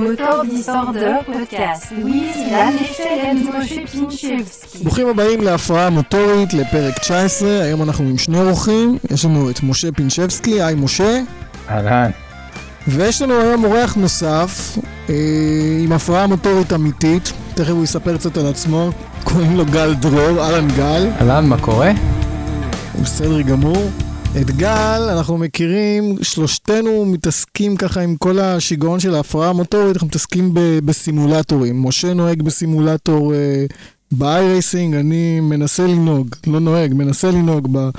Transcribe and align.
motor 0.00 0.44
disorder 0.44 1.30
podcast. 1.30 1.94
פינצ'בסקי. 3.92 4.84
ברוכים 4.84 5.08
הבאים 5.08 5.40
להפרעה 5.40 5.90
מוטורית 5.90 6.54
לפרק 6.54 6.98
19, 6.98 7.62
היום 7.62 7.82
אנחנו 7.82 8.04
עם 8.04 8.18
שני 8.18 8.40
אורחים, 8.40 8.98
יש 9.10 9.24
לנו 9.24 9.50
את 9.50 9.62
משה 9.62 9.92
פינצ'בסקי, 9.92 10.62
היי 10.62 10.74
משה, 10.74 11.20
אהלן. 11.70 12.10
ויש 12.88 13.22
לנו 13.22 13.40
היום 13.40 13.64
אורח 13.64 13.94
נוסף 13.94 14.78
אה, 15.10 15.14
עם 15.84 15.92
הפרעה 15.92 16.26
מוטורית 16.26 16.72
אמיתית, 16.72 17.32
תכף 17.54 17.70
הוא 17.70 17.84
יספר 17.84 18.16
קצת 18.16 18.36
על 18.36 18.46
עצמו, 18.46 18.90
קוראים 19.24 19.56
לו 19.56 19.66
גל 19.66 19.94
דרור, 19.94 20.44
אהלן 20.44 20.68
גל, 20.68 21.08
אהלן, 21.20 21.46
מה 21.46 21.60
קורה? 21.60 21.90
בסדר 23.02 23.40
גמור. 23.40 23.90
את 24.40 24.50
גל 24.50 25.08
אנחנו 25.12 25.38
מכירים, 25.38 26.16
שלושתנו 26.22 27.04
מתעסקים 27.04 27.76
ככה 27.76 28.00
עם 28.00 28.16
כל 28.16 28.38
השיגעון 28.38 29.00
של 29.00 29.14
ההפרעה 29.14 29.50
המוטורית, 29.50 29.94
אנחנו 29.94 30.06
מתעסקים 30.06 30.54
ב- 30.54 30.78
בסימולטורים. 30.84 31.82
משה 31.86 32.14
נוהג 32.14 32.42
בסימולטור 32.42 33.34
אה, 33.34 33.64
ב-iRacing, 34.12 34.96
אני 35.00 35.40
מנסה 35.40 35.86
לנהוג, 35.86 36.28
לא 36.46 36.60
נוהג, 36.60 36.94
מנסה 36.94 37.30
לנהוג 37.30 37.68
ב- 37.72 37.90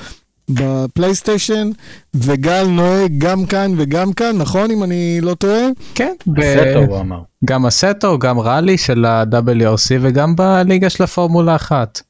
בפלייסטיישן, 0.50 1.70
וגל 2.14 2.64
נוהג 2.68 3.12
גם 3.18 3.46
כאן 3.46 3.74
וגם 3.78 4.14
כאן, 4.14 4.38
נכון 4.38 4.72
אם 4.72 4.84
אני 4.84 5.20
לא 5.22 5.34
טועה? 5.34 5.64
כן. 5.96 6.14
באסטו 6.28 6.80
הוא 6.88 7.00
אמר. 7.00 7.20
גם 7.46 7.66
אסטו, 7.66 8.20
גם 8.20 8.40
ראלי 8.40 8.78
של 8.78 9.06
ה-WRC 9.06 9.92
וגם 10.02 10.36
בליגה 10.36 10.90
של 10.90 11.04
הפורמולה 11.04 11.56
1. 11.56 12.02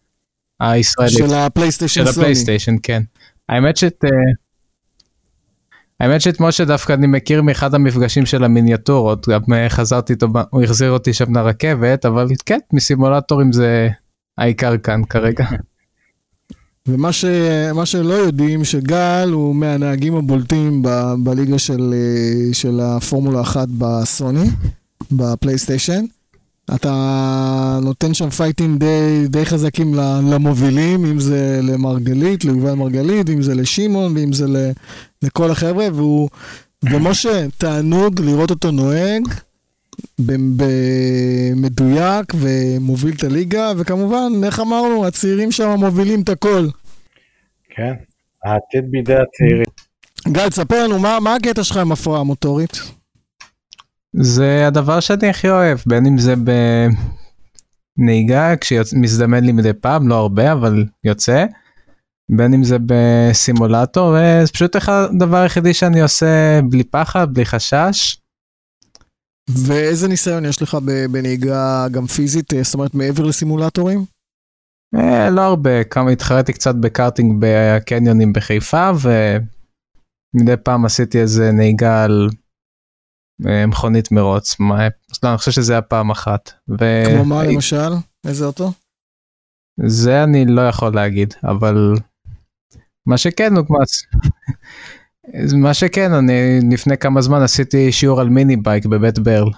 הישראלית. 0.59 1.17
של 1.17 1.33
הפלייסטיישן 1.33 2.05
של. 2.05 2.09
הפלייסטיישן, 2.09 2.75
כן. 2.83 3.03
האמת 3.49 3.77
שאת... 3.77 4.05
אה, 4.05 4.09
האמת 5.99 6.21
שאת 6.21 6.39
משה 6.39 6.65
דווקא 6.65 6.93
אני 6.93 7.07
מכיר 7.07 7.41
מאחד 7.41 7.75
המפגשים 7.75 8.25
של 8.25 8.43
המיניאטורות, 8.43 9.29
גם 9.29 9.41
אה, 9.53 9.69
חזרתי 9.69 10.13
איתו, 10.13 10.27
הוא 10.49 10.63
החזיר 10.63 10.91
אותי 10.91 11.13
שם 11.13 11.37
לרכבת, 11.37 12.05
אבל 12.05 12.27
כן, 12.45 12.59
מסימולטורים 12.73 13.51
זה 13.51 13.89
העיקר 14.37 14.77
כאן 14.77 15.01
כרגע. 15.09 15.45
ומה 16.87 17.11
ש, 17.11 17.25
שלא 17.85 18.13
יודעים, 18.13 18.63
שגל 18.63 19.29
הוא 19.31 19.55
מהנהגים 19.55 20.15
הבולטים 20.15 20.81
ב, 20.81 20.89
בליגה 21.23 21.59
של, 21.59 21.93
אה, 21.93 22.53
של 22.53 22.79
הפורמולה 22.79 23.41
1 23.41 23.67
בסוני, 23.77 24.49
בפלייסטיישן. 25.11 26.05
אתה 26.75 27.79
נותן 27.81 28.13
שם 28.13 28.29
פייטים 28.29 28.77
די, 28.77 29.27
די 29.29 29.45
חזקים 29.45 29.93
למובילים, 30.31 31.05
אם 31.05 31.19
זה 31.19 31.59
למרגלית, 31.63 32.45
ליובל 32.45 32.73
מרגלית, 32.73 33.29
אם 33.29 33.41
זה 33.41 33.55
לשמעון, 33.55 34.17
ואם 34.17 34.33
זה 34.33 34.47
ל, 34.47 34.71
לכל 35.21 35.51
החבר'ה, 35.51 35.87
והוא, 35.93 36.29
ומשה, 36.83 37.45
תענוג 37.57 38.21
לראות 38.21 38.49
אותו 38.49 38.71
נוהג. 38.71 39.27
במדויק 41.55 42.33
ומוביל 42.35 43.13
את 43.17 43.23
הליגה, 43.23 43.71
וכמובן, 43.77 44.31
איך 44.43 44.59
אמרנו, 44.59 45.05
הצעירים 45.05 45.51
שם 45.51 45.69
מובילים 45.69 46.21
את 46.21 46.29
הכל. 46.29 46.67
כן. 47.69 47.93
העתיד 48.43 48.91
בידי 48.91 49.15
הצעירים. 49.15 49.65
גל, 50.27 50.49
תספר 50.49 50.83
לנו, 50.83 50.99
מה, 50.99 51.19
מה 51.19 51.35
הקטע 51.35 51.63
שלך 51.63 51.77
עם 51.77 51.91
הפרעה 51.91 52.23
מוטורית? 52.23 52.71
זה 54.13 54.67
הדבר 54.67 54.99
שאני 54.99 55.29
הכי 55.29 55.49
אוהב, 55.49 55.77
בין 55.85 56.05
אם 56.05 56.17
זה 56.17 56.33
בנהיגה, 57.97 58.55
כשמזדמן 58.55 59.43
לי 59.43 59.51
מדי 59.51 59.73
פעם, 59.73 60.07
לא 60.07 60.15
הרבה, 60.15 60.51
אבל 60.51 60.85
יוצא. 61.03 61.45
בין 62.31 62.53
אם 62.53 62.63
זה 62.63 62.77
בסימולטור, 62.85 64.17
אה, 64.17 64.45
זה 64.45 64.51
פשוט 64.51 64.75
הדבר 64.75 65.37
היחידי 65.37 65.73
שאני 65.73 66.01
עושה 66.01 66.59
בלי 66.69 66.83
פחד, 66.83 67.33
בלי 67.33 67.45
חשש. 67.45 68.17
ואיזה 69.49 70.07
ניסיון 70.07 70.45
יש 70.45 70.61
לך 70.61 70.77
בנהיגה 71.11 71.87
גם 71.91 72.05
פיזית, 72.07 72.53
אה, 72.53 72.63
זאת 72.63 72.73
אומרת, 72.73 72.95
מעבר 72.95 73.23
לסימולטורים? 73.23 74.05
אה, 74.95 75.29
לא 75.29 75.41
הרבה, 75.41 75.83
כמה 75.83 76.11
התחרתי 76.11 76.53
קצת 76.53 76.75
בקארטינג 76.75 77.35
בקניונים 77.39 78.33
בחיפה, 78.33 78.91
ומדי 79.01 80.57
פעם 80.63 80.85
עשיתי 80.85 81.19
איזה 81.21 81.51
נהיגה 81.51 82.03
על 82.03 82.29
מכונית 83.39 84.11
מרוץ, 84.11 84.59
מה, 84.59 84.87
לא, 85.23 85.29
אני 85.29 85.37
חושב 85.37 85.51
שזה 85.51 85.73
היה 85.73 85.81
פעם 85.81 86.11
אחת. 86.11 86.51
ו- 86.79 87.03
כמו 87.13 87.25
מה 87.25 87.43
למשל? 87.43 87.91
איזה 88.27 88.45
אוטו? 88.45 88.71
זה 89.85 90.23
אני 90.23 90.45
לא 90.45 90.61
יכול 90.67 90.93
להגיד, 90.95 91.33
אבל 91.43 91.93
מה 93.05 93.17
שכן 93.17 93.53
הוא. 93.57 93.65
מה 95.63 95.73
שכן, 95.73 96.13
אני 96.13 96.33
לפני 96.71 96.97
כמה 96.97 97.21
זמן 97.21 97.41
עשיתי 97.41 97.91
שיעור 97.91 98.21
על 98.21 98.29
mini 98.29 98.55
bike 98.57 98.85
בבית 98.85 99.19
ברל. 99.19 99.49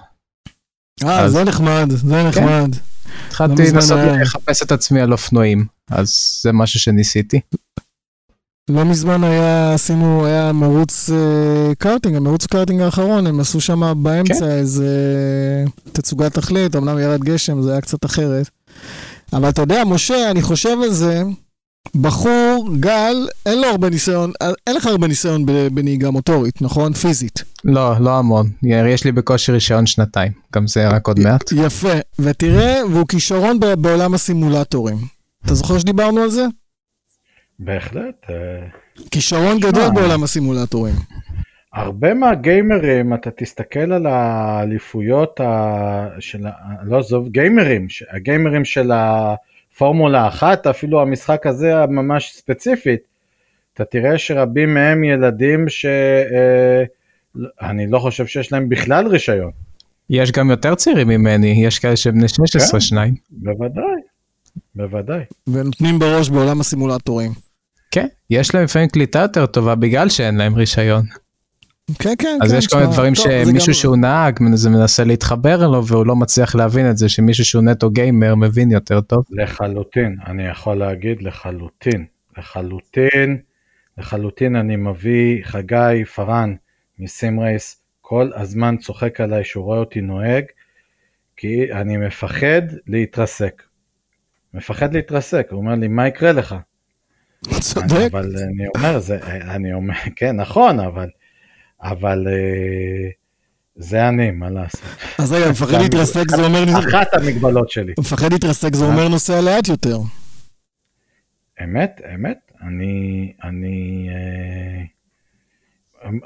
אה, 1.04 1.20
אז- 1.20 1.32
זה 1.32 1.44
נחמד, 1.44 1.86
זה 1.90 2.22
נחמד. 2.28 2.68
התחלתי 3.26 3.52
מזמן 3.52 3.74
לנסות 3.74 3.98
לחפש 4.22 4.62
את 4.62 4.72
עצמי 4.72 5.00
על 5.00 5.12
אופנועים, 5.12 5.66
אז 5.90 6.38
זה 6.42 6.52
משהו 6.52 6.80
שניסיתי. 6.80 7.40
לא 8.70 8.84
מזמן 8.84 9.24
היה, 9.24 9.74
עשינו, 9.74 10.26
היה 10.26 10.52
מרוץ 10.52 11.10
אה, 11.10 11.74
קארטינג, 11.78 12.16
המרוץ 12.16 12.46
קארטינג 12.46 12.80
האחרון, 12.80 13.26
הם 13.26 13.40
עשו 13.40 13.60
שם 13.60 13.92
באמצע 14.02 14.40
כן. 14.40 14.50
איזה 14.50 14.88
תצוגת 15.92 16.34
תכלית, 16.34 16.76
אמנם 16.76 16.98
ירד 16.98 17.24
גשם, 17.24 17.62
זה 17.62 17.72
היה 17.72 17.80
קצת 17.80 18.04
אחרת. 18.04 18.50
אבל 19.32 19.48
אתה 19.48 19.62
יודע, 19.62 19.84
משה, 19.84 20.30
אני 20.30 20.42
חושב 20.42 20.76
על 20.82 20.90
זה, 20.90 21.22
בחור, 21.94 22.68
גל, 22.80 23.28
אין 23.46 23.60
לו 23.60 23.66
הרבה 23.66 23.90
ניסיון, 23.90 24.32
אין 24.66 24.76
לך 24.76 24.86
הרבה 24.86 25.06
ניסיון 25.06 25.46
בנהיגה 25.46 26.10
מוטורית, 26.10 26.62
נכון? 26.62 26.92
פיזית. 26.92 27.42
לא, 27.64 28.00
לא 28.00 28.18
המון, 28.18 28.50
יש 28.62 29.04
לי 29.04 29.12
בקושי 29.12 29.52
רישיון 29.52 29.86
שנתיים, 29.86 30.32
גם 30.54 30.66
זה 30.66 30.88
רק 30.88 31.08
עוד 31.08 31.18
מעט. 31.18 31.52
יפה, 31.52 31.94
ותראה, 32.18 32.80
והוא 32.90 33.06
כישרון 33.08 33.58
בעולם 33.78 34.14
הסימולטורים. 34.14 34.98
אתה 35.44 35.54
זוכר 35.54 35.78
שדיברנו 35.78 36.20
על 36.20 36.30
זה? 36.30 36.46
בהחלט. 37.58 38.30
אה, 38.30 38.34
כישרון. 39.10 39.58
גדול 39.60 39.90
בעולם 39.94 40.22
הסימולטורים. 40.22 40.94
הרבה 41.72 42.14
מהגיימרים, 42.14 43.14
אתה 43.14 43.30
תסתכל 43.30 43.92
על 43.92 44.06
האליפויות 44.06 45.40
ה... 45.40 46.08
של 46.20 46.46
ה... 46.46 46.50
לא 46.82 46.98
עזוב, 46.98 47.28
גיימרים, 47.28 47.88
ש- 47.88 48.04
הגיימרים 48.10 48.64
של 48.64 48.90
הפורמולה 48.94 50.28
אחת, 50.28 50.66
אפילו 50.66 51.02
המשחק 51.02 51.46
הזה 51.46 51.86
ממש 51.88 52.32
ספציפית, 52.34 53.00
אתה 53.74 53.84
תראה 53.84 54.18
שרבים 54.18 54.74
מהם 54.74 55.04
ילדים 55.04 55.68
ש... 55.68 55.86
אה, 55.86 56.84
אני 57.60 57.86
לא 57.86 57.98
חושב 57.98 58.26
שיש 58.26 58.52
להם 58.52 58.68
בכלל 58.68 59.06
רישיון. 59.06 59.50
יש 60.10 60.32
גם 60.32 60.50
יותר 60.50 60.74
צעירים 60.74 61.08
ממני, 61.08 61.66
יש 61.66 61.78
כאלה 61.78 61.96
שהם 61.96 62.14
בני 62.14 62.28
16 62.28 62.72
כן. 62.72 62.80
שניים. 62.80 63.14
בוודאי, 63.30 63.84
בוודאי. 64.74 65.22
ונותנים 65.46 65.98
בראש 65.98 66.30
בעולם 66.30 66.60
הסימולטורים. 66.60 67.45
כן, 67.96 68.06
יש 68.30 68.54
להם 68.54 68.64
לפעמים 68.64 68.88
קליטה 68.88 69.18
יותר 69.18 69.46
טובה 69.46 69.74
בגלל 69.74 70.08
שאין 70.08 70.36
להם 70.36 70.54
רישיון. 70.54 71.04
כן, 71.98 72.14
כן, 72.18 72.38
אז 72.42 72.52
כן. 72.52 72.58
יש 72.58 72.66
כל 72.66 72.76
מיני 72.76 72.92
דברים 72.92 73.14
טוב, 73.14 73.24
שמישהו 73.24 73.66
גם- 73.66 73.72
שהוא 73.74 73.96
נהג 73.96 74.38
זה 74.54 74.70
מנסה 74.70 75.04
להתחבר 75.04 75.66
לו 75.68 75.86
והוא 75.86 76.06
לא 76.06 76.16
מצליח 76.16 76.54
להבין 76.54 76.90
את 76.90 76.96
זה 76.96 77.08
שמישהו 77.08 77.44
שהוא 77.44 77.62
נטו 77.62 77.90
גיימר 77.90 78.34
מבין 78.34 78.70
יותר 78.70 79.00
טוב. 79.00 79.24
לחלוטין, 79.30 80.16
אני 80.26 80.46
יכול 80.46 80.74
להגיד 80.74 81.22
לחלוטין, 81.22 82.04
לחלוטין, 82.38 83.38
לחלוטין 83.98 84.56
אני 84.56 84.76
מביא 84.76 85.44
חגי 85.44 86.04
פארן 86.14 86.54
מסים 86.98 87.40
רייס, 87.40 87.82
כל 88.00 88.30
הזמן 88.34 88.76
צוחק 88.76 89.20
עליי 89.20 89.44
שהוא 89.44 89.64
רואה 89.64 89.78
אותי 89.78 90.00
נוהג, 90.00 90.44
כי 91.36 91.72
אני 91.72 91.96
מפחד 91.96 92.62
להתרסק. 92.86 93.62
מפחד 94.54 94.94
להתרסק, 94.94 95.46
הוא 95.50 95.58
אומר 95.60 95.74
לי, 95.74 95.88
מה 95.88 96.08
יקרה 96.08 96.32
לך? 96.32 96.54
צודק. 97.60 98.08
אבל 98.10 98.36
אני 98.36 98.66
אומר, 98.76 98.98
זה, 98.98 99.18
אני 99.26 99.72
אומר, 99.72 99.94
כן, 100.16 100.36
נכון, 100.36 100.80
אבל, 100.80 101.08
אבל 101.82 102.26
אה, 102.28 103.08
זה 103.76 104.08
אני, 104.08 104.30
מה 104.30 104.50
לעשות. 104.50 104.80
אז 105.18 105.32
רגע, 105.32 105.50
מפחד 105.50 105.80
להתרסק 105.82 106.30
זה 106.30 106.44
אומר... 106.44 106.64
אחת 106.78 107.14
המגבלות 107.14 107.70
שלי. 107.70 107.92
מפחד 107.98 108.32
להתרסק 108.32 108.74
זה 108.74 108.84
אומר 108.84 109.08
נוסע 109.08 109.40
לאט 109.40 109.68
יותר. 109.68 109.98
אמת, 111.64 112.00
אמת, 112.14 112.38
אני, 112.62 113.32
אני 113.44 114.08
אה, 114.10 114.82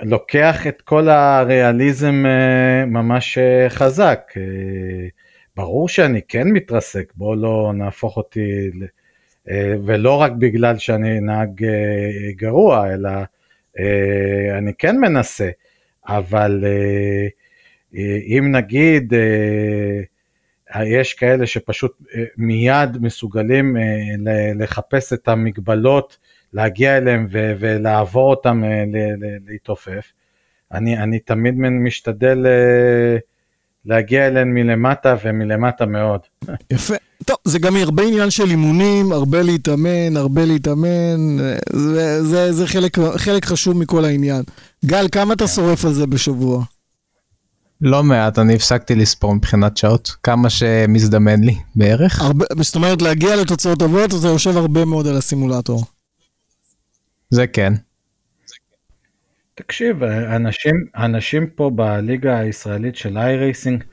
לוקח 0.03 0.67
את 0.67 0.83
כל 0.83 1.09
הריאליזם 1.09 2.25
אה, 2.27 2.87
ממש 2.87 3.39
אה, 3.39 3.71
חזק. 3.71 4.21
אה, 4.37 4.43
ברור 5.56 5.89
שאני 5.89 6.21
כן 6.29 6.49
מתרסק, 6.49 7.13
בוא 7.15 7.37
לא 7.37 7.73
נהפוך 7.75 8.17
אותי, 8.17 8.41
ל- 8.75 8.83
אה, 8.83 8.89
ולא 9.85 10.20
רק 10.20 10.32
בגלל 10.32 10.79
שאני 10.79 11.20
נהג 11.20 11.64
אה, 11.64 12.32
גרוע, 12.37 12.93
אלא 12.94 13.11
אה, 13.79 14.58
אני 14.58 14.73
כן 14.79 14.97
מנסה, 14.97 15.50
אבל 16.08 16.64
אה, 16.64 17.26
אה, 17.97 18.19
אם 18.26 18.52
נגיד, 18.52 19.14
אה, 19.14 20.85
יש 20.85 21.14
כאלה 21.14 21.47
שפשוט 21.47 21.93
אה, 22.14 22.25
מיד 22.37 22.99
מסוגלים 23.00 23.76
אה, 23.76 24.52
לחפש 24.55 25.12
את 25.12 25.29
המגבלות, 25.29 26.19
להגיע 26.53 26.96
אליהם 26.96 27.26
ולעבור 27.31 28.31
אותם 28.31 28.64
אה, 28.64 28.85
להתעופף. 29.46 30.12
אני, 30.73 30.99
אני 30.99 31.19
תמיד 31.19 31.55
משתדל 31.58 32.46
אה, 32.46 33.19
להגיע 33.85 34.27
אליהן 34.27 34.49
מלמטה 34.55 35.17
ומלמטה 35.25 35.87
מאוד. 35.87 36.21
יפה. 36.71 36.94
טוב, 37.25 37.37
זה 37.44 37.59
גם 37.59 37.77
הרבה 37.77 38.03
עניין 38.03 38.31
של 38.31 38.50
אימונים, 38.50 39.12
הרבה 39.12 39.43
להתאמן, 39.43 40.17
הרבה 40.17 40.44
להתאמן, 40.44 41.38
זה, 41.73 42.25
זה, 42.25 42.53
זה 42.53 42.67
חלק, 42.67 42.99
חלק 43.17 43.44
חשוב 43.44 43.77
מכל 43.77 44.05
העניין. 44.05 44.43
גל, 44.85 45.06
כמה 45.12 45.35
אתה 45.35 45.49
שורף 45.49 45.85
על 45.85 45.93
זה 45.93 46.06
בשבוע? 46.06 46.65
לא 47.81 48.03
מעט, 48.03 48.38
אני 48.38 48.55
הפסקתי 48.55 48.94
לספור 48.94 49.35
מבחינת 49.35 49.77
שעות, 49.77 50.17
כמה 50.23 50.50
שמזדמן 50.50 51.41
לי 51.44 51.56
בערך. 51.77 52.21
הרבה, 52.21 52.44
זאת 52.61 52.75
אומרת, 52.75 53.03
להגיע 53.03 53.37
לתוצאות 53.37 53.79
טובות, 53.79 54.11
אתה 54.15 54.29
יושב 54.29 54.56
הרבה 54.56 54.85
מאוד 54.85 55.06
על 55.06 55.17
הסימולטור. 55.17 55.85
זה 57.31 57.47
כן. 57.47 57.73
תקשיב, 59.61 60.03
אנשים, 60.05 60.85
אנשים 60.97 61.47
פה 61.47 61.71
בליגה 61.75 62.39
הישראלית 62.39 62.97
של 62.97 63.19
איירייסינג 63.19 63.85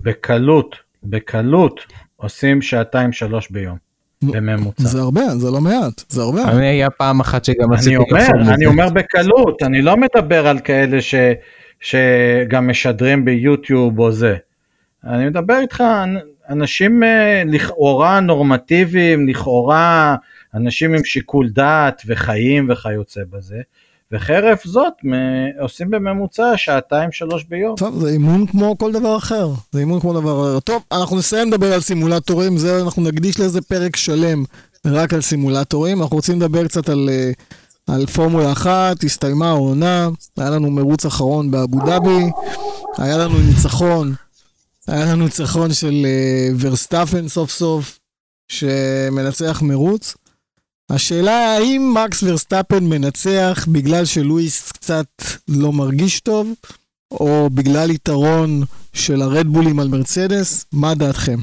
בקלות, 0.00 0.76
בקלות, 1.04 1.80
עושים 2.16 2.62
שעתיים 2.62 3.12
שלוש 3.12 3.50
ביום, 3.50 3.76
בממוצע. 4.22 4.84
זה 4.84 5.00
הרבה, 5.00 5.20
זה 5.36 5.50
לא 5.50 5.60
מעט, 5.60 6.02
זה 6.08 6.22
הרבה. 6.22 6.50
אני 6.50 6.66
היה 6.66 6.90
פעם 6.90 7.20
אחת 7.20 7.44
שגם 7.44 7.72
עשיתי... 7.72 7.96
אני 7.96 8.04
אומר, 8.10 8.54
אני 8.54 8.66
אומר 8.66 8.88
בקלות, 8.88 9.62
אני 9.62 9.82
לא 9.82 9.96
מדבר 9.96 10.46
על 10.46 10.58
כאלה 10.58 11.02
ש, 11.02 11.14
שגם 11.80 12.68
משדרים 12.68 13.24
ביוטיוב 13.24 13.98
או 13.98 14.12
זה. 14.12 14.36
אני 15.04 15.26
מדבר 15.26 15.58
איתך, 15.60 15.84
אנשים 16.48 17.02
אה, 17.02 17.42
לכאורה 17.46 18.20
נורמטיביים, 18.20 19.28
לכאורה 19.28 20.16
אנשים 20.54 20.94
עם 20.94 21.04
שיקול 21.04 21.48
דעת 21.48 22.02
וחיים 22.06 22.70
וכיוצא 22.70 23.20
בזה. 23.30 23.60
וחרף 24.12 24.64
זאת 24.64 24.92
עושים 25.60 25.90
בממוצע 25.90 26.52
שעתיים 26.56 27.12
שלוש 27.12 27.44
ביום. 27.44 27.76
טוב, 27.76 28.00
זה 28.00 28.08
אימון 28.08 28.46
כמו 28.46 28.78
כל 28.78 28.92
דבר 28.92 29.16
אחר. 29.16 29.48
זה 29.72 29.80
אימון 29.80 30.00
כמו 30.00 30.12
דבר 30.20 30.50
אחר. 30.50 30.60
טוב, 30.60 30.82
אנחנו 30.92 31.16
נסיים 31.16 31.48
לדבר 31.48 31.72
על 31.72 31.80
סימולטורים, 31.80 32.58
זה 32.58 32.82
אנחנו 32.82 33.02
נקדיש 33.02 33.40
לזה 33.40 33.60
פרק 33.60 33.96
שלם 33.96 34.44
רק 34.86 35.14
על 35.14 35.20
סימולטורים. 35.20 36.02
אנחנו 36.02 36.16
רוצים 36.16 36.36
לדבר 36.36 36.66
קצת 36.66 36.88
על, 36.88 37.08
אה, 37.12 37.30
על 37.94 38.06
פורמולה 38.06 38.52
אחת, 38.52 39.04
הסתיימה 39.04 39.48
העונה, 39.48 40.08
היה 40.36 40.50
לנו 40.50 40.70
מרוץ 40.70 41.06
אחרון 41.06 41.50
באבו 41.50 41.78
דאבי, 41.86 42.30
היה 42.98 43.18
לנו 43.18 43.38
ניצחון, 43.38 44.14
היה 44.88 45.04
לנו 45.04 45.24
ניצחון 45.24 45.72
של 45.72 46.06
אה, 46.06 46.48
ורסטאפן 46.60 47.28
סוף 47.28 47.50
סוף, 47.50 47.98
שמנצח 48.48 49.62
מרוץ. 49.62 50.14
השאלה 50.90 51.56
האם 51.56 51.94
מקס 51.94 52.22
ורסטאפן 52.22 52.84
מנצח 52.84 53.66
בגלל 53.72 54.04
שלואיס 54.04 54.72
קצת 54.72 55.06
לא 55.48 55.72
מרגיש 55.72 56.20
טוב, 56.20 56.52
או 57.10 57.50
בגלל 57.54 57.90
יתרון 57.90 58.62
של 58.92 59.22
הרדבולים 59.22 59.80
על 59.80 59.88
מרצדס, 59.88 60.66
מה 60.72 60.94
דעתכם? 60.94 61.36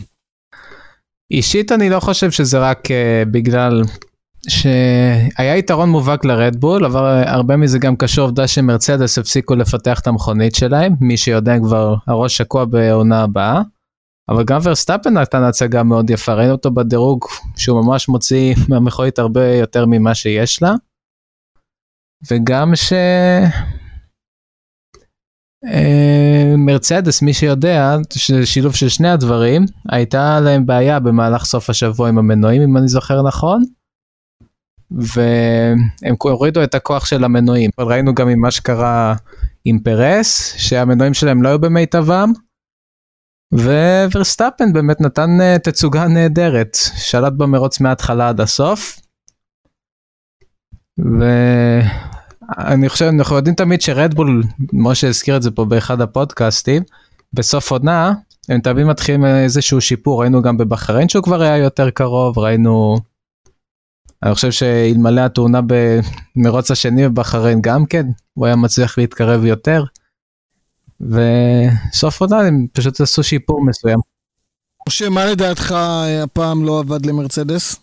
אישית 1.31 1.71
אני 1.71 1.89
לא 1.89 1.99
חושב 1.99 2.31
שזה 2.31 2.59
רק 2.59 2.87
uh, 2.87 3.29
בגלל 3.31 3.81
שהיה 4.49 5.57
יתרון 5.57 5.89
מובהק 5.89 6.25
לרדבול, 6.25 6.85
אבל 6.85 7.23
הרבה 7.25 7.57
מזה 7.57 7.79
גם 7.79 7.95
קשור 7.95 8.25
עובדה 8.25 8.47
שמרצדס 8.47 9.17
הפסיקו 9.17 9.55
לפתח 9.55 9.99
את 9.99 10.07
המכונית 10.07 10.55
שלהם, 10.55 10.95
מי 11.01 11.17
שיודע 11.17 11.59
כבר 11.59 11.95
הראש 12.07 12.37
שקוע 12.37 12.65
בעונה 12.65 13.23
הבאה. 13.23 13.61
אבל 14.29 14.43
גם 14.43 14.59
ורסטאפן 14.63 15.17
נתן 15.17 15.43
הצגה 15.43 15.83
מאוד 15.83 16.09
יפה, 16.09 16.33
ראינו 16.33 16.51
אותו 16.51 16.71
בדירוג 16.71 17.25
שהוא 17.57 17.85
ממש 17.85 18.09
מוציא 18.09 18.55
מהמכונית 18.69 19.19
הרבה 19.19 19.55
יותר 19.55 19.85
ממה 19.85 20.15
שיש 20.15 20.61
לה. 20.61 20.73
וגם 22.31 22.75
ש... 22.75 22.93
אה, 25.65 26.53
מרצדס, 26.57 27.21
מי 27.21 27.33
שיודע, 27.33 27.95
שילוב 28.43 28.75
של 28.75 28.89
שני 28.89 29.09
הדברים, 29.09 29.65
הייתה 29.89 30.39
להם 30.39 30.65
בעיה 30.65 30.99
במהלך 30.99 31.45
סוף 31.45 31.69
השבוע 31.69 32.09
עם 32.09 32.17
המנועים, 32.17 32.61
אם 32.61 32.77
אני 32.77 32.87
זוכר 32.87 33.21
נכון. 33.21 33.63
והם 34.91 36.15
הורידו 36.23 36.63
את 36.63 36.75
הכוח 36.75 37.05
של 37.05 37.23
המנועים. 37.23 37.69
ראינו 37.79 38.13
גם 38.13 38.29
עם 38.29 38.39
מה 38.39 38.51
שקרה 38.51 39.15
עם 39.65 39.79
פרס, 39.79 40.55
שהמנועים 40.57 41.13
שלהם 41.13 41.43
לא 41.43 41.49
היו 41.49 41.59
במיטבם. 41.59 42.31
וורסטאפן 43.53 44.73
באמת 44.73 45.01
נתן 45.01 45.37
uh, 45.39 45.59
תצוגה 45.59 46.07
נהדרת, 46.07 46.77
שלט 46.95 47.33
במרוץ 47.33 47.79
מההתחלה 47.79 48.29
עד 48.29 48.41
הסוף. 48.41 48.99
ואני 52.57 52.89
חושב, 52.89 53.05
אנחנו 53.05 53.35
יודעים 53.35 53.55
תמיד 53.55 53.81
שרדבול, 53.81 54.43
משה 54.73 55.07
הזכיר 55.07 55.37
את 55.37 55.41
זה 55.41 55.51
פה 55.51 55.65
באחד 55.65 56.01
הפודקאסטים, 56.01 56.83
בסוף 57.33 57.71
עונה, 57.71 58.13
הם 58.49 58.61
תמיד 58.61 58.85
מתחילים 58.85 59.25
איזשהו 59.25 59.81
שיפור, 59.81 60.21
ראינו 60.21 60.41
גם 60.41 60.57
בבחריין 60.57 61.09
שהוא 61.09 61.23
כבר 61.23 61.41
היה 61.41 61.57
יותר 61.57 61.89
קרוב, 61.89 62.39
ראינו, 62.39 62.97
אני 64.23 64.33
חושב 64.33 64.51
שאלמלא 64.51 65.21
התאונה 65.21 65.59
במרוץ 66.35 66.71
השני 66.71 67.09
בבחריין 67.09 67.61
גם 67.61 67.85
כן, 67.85 68.05
הוא 68.33 68.45
היה 68.45 68.55
מצליח 68.55 68.97
להתקרב 68.97 69.45
יותר. 69.45 69.83
וסוף 71.11 72.21
עונה 72.21 72.39
הם 72.39 72.67
פשוט 72.73 73.01
עשו 73.01 73.23
שיפור 73.23 73.65
מסוים. 73.65 73.99
משה, 74.87 75.09
מה 75.09 75.25
לדעתך 75.25 75.75
הפעם 76.23 76.65
לא 76.65 76.79
עבד 76.79 77.05
למרצדס? 77.05 77.79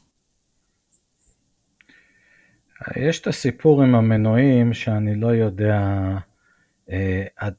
יש 2.97 3.21
את 3.21 3.27
הסיפור 3.27 3.83
עם 3.83 3.95
המנועים 3.95 4.75
שאני 4.75 5.15
לא 5.15 5.27
יודע 5.27 5.81
אה, 6.91 7.25
עד 7.37 7.55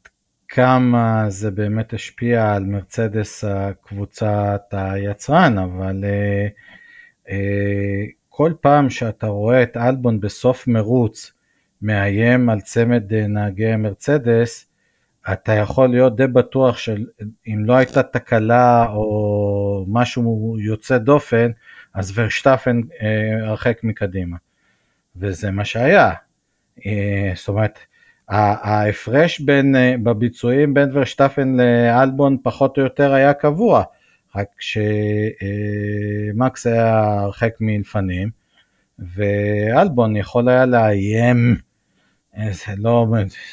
כמה 0.48 1.26
זה 1.30 1.52
באמת 1.52 1.94
השפיע 1.94 2.54
על 2.54 2.64
מרצדס 2.64 3.44
הקבוצת 3.44 4.62
היצרן, 4.72 5.58
אבל 5.58 6.04
אה, 6.04 6.48
אה, 7.30 8.06
כל 8.30 8.54
פעם 8.62 8.90
שאתה 8.90 9.28
רואה 9.28 9.64
את 9.64 9.78
אלבון 9.78 10.20
בסוף 10.20 10.68
מרוץ 10.68 11.32
מאיים 11.82 12.50
על 12.50 12.62
צמד 12.62 13.14
אה, 13.14 13.28
נהגי 13.28 13.76
מרצדס, 13.76 14.71
אתה 15.34 15.54
יכול 15.54 15.90
להיות 15.90 16.16
די 16.16 16.28
בטוח 16.28 16.78
שאם 16.78 17.66
לא 17.66 17.74
הייתה 17.74 18.04
תקלה 18.04 18.86
או 18.90 19.86
משהו 19.88 20.58
יוצא 20.60 20.98
דופן, 20.98 21.52
אז 21.94 22.14
ורשטפן 22.16 22.82
אה, 23.02 23.48
הרחק 23.48 23.80
מקדימה. 23.84 24.38
וזה 25.16 25.52
מה 25.52 25.66
שהיה. 25.66 26.12
אה, 26.86 27.32
זאת 27.36 27.48
אומרת, 27.48 27.80
ההפרש 28.30 29.40
בין, 29.40 29.76
אה, 29.76 29.96
בביצועים 30.04 30.74
בין 30.74 30.90
ורשטפן 30.94 31.58
לאלבון 31.58 32.38
פחות 32.44 32.78
או 32.78 32.84
יותר 32.84 33.14
היה 33.14 33.34
קבוע, 33.34 33.84
רק 34.36 34.48
שמקס 34.60 36.68
היה 36.68 37.04
הרחק 37.04 37.54
מלפנים, 37.60 38.30
ואלבון 39.00 40.16
יכול 40.16 40.50
היה 40.50 40.66
לאיים 40.66 41.56
זה 42.38 42.74
לא, 42.78 43.08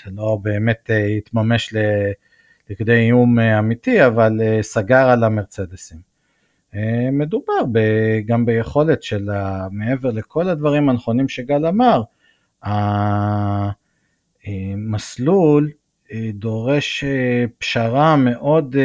זה 0.04 0.10
לא 0.10 0.38
באמת 0.42 0.90
אה, 0.90 1.06
התממש 1.06 1.74
לכדי 2.70 2.96
איום 2.96 3.38
אה, 3.38 3.58
אמיתי, 3.58 4.06
אבל 4.06 4.40
אה, 4.42 4.58
סגר 4.62 5.08
על 5.10 5.24
המרצדסים. 5.24 6.08
מדובר 7.12 7.52
גם 8.26 8.46
ביכולת 8.46 9.02
של, 9.02 9.30
מעבר 9.70 10.10
לכל 10.10 10.48
הדברים 10.48 10.88
הנכונים 10.88 11.28
שגל 11.28 11.66
אמר, 11.66 12.02
המסלול 14.64 15.70
דורש 16.32 17.04
פשרה 17.58 18.16
מאוד, 18.16 18.76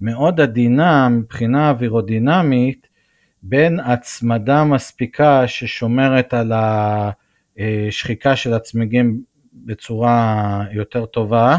מאוד 0.00 0.40
עדינה 0.40 1.08
מבחינה 1.08 1.70
אווירודינמית 1.70 2.88
בין 3.42 3.80
הצמדה 3.80 4.64
מספיקה 4.64 5.48
ששומרת 5.48 6.34
על 6.34 6.52
ה... 6.52 7.10
אה, 7.58 7.86
שחיקה 7.90 8.36
של 8.36 8.54
הצמיגים 8.54 9.22
בצורה 9.52 10.64
יותר 10.72 11.06
טובה 11.06 11.56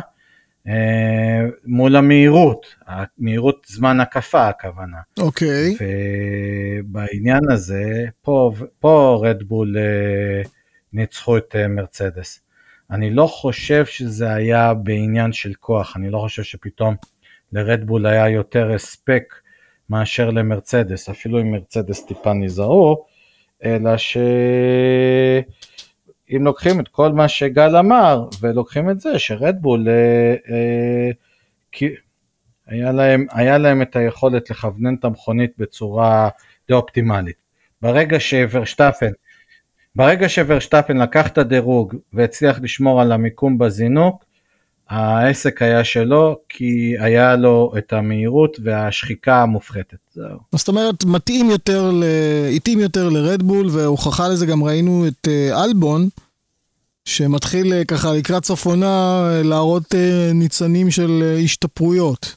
אה, 0.68 1.46
מול 1.66 1.96
המהירות, 1.96 2.66
המהירות 2.88 3.66
זמן 3.68 4.00
הקפה 4.00 4.48
הכוונה. 4.48 4.98
אוקיי. 5.20 5.75
Okay. 5.75 5.84
ובעניין 6.84 7.51
הזה, 7.51 8.06
פה, 8.22 8.51
פה 8.80 9.22
רדבול 9.24 9.77
אה, 9.77 10.42
ניצחו 10.94 11.38
את 11.38 11.56
מרצדס. 11.70 12.39
אני 12.92 13.10
לא 13.10 13.27
חושב 13.27 13.86
שזה 13.86 14.34
היה 14.34 14.74
בעניין 14.74 15.34
של 15.34 15.54
כוח, 15.60 15.98
אני 15.98 16.10
לא 16.10 16.20
חושב 16.20 16.44
שפתאום 16.44 16.96
לרדבול 17.51 18.06
היה 18.06 18.30
יותר 18.30 18.72
הספק 18.72 19.34
מאשר 19.89 20.30
למרצדס, 20.30 21.10
אפילו 21.10 21.42
אם 21.42 21.51
מרצדס 21.51 22.06
טיפה 22.06 22.34
נזהרו, 22.34 23.06
אלא 23.63 23.98
ש... 23.98 24.18
אם 26.36 26.43
לוקחים 26.43 26.79
את 26.79 26.88
כל 26.88 27.12
מה 27.12 27.27
שגל 27.27 27.75
אמר, 27.75 28.27
ולוקחים 28.41 28.89
את 28.89 29.00
זה 29.00 29.19
שרדבול, 29.19 29.88
אה, 29.89 30.36
אה, 30.50 31.12
כי 31.72 31.89
היה 32.67 32.91
להם, 32.91 33.25
היה 33.31 33.57
להם 33.57 33.81
את 33.81 33.96
היכולת 33.96 34.50
לכוונן 34.50 34.96
את 34.96 35.05
המכונית 35.05 35.51
בצורה 35.57 36.29
די 36.67 36.74
אופטימלית. 36.74 37.36
ברגע 37.81 38.17
שוורשטפן, 38.19 39.12
ברגע 39.96 40.29
שוורשטפן 40.29 40.98
לקח 40.98 41.27
את 41.27 41.38
הדירוג 41.38 41.96
והצליח 42.13 42.60
לשמור 42.62 43.01
על 43.01 43.12
המיקום 43.12 43.57
בזינוק, 43.57 44.24
העסק 44.89 45.62
היה 45.62 45.84
שלו 45.84 46.38
כי 46.50 46.96
היה 47.00 47.36
לו 47.36 47.74
את 47.77 47.94
המהירות 47.94 48.58
והשחיקה 48.63 49.41
המופחתת. 49.41 49.98
זהו. 50.13 50.38
זאת 50.56 50.67
אומרת, 50.67 51.06
מתאים 51.06 51.50
יותר. 51.50 51.91
התאים 52.56 52.79
יותר 52.79 53.10
לרדבול, 53.10 53.67
והוכחה 53.72 54.27
לזה 54.27 54.46
גם 54.46 54.63
ראינו 54.63 55.08
את 55.08 55.27
uh, 55.27 55.63
אלבון, 55.63 56.10
שמתחיל 57.06 57.74
uh, 57.74 57.86
ככה 57.86 58.13
לקראת 58.13 58.46
סוף 58.46 58.65
עונה 58.65 59.27
uh, 59.41 59.48
להראות 59.48 59.96
ניצנים 60.34 60.91
של 60.91 61.38
השתפרויות. 61.44 62.36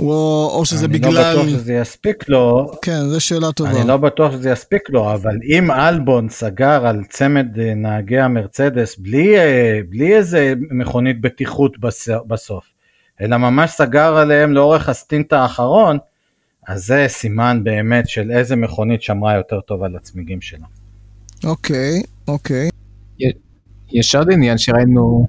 או, 0.00 0.50
או 0.54 0.64
שזה 0.64 0.86
אני 0.86 0.98
בגלל... 0.98 1.12
לא 1.12 1.32
בטוח 1.32 1.48
שזה 1.48 1.74
יספיק 1.74 2.28
לו, 2.28 2.70
כן, 2.82 3.00
זו 3.08 3.20
שאלה 3.20 3.52
טובה. 3.52 3.70
אני 3.70 3.88
לא 3.88 3.96
בטוח 3.96 4.32
שזה 4.32 4.50
יספיק 4.50 4.90
לו, 4.90 5.12
אבל 5.14 5.36
אם 5.56 5.70
אלבון 5.70 6.28
סגר 6.28 6.86
על 6.86 7.04
צמד 7.08 7.58
אה, 7.58 7.74
נהגי 7.74 8.18
המרצדס 8.18 8.96
בלי, 8.98 9.38
אה, 9.38 9.80
בלי 9.88 10.16
איזה 10.16 10.54
מכונית 10.70 11.20
בטיחות 11.20 11.78
בס- 11.80 12.08
בסוף, 12.26 12.64
אלא 13.20 13.36
ממש 13.36 13.70
סגר 13.70 14.16
עליהם 14.16 14.52
לאורך 14.52 14.88
ה 14.88 14.95
stint 14.95 15.32
האחרון, 15.32 15.98
אז 16.68 16.84
זה 16.86 17.04
סימן 17.08 17.60
באמת 17.64 18.08
של 18.08 18.30
איזה 18.30 18.56
מכונית 18.56 19.02
שמרה 19.02 19.34
יותר 19.36 19.60
טוב 19.60 19.82
על 19.82 19.96
הצמיגים 19.96 20.40
שלה. 20.40 20.66
אוקיי, 21.44 22.02
אוקיי. 22.28 22.70
יש 23.92 24.14
עוד 24.14 24.32
עניין 24.32 24.58
שראינו 24.58 25.26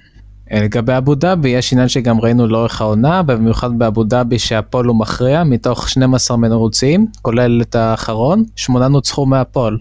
לגבי 0.61 0.97
אבו 0.97 1.15
דאבי, 1.15 1.49
יש 1.49 1.73
עניין 1.73 1.87
שגם 1.87 2.21
ראינו 2.21 2.47
לאורך 2.47 2.81
העונה, 2.81 3.23
במיוחד 3.23 3.79
באבו 3.79 4.03
דאבי 4.03 4.39
שה 4.39 4.60
pole 4.60 4.87
הוא 4.87 4.95
מכריע, 4.95 5.43
מתוך 5.43 5.89
12 5.89 6.37
מרוצים, 6.37 7.07
כולל 7.21 7.61
את 7.61 7.75
האחרון, 7.75 8.43
שמונה 8.55 8.87
נוצחו 8.87 9.25
מה 9.25 9.41
pole. 9.41 9.79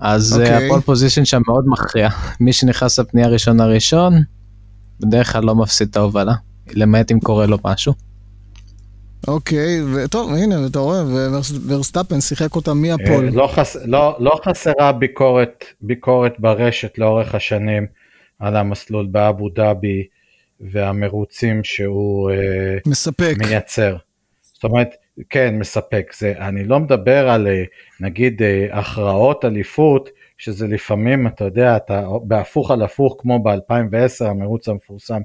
אז 0.00 0.40
אוקיי. 0.40 0.58
okay. 0.58 0.62
ה 0.62 0.66
pole 0.66 0.80
position 0.80 1.24
שם 1.24 1.42
מאוד 1.46 1.64
מכריע. 1.66 2.08
מי 2.40 2.52
שנכנס 2.52 2.98
לפנייה 2.98 3.28
ראשון 3.28 3.60
הראשון, 3.60 4.22
בדרך 5.00 5.32
כלל 5.32 5.44
לא 5.44 5.54
מפסיד 5.54 5.88
את 5.90 5.96
ההובלה, 5.96 6.34
למעט 6.72 7.12
אם 7.12 7.20
קורה 7.20 7.46
לו 7.46 7.58
משהו. 7.64 7.92
אוקיי, 9.28 9.82
וטוב, 9.94 10.32
הנה, 10.32 10.66
אתה 10.66 10.78
רואה, 10.78 11.02
וורסטאפן 11.66 12.20
שיחק 12.20 12.56
אותה 12.56 12.74
מה 12.74 12.88
pole. 12.88 13.24
אה, 13.24 13.30
לא, 13.32 13.50
חס, 13.54 13.76
לא, 13.84 14.16
לא 14.20 14.38
חסרה 14.44 14.92
ביקורת, 14.92 15.64
ביקורת 15.80 16.32
ברשת 16.38 16.98
לאורך 16.98 17.34
השנים 17.34 17.86
על 18.38 18.56
המסלול 18.56 19.06
באבו 19.06 19.48
דאבי 19.48 20.06
והמרוצים 20.60 21.64
שהוא 21.64 22.30
אה, 22.30 22.78
מספק. 22.86 23.34
מייצר. 23.38 23.96
זאת 24.42 24.64
אומרת, 24.64 24.94
כן, 25.30 25.58
מספק. 25.58 26.12
זה, 26.18 26.34
אני 26.38 26.64
לא 26.64 26.80
מדבר 26.80 27.28
על 27.28 27.46
אה, 27.46 27.64
נגיד 28.00 28.42
אה, 28.42 28.66
הכרעות 28.70 29.44
אליפות, 29.44 30.10
שזה 30.38 30.66
לפעמים, 30.66 31.26
אתה 31.26 31.44
יודע, 31.44 31.76
אתה 31.76 32.06
בהפוך 32.22 32.70
על 32.70 32.82
הפוך, 32.82 33.16
כמו 33.18 33.42
ב-2010, 33.42 34.24
המרוץ 34.24 34.68
המפורסם, 34.68 35.20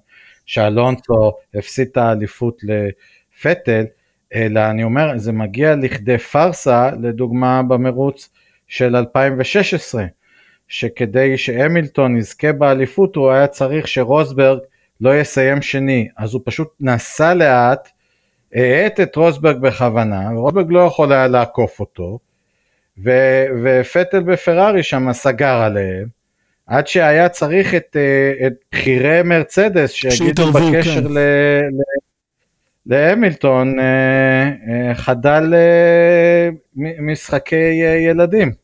שאלונסו 0.45 1.31
הפסיד 1.55 1.87
את 1.91 1.97
האליפות 1.97 2.61
לפטל, 2.63 3.85
אלא 4.33 4.59
אני 4.69 4.83
אומר, 4.83 5.17
זה 5.17 5.31
מגיע 5.31 5.75
לכדי 5.75 6.17
פארסה, 6.17 6.89
לדוגמה 7.01 7.63
במרוץ 7.63 8.29
של 8.67 8.95
2016, 8.95 10.05
שכדי 10.67 11.37
שהמילטון 11.37 12.17
יזכה 12.17 12.51
באליפות, 12.51 13.15
הוא 13.15 13.31
היה 13.31 13.47
צריך 13.47 13.87
שרוסברג 13.87 14.59
לא 15.01 15.19
יסיים 15.19 15.61
שני, 15.61 16.07
אז 16.17 16.33
הוא 16.33 16.41
פשוט 16.45 16.67
נסע 16.79 17.33
לאט, 17.33 17.89
האט 18.53 18.99
את 18.99 19.15
רוסברג 19.15 19.57
בכוונה, 19.57 20.29
ורוסברג 20.37 20.67
לא 20.69 20.79
יכול 20.79 21.13
היה 21.13 21.27
לעקוף 21.27 21.79
אותו, 21.79 22.19
ו- 23.03 23.45
ופטל 23.63 24.19
בפרארי 24.19 24.83
שם 24.83 25.13
סגר 25.13 25.55
עליהם, 25.55 26.07
עד 26.67 26.87
שהיה 26.87 27.29
צריך 27.29 27.75
את, 27.75 27.97
אה, 27.99 28.47
את 28.47 28.53
בכירי 28.71 29.23
מרצדס 29.23 29.91
שיגידו 29.91 30.17
שהתערבו, 30.25 30.71
בקשר 30.71 31.01
כן. 31.01 31.13
ל- 31.13 31.17
ל- 31.59 32.03
להמילטון 32.85 33.79
אה, 33.79 34.51
אה, 34.69 34.95
חדל 34.95 35.53
משחקי 36.75 37.71
ילדים. 38.09 38.62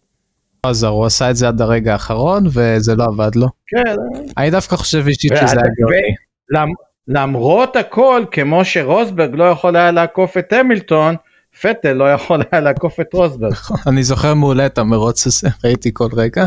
אז 0.63 0.83
הוא 0.83 1.05
עשה 1.05 1.29
את 1.29 1.35
זה 1.35 1.47
עד 1.47 1.61
הרגע 1.61 1.93
האחרון 1.93 2.43
וזה 2.47 2.95
לא 2.95 3.03
עבד 3.03 3.35
לו. 3.35 3.47
כן, 3.67 3.95
אני 4.37 4.49
דווקא 4.51 4.75
חושב 4.75 5.07
אישית 5.07 5.31
שזה 5.35 5.45
היה 5.57 5.69
גאוני. 5.79 6.15
למ- 6.49 6.73
למרות 7.07 7.75
הכל, 7.75 8.23
כמו 8.31 8.65
שרוסברג 8.65 9.35
לא 9.35 9.43
יכול 9.43 9.75
היה 9.75 9.91
לעקוף 9.91 10.37
את 10.37 10.53
המילטון, 10.53 11.15
פטל 11.61 11.93
לא 11.93 12.13
יכול 12.13 12.41
היה 12.51 12.61
לעקוף 12.61 12.99
את 12.99 13.13
רוסברג. 13.13 13.53
אני 13.87 14.03
זוכר 14.03 14.33
מעולה 14.33 14.65
את 14.65 14.77
המרוץ 14.77 15.27
הזה, 15.27 15.47
ראיתי 15.63 15.89
כל 15.93 16.09
רגע. 16.13 16.45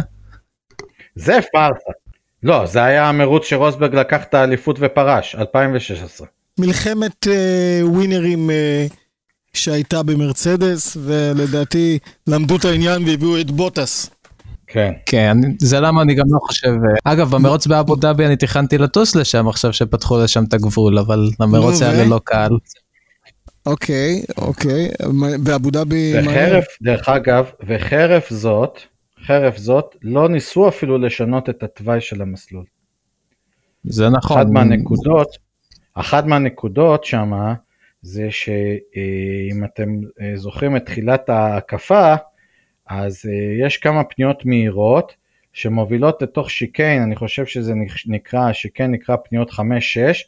זה 1.14 1.38
פארסה. 1.52 1.90
לא, 2.42 2.66
זה 2.66 2.84
היה 2.84 3.08
המרוץ 3.08 3.44
שרוסברג 3.44 3.94
לקח 3.94 4.24
את 4.24 4.34
האליפות 4.34 4.76
ופרש, 4.80 5.34
2016. 5.34 6.26
מלחמת 6.60 7.26
אה, 7.28 7.80
ווינרים 7.84 8.50
אה, 8.50 8.86
שהייתה 9.62 10.02
במרצדס, 10.02 10.96
ולדעתי 11.00 11.98
למדו 12.26 12.56
את 12.56 12.64
העניין 12.64 13.02
והביאו 13.08 13.40
את 13.40 13.50
בוטס. 13.50 14.10
כן. 14.66 14.92
כן, 15.06 15.28
אני- 15.30 15.54
זה 15.58 15.80
למה 15.80 16.02
אני 16.02 16.14
גם 16.14 16.24
לא 16.28 16.38
חושב... 16.42 16.68
אה, 16.68 17.12
אגב, 17.12 17.30
במרוץ 17.30 17.66
באבו 17.66 17.96
דאבי 17.96 18.26
אני 18.26 18.36
תכננתי 18.36 18.78
לטוס 18.78 19.16
לשם 19.16 19.48
עכשיו 19.48 19.72
שפתחו 19.72 20.18
לשם 20.24 20.44
את 20.44 20.54
הגבול, 20.54 20.98
אבל 20.98 21.28
המרוץ 21.40 21.82
היה? 21.82 22.04
ללא 22.04 22.20
קהל. 22.24 22.50
אוקיי, 23.66 24.22
אוקיי, 24.38 24.88
באבו 25.44 25.70
דאבי... 25.70 26.12
מה- 26.22 26.30
וחרף, 26.30 26.64
דרך 26.82 27.08
אגב, 27.08 27.44
וחרף 27.66 28.30
זאת, 28.30 28.78
חרף 29.26 29.56
זאת, 29.56 29.96
לא 30.02 30.28
ניסו 30.28 30.68
אפילו 30.68 30.98
לשנות 30.98 31.48
את 31.50 31.62
התוואי 31.62 32.00
של 32.00 32.22
המסלול. 32.22 32.64
זה 33.84 34.08
נכון. 34.08 34.36
אחת 34.40 34.46
מהנקודות, 34.50 35.28
אחת 35.94 36.24
מהנקודות 36.24 37.04
שמה, 37.04 37.54
זה 38.02 38.30
שאם 38.30 39.64
אתם 39.64 39.88
אה, 40.20 40.32
זוכרים 40.36 40.76
את 40.76 40.86
תחילת 40.86 41.28
ההקפה, 41.28 42.14
אז 42.86 43.22
אה, 43.28 43.66
יש 43.66 43.76
כמה 43.76 44.04
פניות 44.04 44.46
מהירות 44.46 45.14
שמובילות 45.52 46.22
לתוך 46.22 46.50
שיקיין, 46.50 47.02
אני 47.02 47.16
חושב 47.16 47.46
שזה 47.46 47.74
נק- 47.74 48.06
נקרא, 48.06 48.48
השיקיין 48.48 48.90
נקרא 48.90 49.16
פניות 49.16 49.50
5-6, 49.50 49.54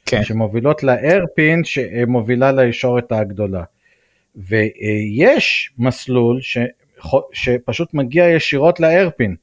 כן. 0.07 0.25
שמובילות 0.25 0.83
לאיירפין 0.83 1.65
שמובילה 1.65 2.53
לישורת 2.53 3.13
הגדולה. 3.13 3.63
ויש 4.37 5.73
מסלול 5.79 6.39
ש... 6.41 6.59
שפשוט 7.33 7.95
מגיע 7.95 8.29
ישירות 8.29 8.81
לאיירפין, 8.81 9.37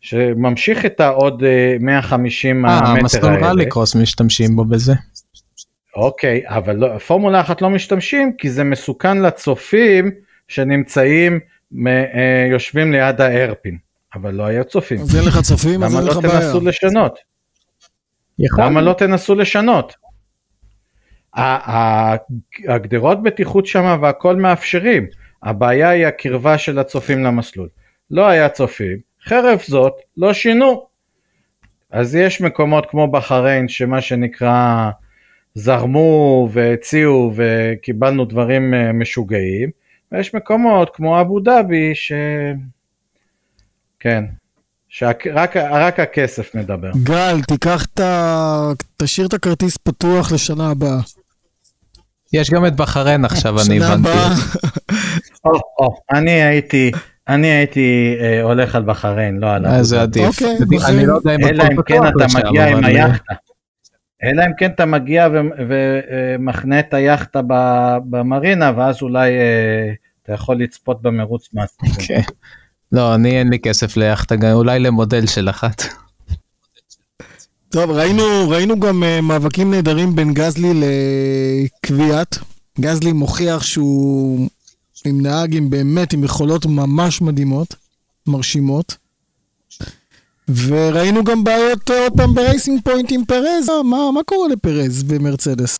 שממשיך 0.00 0.86
את 0.86 1.00
העוד 1.00 1.44
אה, 1.44 1.76
150 1.80 2.66
אה, 2.66 2.78
המטר 2.78 3.04
מסלול 3.04 3.32
האלה. 3.34 3.48
רליקרוס 3.48 3.96
משתמשים 3.96 4.56
בו 4.56 4.64
בזה. 4.64 4.92
אוקיי, 5.96 6.42
אבל 6.46 6.76
לא, 6.76 6.98
פורמולה 6.98 7.40
אחת 7.40 7.62
לא 7.62 7.70
משתמשים 7.70 8.36
כי 8.38 8.50
זה 8.50 8.64
מסוכן 8.64 9.18
לצופים 9.18 10.10
שנמצאים, 10.48 11.40
מ, 11.72 11.86
אה, 11.86 12.46
יושבים 12.50 12.92
ליד 12.92 13.20
האיירפין, 13.20 13.78
אבל 14.14 14.34
לא 14.34 14.44
היה 14.44 14.64
צופים. 14.64 15.00
אז 15.00 15.16
אין 15.16 15.24
לך 15.24 15.40
צופים, 15.40 15.82
אז 15.82 15.90
למה 15.90 16.00
אין 16.00 16.08
לא 16.08 16.12
לך 16.12 16.18
בעיה. 16.18 16.40
תנסו 16.40 16.60
לשנות? 16.60 17.18
יכול. 18.38 18.64
למה 18.64 18.80
לא 18.80 18.92
תנסו 18.92 19.34
לשנות? 19.34 19.94
הגדרות 22.68 23.22
בטיחות 23.22 23.66
שם 23.66 23.98
והכל 24.02 24.36
מאפשרים, 24.36 25.06
הבעיה 25.42 25.88
היא 25.88 26.06
הקרבה 26.06 26.58
של 26.58 26.78
הצופים 26.78 27.24
למסלול. 27.24 27.68
לא 28.10 28.26
היה 28.26 28.48
צופים, 28.48 28.98
חרף 29.24 29.66
זאת 29.66 29.92
לא 30.16 30.32
שינו. 30.32 30.86
אז 31.90 32.14
יש 32.14 32.40
מקומות 32.40 32.86
כמו 32.90 33.10
בחריין 33.10 33.68
שמה 33.68 34.00
שנקרא 34.00 34.90
זרמו 35.54 36.48
והציעו 36.52 37.32
וקיבלנו 37.36 38.24
דברים 38.24 38.74
אה, 38.74 38.92
משוגעים, 38.92 39.70
ויש 40.12 40.34
מקומות 40.34 40.90
כמו 40.94 41.20
אבו 41.20 41.40
דאבי 41.40 41.94
ש... 41.94 42.12
כן, 44.00 44.24
שרק 44.88 45.26
רק 45.56 46.00
הכסף 46.00 46.54
מדבר. 46.54 46.90
גל, 47.02 47.42
תיקח 47.48 47.86
את 47.94 48.00
ה... 48.00 48.72
תשאיר 48.96 49.26
את 49.26 49.32
הכרטיס 49.32 49.76
פתוח 49.76 50.32
לשנה 50.32 50.70
הבאה. 50.70 50.98
יש 52.32 52.50
גם 52.50 52.66
את 52.66 52.76
בחריין 52.76 53.24
עכשיו, 53.24 53.56
אני 53.56 53.64
שנה 53.64 53.92
הבנתי. 53.92 54.08
הבאה, 54.08 54.28
או, 55.44 55.50
או, 55.78 55.94
אני 56.14 56.30
הייתי, 56.30 56.90
אני 57.28 57.46
הייתי 57.46 58.16
אה, 58.20 58.42
הולך 58.42 58.74
על 58.74 58.82
בחריין, 58.82 59.38
לא 59.38 59.50
על 59.54 59.66
אה, 59.66 59.82
זה. 59.82 60.02
עדיף. 60.02 60.26
אוקיי, 60.26 60.56
אני- 60.56 60.76
בחריין. 60.76 60.98
אני 60.98 61.06
לא 61.06 61.14
יודע 61.14 61.34
אם 61.34 61.44
אלא 61.48 61.62
הכל 61.62 61.72
אם 61.72 61.82
כן 61.82 61.96
פתוח 61.98 62.10
אתה 62.16 62.48
מגיע 62.48 62.66
עם 62.66 62.76
אבל- 62.76 62.84
היאכטה. 62.86 63.34
אלא 64.24 64.42
אם 64.46 64.50
כן 64.58 64.70
אתה 64.70 64.86
מגיע 64.86 65.28
ומחנה 65.68 66.80
את 66.80 66.94
היאכטה 66.94 67.40
ב- 67.46 67.98
במרינה, 68.10 68.72
ואז 68.76 69.02
אולי 69.02 69.30
אה, 69.30 69.92
אתה 70.22 70.32
יכול 70.32 70.56
לצפות 70.56 71.02
במרוץ 71.02 71.48
מהסיכום. 71.52 72.04
כן. 72.06 72.20
לא, 72.92 73.14
אני 73.14 73.38
אין 73.38 73.48
לי 73.48 73.58
כסף 73.58 73.96
ליאכטה, 73.96 74.52
אולי 74.52 74.78
למודל 74.78 75.26
של 75.26 75.50
אחת. 75.50 75.82
טוב, 77.68 77.90
ראינו, 77.90 78.48
ראינו 78.48 78.80
גם 78.80 79.02
uh, 79.02 79.20
מאבקים 79.20 79.70
נהדרים 79.70 80.16
בין 80.16 80.34
גזלי 80.34 80.72
לקביאט. 80.74 82.38
גזלי 82.80 83.12
מוכיח 83.12 83.62
שהוא 83.62 84.48
עם 85.04 85.22
נהג 85.22 85.56
עם 85.56 85.70
באמת, 85.70 86.12
עם 86.12 86.24
יכולות 86.24 86.66
ממש 86.66 87.22
מדהימות, 87.22 87.74
מרשימות. 88.26 88.96
וראינו 90.48 91.24
גם 91.24 91.44
בעיות 91.44 91.90
אה, 91.90 92.02
עוד 92.02 92.12
פעם 92.16 92.34
ב 92.34 92.41
Racing 92.41 92.80
Point 92.84 93.12
עם 93.12 93.24
פרז, 93.24 93.70
אה, 93.70 93.82
מה, 93.82 94.10
מה 94.14 94.20
קורה 94.26 94.48
לפרז 94.48 95.02
במרצדס? 95.02 95.78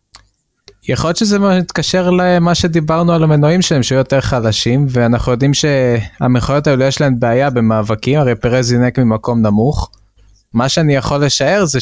יכול 0.88 1.08
להיות 1.08 1.16
שזה 1.16 1.38
מתקשר 1.38 2.10
למה 2.10 2.54
שדיברנו 2.54 3.12
על 3.12 3.24
המנועים 3.24 3.62
שלהם 3.62 3.82
שהיו 3.82 3.98
יותר 3.98 4.20
חלשים 4.20 4.86
ואנחנו 4.88 5.32
יודעים 5.32 5.54
שהמכונות 5.54 6.66
האלו 6.66 6.84
יש 6.84 7.00
להן 7.00 7.18
בעיה 7.18 7.50
במאבקים 7.50 8.18
הרי 8.18 8.34
פרז 8.34 8.66
זינק 8.66 8.98
ממקום 8.98 9.42
נמוך. 9.42 9.90
מה 10.54 10.68
שאני 10.68 10.94
יכול 10.94 11.24
לשער 11.24 11.64
זה 11.64 11.78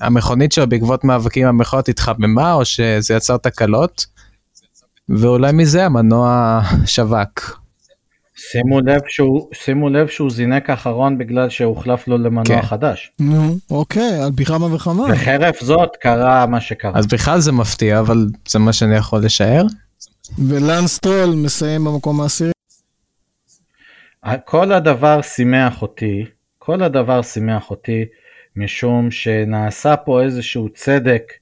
שהמכונית 0.00 0.52
שלו 0.52 0.68
בעקבות 0.68 1.04
מאבקים 1.04 1.46
המכונות 1.46 1.88
התחממה 1.88 2.52
או 2.52 2.64
שזה 2.64 3.14
יצר 3.14 3.36
תקלות. 3.36 4.06
ואולי 5.08 5.52
מזה 5.52 5.86
המנוע 5.86 6.60
שווק. 6.86 7.61
שימו 8.50 8.80
לב 8.80 9.00
שהוא, 9.06 9.48
שימו 9.54 9.88
לב 9.88 10.08
שהוא 10.08 10.30
זינק 10.30 10.70
אחרון 10.70 11.18
בגלל 11.18 11.48
שהוחלף 11.48 12.08
לו 12.08 12.18
למנוע 12.18 12.44
כן. 12.44 12.62
חדש. 12.62 13.12
נו, 13.20 13.56
אוקיי, 13.70 14.22
על 14.24 14.30
פי 14.36 14.44
כמה 14.44 14.74
וכמה. 14.74 15.02
וחרף 15.12 15.60
זאת 15.60 15.96
קרה 16.00 16.46
מה 16.46 16.60
שקרה. 16.60 16.92
אז 16.94 17.06
בכלל 17.06 17.40
זה 17.40 17.52
מפתיע 17.52 18.00
אבל 18.00 18.26
זה 18.48 18.58
מה 18.58 18.72
שאני 18.72 18.96
יכול 18.96 19.24
לשער. 19.24 19.66
ולאן 20.48 20.86
סטרול 20.86 21.34
מסיים 21.36 21.84
במקום 21.84 22.20
העשירי. 22.20 22.52
כל 24.44 24.72
הדבר 24.72 25.22
שימח 25.22 25.82
אותי, 25.82 26.24
כל 26.58 26.82
הדבר 26.82 27.22
שימח 27.22 27.70
אותי, 27.70 28.04
משום 28.56 29.10
שנעשה 29.10 29.96
פה 29.96 30.22
איזשהו 30.22 30.68
צדק 30.68 31.32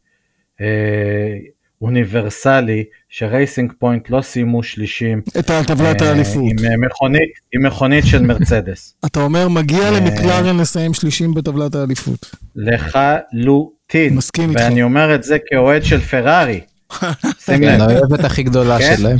אה, 0.60 1.36
אוניברסלי, 1.80 2.84
ש 3.08 3.24
Racing 3.24 3.72
Point 3.78 4.10
לא 4.10 4.22
סיימו 4.22 4.62
שלישים. 4.62 5.22
את 5.38 5.50
טבלת 5.66 6.02
אה, 6.02 6.08
האליפות. 6.08 6.52
עם 6.58 6.64
אה, 6.64 6.76
מכונית, 6.76 7.30
עם 7.52 7.66
מכונית 7.66 8.06
של 8.06 8.22
מרצדס. 8.22 8.94
אתה 9.06 9.20
אומר, 9.20 9.48
מגיע 9.48 9.82
אה, 9.82 9.90
למקלרן 9.90 10.60
לסיים 10.60 10.94
שלישים 10.94 11.34
בטבלת 11.34 11.74
האליפות. 11.74 12.34
לחלוטין. 12.56 14.14
מסכים 14.14 14.50
איתך. 14.50 14.60
ואני 14.60 14.82
אומר 14.82 15.14
את 15.14 15.22
זה 15.22 15.36
כאוהד 15.46 15.84
של 15.84 16.00
פרארי. 16.00 16.60
שים 17.44 17.58
כן, 17.58 17.80
לב. 17.80 17.80
האוהבת 17.80 18.24
הכי 18.24 18.42
גדולה 18.42 18.78
כן? 18.78 18.96
שלהם. 18.96 19.18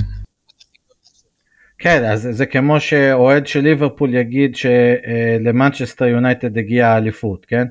כן, 1.78 2.04
אז 2.04 2.28
זה 2.30 2.46
כמו 2.46 2.80
שאוהד 2.80 3.46
של 3.46 3.60
ליברפול 3.60 4.14
יגיד 4.14 4.56
שלמנצ'סטר 4.56 6.04
יונייטד 6.04 6.58
הגיעה 6.58 6.94
האליפות, 6.94 7.46
כן? 7.48 7.66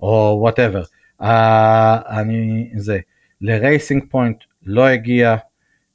או 0.00 0.38
whatever. 0.40 0.82
אני, 1.20 2.70
זה, 2.76 2.98
ל 3.40 3.49
Racing 3.49 4.02
Point 4.10 4.36
לא 4.66 4.86
הגיע, 4.86 5.36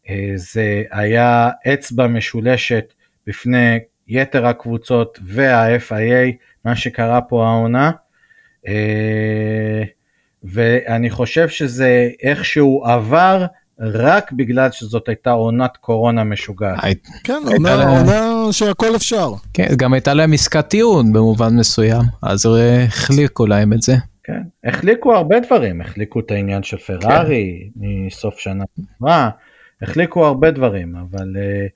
אה, 0.10 0.32
זה 0.36 0.84
היה 0.92 1.50
אצבע 1.74 2.08
משולשת 2.08 2.94
בפני 3.28 3.80
יתר 4.08 4.46
הקבוצות 4.46 5.20
וה-FIA, 5.26 6.32
מה 6.66 6.76
שקרה 6.76 7.22
פה 7.22 7.48
העונה. 7.48 7.92
אה, 8.68 9.84
ואני 10.44 11.10
חושב 11.10 11.50
שזה 11.50 12.10
איכשהו 12.24 12.84
עבר 12.86 13.46
רק 13.80 14.32
בגלל 14.32 14.72
שזאת 14.72 15.08
הייתה 15.10 15.32
עונת 15.32 15.78
קורונה 15.78 16.24
משוגעת. 16.24 16.80
כן, 17.24 17.34
עונה 17.46 17.76
לה- 17.76 18.00
עונה 18.00 18.24
שהכל 18.54 18.96
אפשר. 18.96 19.32
כן, 19.54 19.68
גם 19.78 19.94
הייתה 19.94 20.14
להם 20.14 20.34
עסקת 20.34 20.68
טיעון 20.68 21.14
במובן 21.14 21.56
מסוים, 21.56 22.02
אז 22.22 22.46
החליקו 22.88 23.46
להם 23.46 23.74
את 23.74 23.82
זה. 23.82 23.96
כן, 24.24 24.42
החליקו 24.64 25.16
הרבה 25.16 25.40
דברים, 25.40 25.82
החליקו 25.82 26.20
את 26.20 26.32
העניין 26.32 26.64
של 26.64 26.78
פרארי 26.78 27.70
מסוף 27.76 28.40
שנה 28.40 28.64
שעברה, 28.78 29.30
החליקו 29.82 30.26
הרבה 30.26 30.52
דברים, 30.52 30.96
אבל 30.96 31.38
אה, 31.38 31.68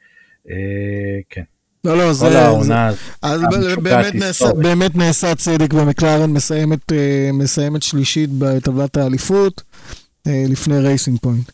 אה, 0.49 1.19
כן, 1.29 1.43
לא, 1.85 1.97
לא, 1.97 2.13
זה... 2.13 2.25
כל 2.25 2.35
העונה 2.35 2.87
הזאת, 2.87 2.99
אז 3.21 3.41
המשוגעת 3.43 3.79
באמת 3.79 4.15
נעשה. 4.15 4.53
באמת 4.53 4.95
נעשה 4.95 5.35
צדק 5.35 5.73
ומקלרן 5.73 6.29
מסיימת, 6.29 6.91
אה, 6.91 7.29
מסיימת 7.33 7.83
שלישית 7.83 8.29
בטבלת 8.37 8.97
האליפות 8.97 9.63
אה, 10.27 10.43
לפני 10.49 10.79
Racing 10.79 11.19
Point. 11.21 11.51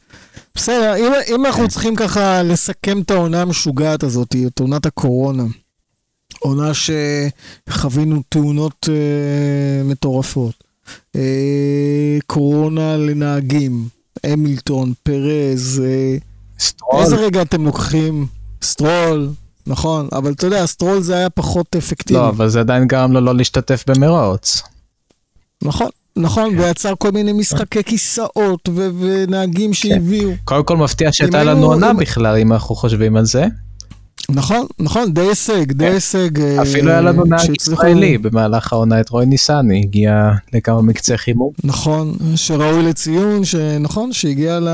בסדר, 0.55 0.95
אם, 0.97 1.11
אם 1.35 1.45
אנחנו 1.45 1.67
צריכים 1.67 1.95
ככה 1.95 2.43
לסכם 2.43 3.01
את 3.01 3.11
העונה 3.11 3.41
המשוגעת 3.41 4.03
הזאת, 4.03 4.35
את 4.47 4.59
עונת 4.59 4.85
הקורונה, 4.85 5.43
עונה 6.39 6.71
שחווינו 6.73 8.21
תאונות 8.29 8.89
אה, 8.89 9.83
מטורפות, 9.83 10.53
אה, 10.63 10.70
קורונה 12.27 12.97
לנהגים, 12.97 13.87
המילטון, 14.23 14.93
פרז, 15.03 15.81
אה, 15.85 16.17
סטרול, 16.59 17.01
איזה 17.03 17.15
רגע 17.15 17.41
אתם 17.41 17.65
לוקחים? 17.65 18.27
סטרול, 18.63 19.29
נכון, 19.67 20.07
אבל 20.11 20.31
אתה 20.31 20.47
יודע, 20.47 20.65
סטרול 20.65 21.01
זה 21.01 21.15
היה 21.15 21.29
פחות 21.29 21.75
אפקטיבי. 21.75 22.19
לא, 22.19 22.29
אבל 22.29 22.49
זה 22.49 22.59
עדיין 22.59 22.87
גרם 22.87 23.11
לו 23.11 23.21
לא 23.21 23.35
להשתתף 23.35 23.83
במרוץ. 23.87 24.61
נכון, 25.63 25.89
נכון, 26.15 26.59
ויצר 26.59 26.93
כל 26.97 27.11
מיני 27.11 27.33
משחקי 27.33 27.83
כיסאות 27.83 28.69
ונהגים 28.99 29.73
שהביאו. 29.73 30.31
קודם 30.43 30.63
כל 30.63 30.77
מפתיע 30.77 31.09
שהייתה 31.11 31.43
לנו 31.43 31.65
עונה 31.65 31.93
בכלל, 31.93 32.37
אם 32.37 32.53
אנחנו 32.53 32.75
חושבים 32.75 33.17
על 33.17 33.25
זה. 33.25 33.45
נכון, 34.33 34.65
נכון, 34.79 35.13
די 35.13 35.21
הישג, 35.21 35.71
די 35.71 35.85
הישג. 35.85 36.39
אה, 36.39 36.55
כן. 36.55 36.61
אפילו 36.61 36.91
היה 36.91 37.01
לנו 37.01 37.23
נהג 37.25 37.55
ישראלי 37.61 38.17
במהלך 38.17 38.73
העונה, 38.73 38.99
את 39.01 39.09
רוי 39.09 39.25
ניסני, 39.25 39.79
הגיע 39.79 40.31
לכמה 40.53 40.81
מקצה 40.81 41.17
חימום. 41.17 41.51
נכון, 41.63 42.13
שראוי 42.35 42.83
לציון, 42.83 43.45
שנכון, 43.45 44.13
שהגיע 44.13 44.59
ל... 44.59 44.67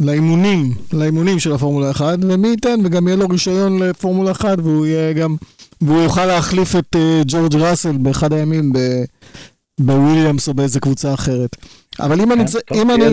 לאימונים, 0.00 0.74
לאימונים 0.92 1.38
של 1.38 1.52
הפורמולה 1.52 1.90
1, 1.90 2.18
ומי 2.22 2.48
ייתן, 2.48 2.80
וגם 2.84 3.08
יהיה 3.08 3.16
לו 3.16 3.28
רישיון 3.28 3.82
לפורמולה 3.82 4.30
1, 4.30 4.58
והוא 4.62 4.86
יהיה 4.86 5.12
גם, 5.12 5.36
והוא 5.80 6.02
יוכל 6.02 6.26
להחליף 6.26 6.76
את 6.76 6.96
uh, 6.96 7.24
ג'ורג' 7.26 7.54
ראסל 7.54 7.96
באחד 7.96 8.32
הימים 8.32 8.72
ב... 8.72 8.78
בוויליאמס 9.80 10.48
או 10.48 10.54
באיזה 10.54 10.80
קבוצה 10.80 11.14
אחרת. 11.14 11.56
אבל 12.00 12.20
אם 12.20 12.32
אני... 12.32 12.44
כן, 12.66 12.78
אם 12.78 12.90
אני... 12.90 13.04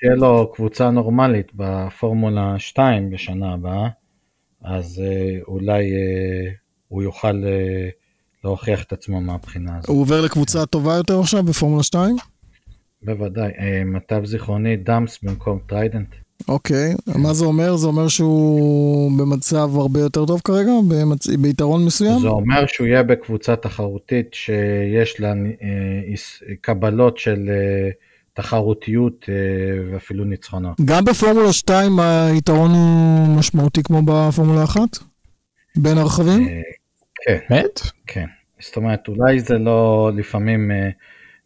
תהיה 0.00 0.14
לו 0.16 0.52
קבוצה 0.54 0.90
נורמלית 0.90 1.46
בפורמולה 1.54 2.54
2 2.58 3.10
בשנה 3.10 3.52
הבאה, 3.52 3.88
אז 4.66 5.02
אה, 5.04 5.38
אולי 5.48 5.92
אה, 5.92 6.52
הוא 6.88 7.02
יוכל 7.02 7.44
אה, 7.44 7.88
להוכיח 8.44 8.82
את 8.82 8.92
עצמו 8.92 9.20
מהבחינה 9.20 9.76
הזאת. 9.78 9.88
הוא 9.88 10.00
עובר 10.00 10.20
לקבוצה 10.20 10.66
טובה 10.66 10.94
יותר 10.94 11.20
עכשיו 11.20 11.42
בפורמולה 11.42 11.82
2? 11.82 12.16
בוודאי, 13.02 13.50
למיטב 13.84 14.24
זיכרוני 14.24 14.76
DAMS 14.76 15.18
במקום 15.22 15.58
Trident. 15.66 16.14
אוקיי, 16.48 16.94
מה 17.14 17.34
זה 17.34 17.44
אומר? 17.44 17.76
זה 17.76 17.86
אומר 17.86 18.08
שהוא 18.08 19.18
במצב 19.18 19.70
הרבה 19.76 20.00
יותר 20.00 20.26
טוב 20.26 20.40
כרגע? 20.44 20.70
במצ... 20.90 21.26
ביתרון 21.28 21.84
מסוים? 21.84 22.20
זה 22.20 22.28
אומר 22.28 22.66
שהוא 22.66 22.86
יהיה 22.86 23.02
בקבוצה 23.02 23.56
תחרותית 23.56 24.34
שיש 24.34 25.20
לה 25.20 25.32
קבלות 26.60 27.18
של 27.18 27.50
תחרותיות 28.36 29.26
אה, 29.28 29.34
ואפילו 29.92 30.24
ניצחונות. 30.24 30.76
גם 30.84 31.04
בפורמולה 31.04 31.52
2 31.52 31.98
היתרון 32.00 32.70
הוא 32.70 33.36
משמעותי 33.38 33.82
כמו 33.82 34.02
בפורמולה 34.02 34.64
1? 34.64 34.80
בין 35.76 35.98
הרכבים? 35.98 36.48
אה, 36.48 36.60
כן, 37.24 37.38
באמת? 37.50 37.80
כן. 38.06 38.26
זאת 38.60 38.76
אומרת, 38.76 39.08
אולי 39.08 39.40
זה 39.40 39.58
לא 39.58 40.10
לפעמים 40.16 40.70
אה, 40.70 40.90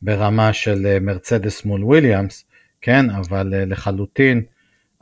ברמה 0.03 0.53
של 0.53 0.99
מרצדס 1.01 1.65
מול 1.65 1.85
וויליאמס, 1.85 2.45
כן, 2.81 3.11
אבל 3.11 3.55
לחלוטין 3.67 4.43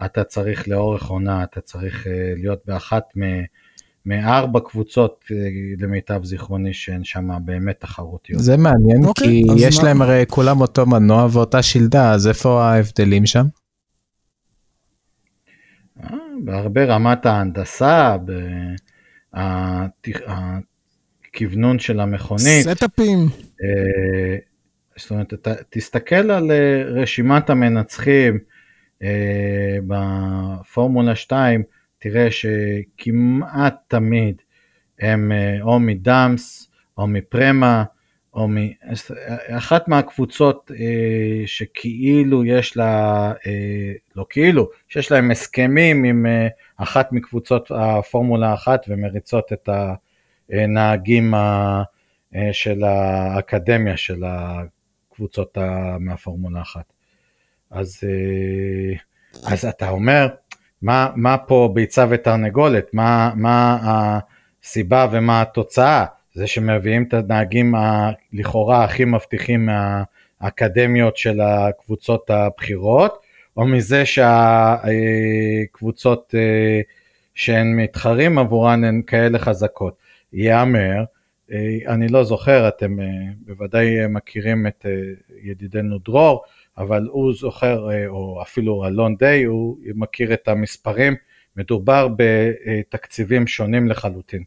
אתה 0.04 0.24
צריך 0.24 0.68
לאורך 0.68 1.06
עונה, 1.06 1.44
אתה 1.44 1.60
צריך 1.60 2.06
להיות 2.36 2.58
באחת 2.66 3.04
מ- 3.16 3.44
מארבע 4.08 4.60
קבוצות, 4.60 5.24
אה, 5.32 5.36
למיטב 5.78 6.24
זיכרוני, 6.24 6.72
שהן 6.74 7.04
שם 7.04 7.28
באמת 7.44 7.80
תחרותיות. 7.80 8.42
זה 8.42 8.56
מעניין, 8.56 9.04
אוקיי, 9.04 9.26
כי 9.26 9.42
יש 9.66 9.78
מה- 9.78 9.84
להם 9.84 10.02
הרי 10.02 10.24
כולם 10.28 10.60
אותו 10.60 10.86
מנוע 10.86 11.26
ואותה 11.32 11.62
שלדה, 11.62 12.12
אז 12.12 12.28
איפה 12.28 12.62
ההבדלים 12.64 13.26
שם? 13.26 13.46
אה, 16.04 16.08
בהרבה 16.44 16.84
רמת 16.84 17.26
ההנדסה, 17.26 18.16
הכוונון 21.32 21.78
של 21.78 22.00
המכונית. 22.00 22.68
סטאפים. 22.76 23.18
אה, 23.62 24.36
זאת 24.96 25.10
אומרת, 25.10 25.32
תסתכל 25.70 26.30
על 26.30 26.50
רשימת 26.86 27.50
המנצחים 27.50 28.38
בפורמולה 29.86 31.14
2, 31.14 31.62
תראה 31.98 32.28
שכמעט 32.30 33.76
תמיד 33.88 34.42
הם 35.00 35.32
אה, 35.32 35.62
או 35.62 35.80
מדאמס 35.80 36.70
או 36.98 37.06
מפרמה 37.06 37.84
או 38.34 38.48
מ... 38.48 38.56
אחת 39.48 39.88
מהקבוצות 39.88 40.70
אה, 40.80 41.46
שכאילו 41.46 42.44
יש 42.44 42.76
לה, 42.76 43.32
אה, 43.46 43.92
לא 44.16 44.26
כאילו, 44.30 44.68
שיש 44.88 45.12
להם 45.12 45.30
הסכמים 45.30 46.04
עם 46.04 46.26
אחת 46.76 47.12
מקבוצות 47.12 47.70
הפורמולה 47.74 48.54
1 48.54 48.84
ומריצות 48.88 49.52
את 49.52 49.68
הנהגים 50.50 51.34
של 52.52 52.84
האקדמיה 52.84 53.96
של 53.96 54.22
הקבוצות 54.26 55.58
מהפורמולה 56.00 56.62
1. 56.62 56.80
אז, 57.70 58.00
אז 59.46 59.64
אתה 59.64 59.88
אומר, 59.88 60.28
מה, 60.82 61.10
מה 61.16 61.38
פה 61.38 61.70
ביצה 61.74 62.06
ותרנגולת? 62.10 62.86
מה, 62.92 63.32
מה 63.36 63.78
הסיבה 63.82 65.06
ומה 65.12 65.42
התוצאה? 65.42 66.04
זה 66.34 66.46
שמביאים 66.46 67.02
את 67.02 67.14
הנהגים 67.14 67.74
לכאורה 68.32 68.84
הכי 68.84 69.04
מבטיחים 69.04 69.68
מהאקדמיות 70.40 71.16
של 71.16 71.40
הקבוצות 71.40 72.30
הבכירות, 72.30 73.22
או 73.56 73.66
מזה 73.66 74.02
שהקבוצות 75.66 76.34
אה, 76.38 76.80
שהן 77.34 77.76
מתחרים 77.76 78.38
עבורן 78.38 78.84
הן 78.84 79.02
כאלה 79.06 79.38
חזקות. 79.38 79.96
ייאמר, 80.32 81.04
אה, 81.52 81.78
אני 81.86 82.08
לא 82.08 82.24
זוכר, 82.24 82.68
אתם 82.68 83.00
אה, 83.00 83.06
בוודאי 83.46 84.06
מכירים 84.08 84.66
את 84.66 84.86
ידידנו 85.42 85.98
דרור, 85.98 86.44
אבל 86.78 87.06
הוא 87.10 87.32
זוכר, 87.34 87.88
או 88.08 88.42
אפילו 88.42 88.86
אלון 88.86 89.16
דיי, 89.16 89.44
הוא 89.44 89.76
מכיר 89.94 90.34
את 90.34 90.48
המספרים, 90.48 91.14
מדובר 91.56 92.08
בתקציבים 92.16 93.46
שונים 93.46 93.88
לחלוטין. 93.88 94.42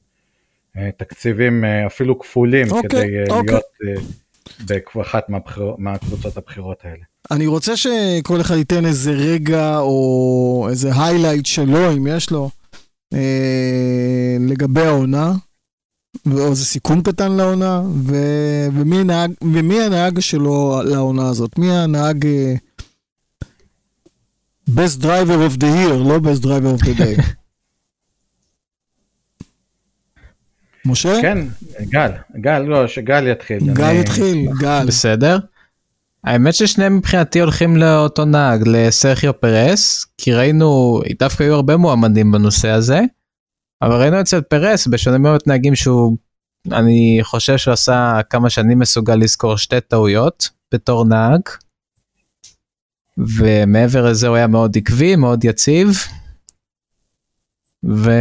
תקציבים 0.97 1.63
אפילו 1.65 2.19
כפולים 2.19 2.67
okay, 2.67 2.73
אוקיי, 2.73 2.89
כדי 2.89 3.23
okay. 3.27 3.33
אוקיי. 3.33 3.55
להיות 3.79 4.85
באחת 4.95 5.25
מהקבוצות 5.77 6.37
הבכירות 6.37 6.77
האלה. 6.83 7.03
אני 7.31 7.47
רוצה 7.47 7.77
שכל 7.77 8.41
אחד 8.41 8.55
ייתן 8.55 8.85
איזה 8.85 9.11
רגע 9.11 9.77
או 9.77 10.67
איזה 10.69 10.89
היילייט 10.95 11.45
שלו, 11.45 11.91
אם 11.91 12.07
יש 12.07 12.31
לו, 12.31 12.49
אה, 13.13 14.37
לגבי 14.39 14.81
העונה, 14.81 15.33
או 16.31 16.49
איזה 16.49 16.65
סיכום 16.65 17.01
קטן 17.01 17.31
לעונה, 17.31 17.81
ו, 18.05 18.15
ומי, 18.73 18.99
הנהג, 18.99 19.31
ומי 19.41 19.81
הנהג 19.81 20.19
שלו 20.19 20.81
לעונה 20.85 21.29
הזאת? 21.29 21.57
מי 21.57 21.71
הנהג... 21.71 22.25
אה, 22.25 22.53
best 24.69 25.01
driver 25.01 25.39
of 25.49 25.57
the 25.57 25.69
year, 25.77 25.93
לא 25.93 26.17
best 26.17 26.41
driver 26.43 26.79
of 26.79 26.85
the 26.85 26.99
day. 26.99 27.21
משה? 30.85 31.21
כן, 31.21 31.37
גל, 31.81 32.11
גל, 32.35 32.59
לא, 32.59 32.87
שגל 32.87 33.27
יתחיל. 33.27 33.73
גל 33.73 33.83
אני... 33.83 33.99
יתחיל, 33.99 34.47
גל. 34.59 34.85
בסדר. 34.87 35.37
האמת 36.23 36.53
ששניהם 36.53 36.97
מבחינתי 36.97 37.39
הולכים 37.39 37.77
לאותו 37.77 38.25
נהג, 38.25 38.63
לסרחיו 38.65 39.39
פרס, 39.39 40.05
כי 40.17 40.33
ראינו, 40.33 41.01
דווקא 41.19 41.43
היו 41.43 41.53
הרבה 41.53 41.77
מועמדים 41.77 42.31
בנושא 42.31 42.69
הזה, 42.69 42.99
אבל 43.81 43.95
ראינו 43.95 44.21
אצל 44.21 44.41
פרס, 44.41 44.87
בשונה 44.87 45.17
מאוד 45.17 45.41
נהגים 45.47 45.75
שהוא, 45.75 46.17
אני 46.71 47.19
חושב 47.23 47.57
שהוא 47.57 47.71
עשה 47.71 48.19
כמה 48.29 48.49
שנים 48.49 48.79
מסוגל 48.79 49.15
לזכור 49.15 49.57
שתי 49.57 49.81
טעויות 49.81 50.49
בתור 50.73 51.05
נהג, 51.05 51.41
ומעבר 53.17 54.09
לזה 54.09 54.27
הוא 54.27 54.35
היה 54.35 54.47
מאוד 54.47 54.77
עקבי, 54.77 55.15
מאוד 55.15 55.45
יציב, 55.45 55.97
ו... 57.89 58.11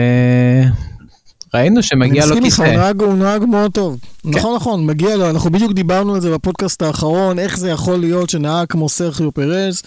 ראינו 1.55 1.83
שמגיע 1.83 2.27
לו 2.27 2.35
כיסא. 2.35 2.39
אני 2.39 2.47
מסכים 2.47 2.65
איתך, 2.67 3.03
הוא 3.03 3.15
נהג 3.15 3.45
מאוד 3.45 3.73
טוב. 3.73 4.01
כן. 4.23 4.29
נכון, 4.29 4.57
נכון, 4.57 4.87
מגיע 4.87 5.17
לו, 5.17 5.31
אנחנו 5.31 5.51
בדיוק 5.51 5.73
דיברנו 5.73 6.15
על 6.15 6.21
זה 6.21 6.33
בפודקאסט 6.35 6.83
האחרון, 6.83 7.39
איך 7.39 7.59
זה 7.59 7.71
יכול 7.71 7.97
להיות 7.97 8.31
שנהג 8.31 8.67
כמו 8.69 8.89
סרחיו 8.89 9.33
פרז, 9.33 9.83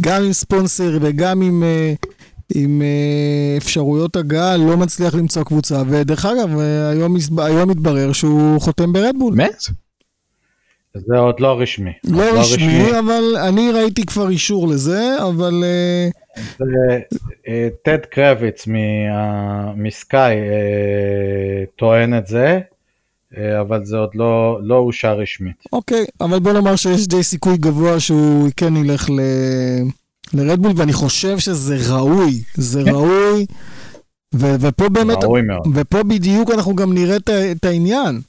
גם 0.00 0.22
עם 0.22 0.32
ספונסר 0.32 0.98
וגם 1.00 1.42
עם, 1.42 1.62
אה, 1.62 1.94
עם 2.54 2.82
אה, 2.82 3.56
אפשרויות 3.56 4.16
הגעה, 4.16 4.56
לא 4.56 4.76
מצליח 4.76 5.14
למצוא 5.14 5.44
קבוצה. 5.44 5.82
ודרך 5.88 6.26
אגב, 6.26 6.58
אה, 6.58 6.88
היום, 6.88 7.16
היום 7.38 7.70
מתברר 7.70 8.12
שהוא 8.12 8.60
חותם 8.60 8.92
ברדבול. 8.92 9.34
באמת? 9.36 9.62
זה 10.94 11.18
עוד 11.18 11.40
לא 11.40 11.60
רשמי. 11.60 11.92
לא, 12.04 12.18
לא 12.18 12.40
רשמי, 12.40 12.66
רשמי, 12.66 12.98
אבל 12.98 13.36
אני 13.48 13.72
ראיתי 13.72 14.06
כבר 14.06 14.28
אישור 14.28 14.68
לזה, 14.68 15.16
אבל... 15.28 15.64
אה, 17.48 17.68
טד 17.84 17.98
קרביץ 18.10 18.68
מסקאי 19.76 20.36
טוען 21.76 22.18
את 22.18 22.26
זה, 22.26 22.58
אבל 23.60 23.84
זה 23.84 23.96
עוד 23.96 24.10
לא, 24.14 24.58
לא 24.62 24.74
אושר 24.74 25.18
רשמית. 25.18 25.64
אוקיי, 25.72 26.04
אבל 26.20 26.38
בוא 26.38 26.52
נאמר 26.52 26.76
שיש 26.76 27.08
די 27.08 27.22
סיכוי 27.22 27.56
גבוה 27.56 28.00
שהוא 28.00 28.48
כן 28.56 28.76
ילך 28.76 29.10
ל... 29.10 29.20
לרדבול, 30.32 30.72
ואני 30.76 30.92
חושב 30.92 31.38
שזה 31.38 31.78
ראוי, 31.88 32.42
זה 32.54 32.82
כן. 32.84 32.90
ראוי, 32.90 33.46
ו- 34.34 34.54
ופה 34.60 34.88
באמת, 34.88 35.24
ראוי 35.24 35.42
מאוד. 35.42 35.66
ופה 35.74 36.02
בדיוק 36.02 36.50
אנחנו 36.50 36.74
גם 36.74 36.92
נראה 36.92 37.16
את, 37.52 37.64
העניין. 37.64 38.20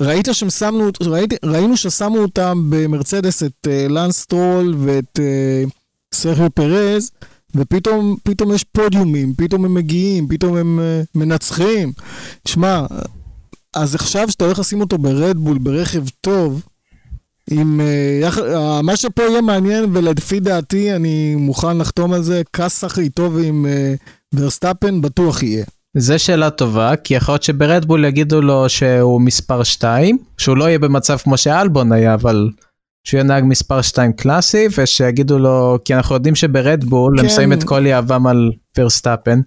ראית 0.00 0.28
שהם 0.32 0.50
שמו, 0.50 0.84
ראית, 1.00 1.44
ראינו 1.44 1.76
ששמו 1.76 2.18
אותם 2.18 2.66
במרצדס 2.70 3.42
את 3.42 3.66
uh, 3.66 3.92
לנסטרול 3.92 4.74
ואת 4.78 5.18
uh, 5.18 5.70
סרחיו 6.14 6.50
פרז, 6.50 7.10
ופתאום 7.54 8.16
פתאום 8.22 8.54
יש 8.54 8.64
פודיומים, 8.64 9.34
פתאום 9.36 9.64
הם 9.64 9.74
מגיעים, 9.74 10.28
פתאום 10.28 10.56
הם 10.56 10.78
uh, 10.78 11.06
מנצחים. 11.14 11.92
תשמע, 12.42 12.86
אז 13.74 13.94
עכשיו 13.94 14.30
שאתה 14.30 14.44
הולך 14.44 14.58
לשים 14.58 14.80
אותו 14.80 14.98
ברדבול, 14.98 15.58
ברכב 15.58 16.04
טוב, 16.20 16.62
עם... 17.50 17.80
Uh, 17.80 18.24
יח... 18.24 18.38
uh, 18.38 18.42
מה 18.82 18.96
שפה 18.96 19.22
יהיה 19.22 19.40
מעניין, 19.40 19.84
ולפי 19.92 20.40
דעתי, 20.40 20.92
אני 20.96 21.34
מוכן 21.34 21.78
לחתום 21.78 22.12
על 22.12 22.22
זה, 22.22 22.42
כסח 22.52 22.98
איתו 22.98 23.30
ועם 23.32 23.66
uh, 23.66 24.38
ורסטאפן 24.38 25.00
בטוח 25.00 25.42
יהיה. 25.42 25.64
זה 25.96 26.18
שאלה 26.18 26.50
טובה, 26.50 26.96
כי 26.96 27.14
יכול 27.14 27.32
להיות 27.32 27.42
שברדבול 27.42 28.04
יגידו 28.04 28.40
לו 28.40 28.68
שהוא 28.68 29.20
מספר 29.20 29.62
2, 29.62 30.18
שהוא 30.38 30.56
לא 30.56 30.64
יהיה 30.64 30.78
במצב 30.78 31.16
כמו 31.16 31.36
שאלבון 31.36 31.92
היה, 31.92 32.14
אבל 32.14 32.48
שהוא 33.04 33.18
יהיה 33.18 33.28
נהג 33.28 33.44
מספר 33.46 33.82
2 33.82 34.12
קלאסי, 34.12 34.66
ושיגידו 34.78 35.38
לו, 35.38 35.78
כי 35.84 35.94
אנחנו 35.94 36.14
יודעים 36.14 36.34
שב 36.34 36.59
Red 36.59 36.84
Bull 36.84 37.18
כן. 37.18 37.24
הם 37.24 37.30
שמים 37.30 37.52
את 37.52 37.64
כל 37.64 37.86
יהבם 37.86 38.26
על 38.26 38.52
ורסטאפן. 38.78 39.40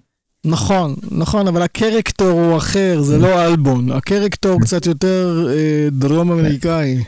נכון, 0.44 0.94
נכון, 1.10 1.48
אבל 1.48 1.62
הקרקטר 1.62 2.30
הוא 2.30 2.56
אחר, 2.56 3.00
זה 3.02 3.18
לא 3.18 3.44
אלבון, 3.46 3.92
הקרקטר 3.92 4.60
קצת 4.60 4.86
יותר 4.86 5.48
אה, 5.50 5.88
דרום 5.90 6.32
אמריקאי. 6.32 7.02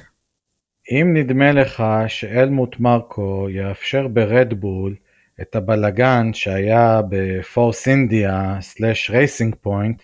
אם 0.91 1.11
נדמה 1.15 1.53
לך 1.53 1.85
שהלמוט 2.07 2.81
מרקו 2.81 3.47
יאפשר 3.51 4.09
ב 4.09 4.19
Red 4.19 4.52
Bull 4.52 4.95
את 5.43 5.57
הבלגן 5.57 6.31
שהיה 6.33 7.01
ב 7.09 7.22
Force 7.22 7.89
India 7.89 8.57
slash 8.61 9.11
Racing 9.11 9.55
Point 9.61 10.03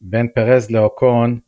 בין 0.00 0.28
פרז 0.34 0.70
לאוקון, 0.70 1.38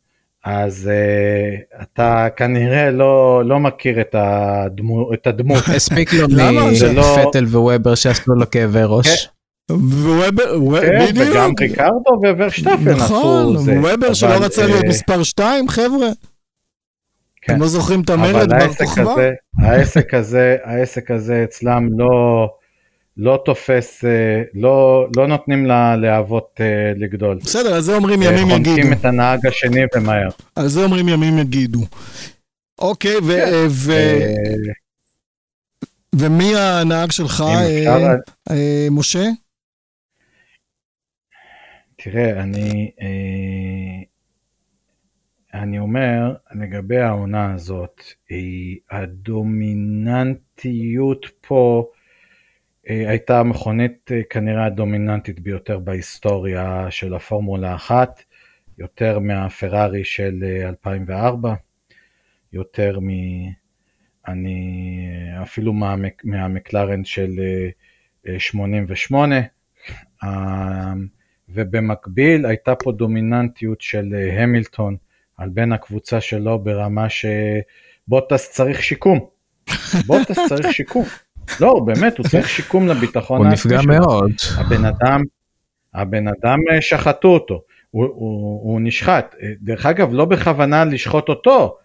אז 0.45 0.89
uh, 0.91 1.83
אתה 1.83 2.27
כנראה 2.35 2.91
לא, 2.91 3.41
לא 3.45 3.59
מכיר 3.59 4.01
את, 4.01 4.15
הדמו, 4.17 5.13
את 5.13 5.27
הדמות. 5.27 5.63
הספיק 5.75 6.13
לו 6.13 6.27
מפטל 6.27 7.39
לא- 7.39 7.59
וובר 7.59 7.95
שעשו 7.95 8.33
לו 8.33 8.51
כאבי 8.51 8.79
ראש. 8.83 9.25
כן. 9.25 9.31
וובר, 9.73 10.81
כן. 10.81 11.05
וגם 11.15 11.51
ריקרדו 11.59 12.37
וורשטפן 12.37 12.87
עשו 12.87 13.53
נכון, 13.53 13.55
וובר 13.55 14.13
שלא 14.13 14.33
רצה 14.33 14.65
להיות 14.65 14.83
אה, 14.83 14.89
מספר 14.89 15.23
2 15.23 15.67
חבר'ה. 15.67 16.07
כן. 17.45 17.53
אתם 17.53 17.61
לא 17.61 17.67
זוכרים 17.67 18.01
את 18.01 18.09
המרד 18.09 18.49
בר 18.49 18.73
כוכבא? 18.73 19.15
העסק 19.59 20.13
הזה, 20.13 20.57
העסק 20.63 21.11
הזה 21.11 21.43
אצלם 21.43 21.87
לא... 21.97 22.49
לא 23.17 23.41
תופס, 23.45 24.05
אה, 24.05 24.41
לא, 24.53 25.07
לא 25.15 25.27
נותנים 25.27 25.65
ללהבות 25.65 26.59
אה, 26.59 26.93
לגדול. 26.95 27.37
בסדר, 27.43 27.73
על 27.73 27.81
זה 27.81 27.95
אומרים 27.95 28.21
ימים 28.21 28.49
יגידו. 28.49 28.69
חונקים 28.69 28.93
את 28.93 29.05
הנהג 29.05 29.47
השני 29.47 29.81
ומהר. 29.95 30.29
על 30.55 30.67
זה 30.67 30.83
אומרים 30.83 31.09
ימים 31.09 31.37
יגידו. 31.37 31.79
אוקיי, 32.79 33.17
ו... 33.17 33.27
כן. 33.27 33.67
ו... 33.69 33.93
ומי 36.15 36.55
הנהג 36.55 37.11
שלך, 37.11 37.43
אה, 37.47 38.15
אה, 38.51 38.87
משה? 38.91 39.25
תראה, 41.95 42.41
אני, 42.43 42.91
אה, 43.01 44.04
אני 45.65 45.79
אומר, 45.79 46.35
לגבי 46.55 46.97
העונה 46.97 47.53
הזאת, 47.53 48.01
היא 48.29 48.79
הדומיננטיות 48.91 50.45
פה, 51.41 51.87
אה, 52.89 53.09
הייתה 53.09 53.39
המכונית 53.39 54.11
אה, 54.11 54.21
כנראה 54.29 54.65
הדומיננטית 54.65 55.39
ביותר 55.39 55.79
בהיסטוריה 55.79 56.87
של 56.89 57.13
הפורמולה 57.13 57.75
1, 57.75 58.23
יותר 58.77 59.19
מהפרארי 59.19 60.03
של 60.03 60.43
2004, 60.65 61.49
אה, 61.49 61.55
יותר 62.53 62.99
מ... 62.99 63.09
אני 64.27 65.09
אפילו 65.41 65.73
מה, 65.73 65.95
מהמקלרן 66.23 67.03
של 67.03 67.31
88, 68.37 69.35
ובמקביל 71.49 72.45
הייתה 72.45 72.75
פה 72.75 72.91
דומיננטיות 72.91 73.81
של 73.81 74.15
המילטון 74.39 74.97
על 75.37 75.49
בין 75.49 75.73
הקבוצה 75.73 76.21
שלו 76.21 76.59
ברמה 76.59 77.07
שבוטס 77.09 78.51
צריך 78.51 78.83
שיקום. 78.83 79.19
בוטס 80.07 80.39
צריך 80.49 80.73
שיקום. 80.73 81.05
לא, 81.59 81.79
באמת, 81.85 82.17
הוא 82.17 82.27
צריך 82.27 82.49
שיקום 82.49 82.87
לביטחון 82.87 83.37
הוא 83.37 83.53
נפגע 83.53 83.81
מאוד. 83.81 84.31
הבן 84.57 84.85
אדם, 84.85 85.21
הבן 85.93 86.27
אדם 86.27 86.59
אה, 86.71 86.81
שחטו 86.81 87.27
אותו, 87.27 87.61
הוא, 87.91 88.05
הוא, 88.05 88.61
הוא 88.63 88.81
נשחט. 88.81 89.35
אה, 89.41 89.47
דרך 89.61 89.85
אגב, 89.85 90.13
לא 90.13 90.25
בכוונה 90.25 90.85
לשחוט 90.85 91.29
אותו, 91.29 91.77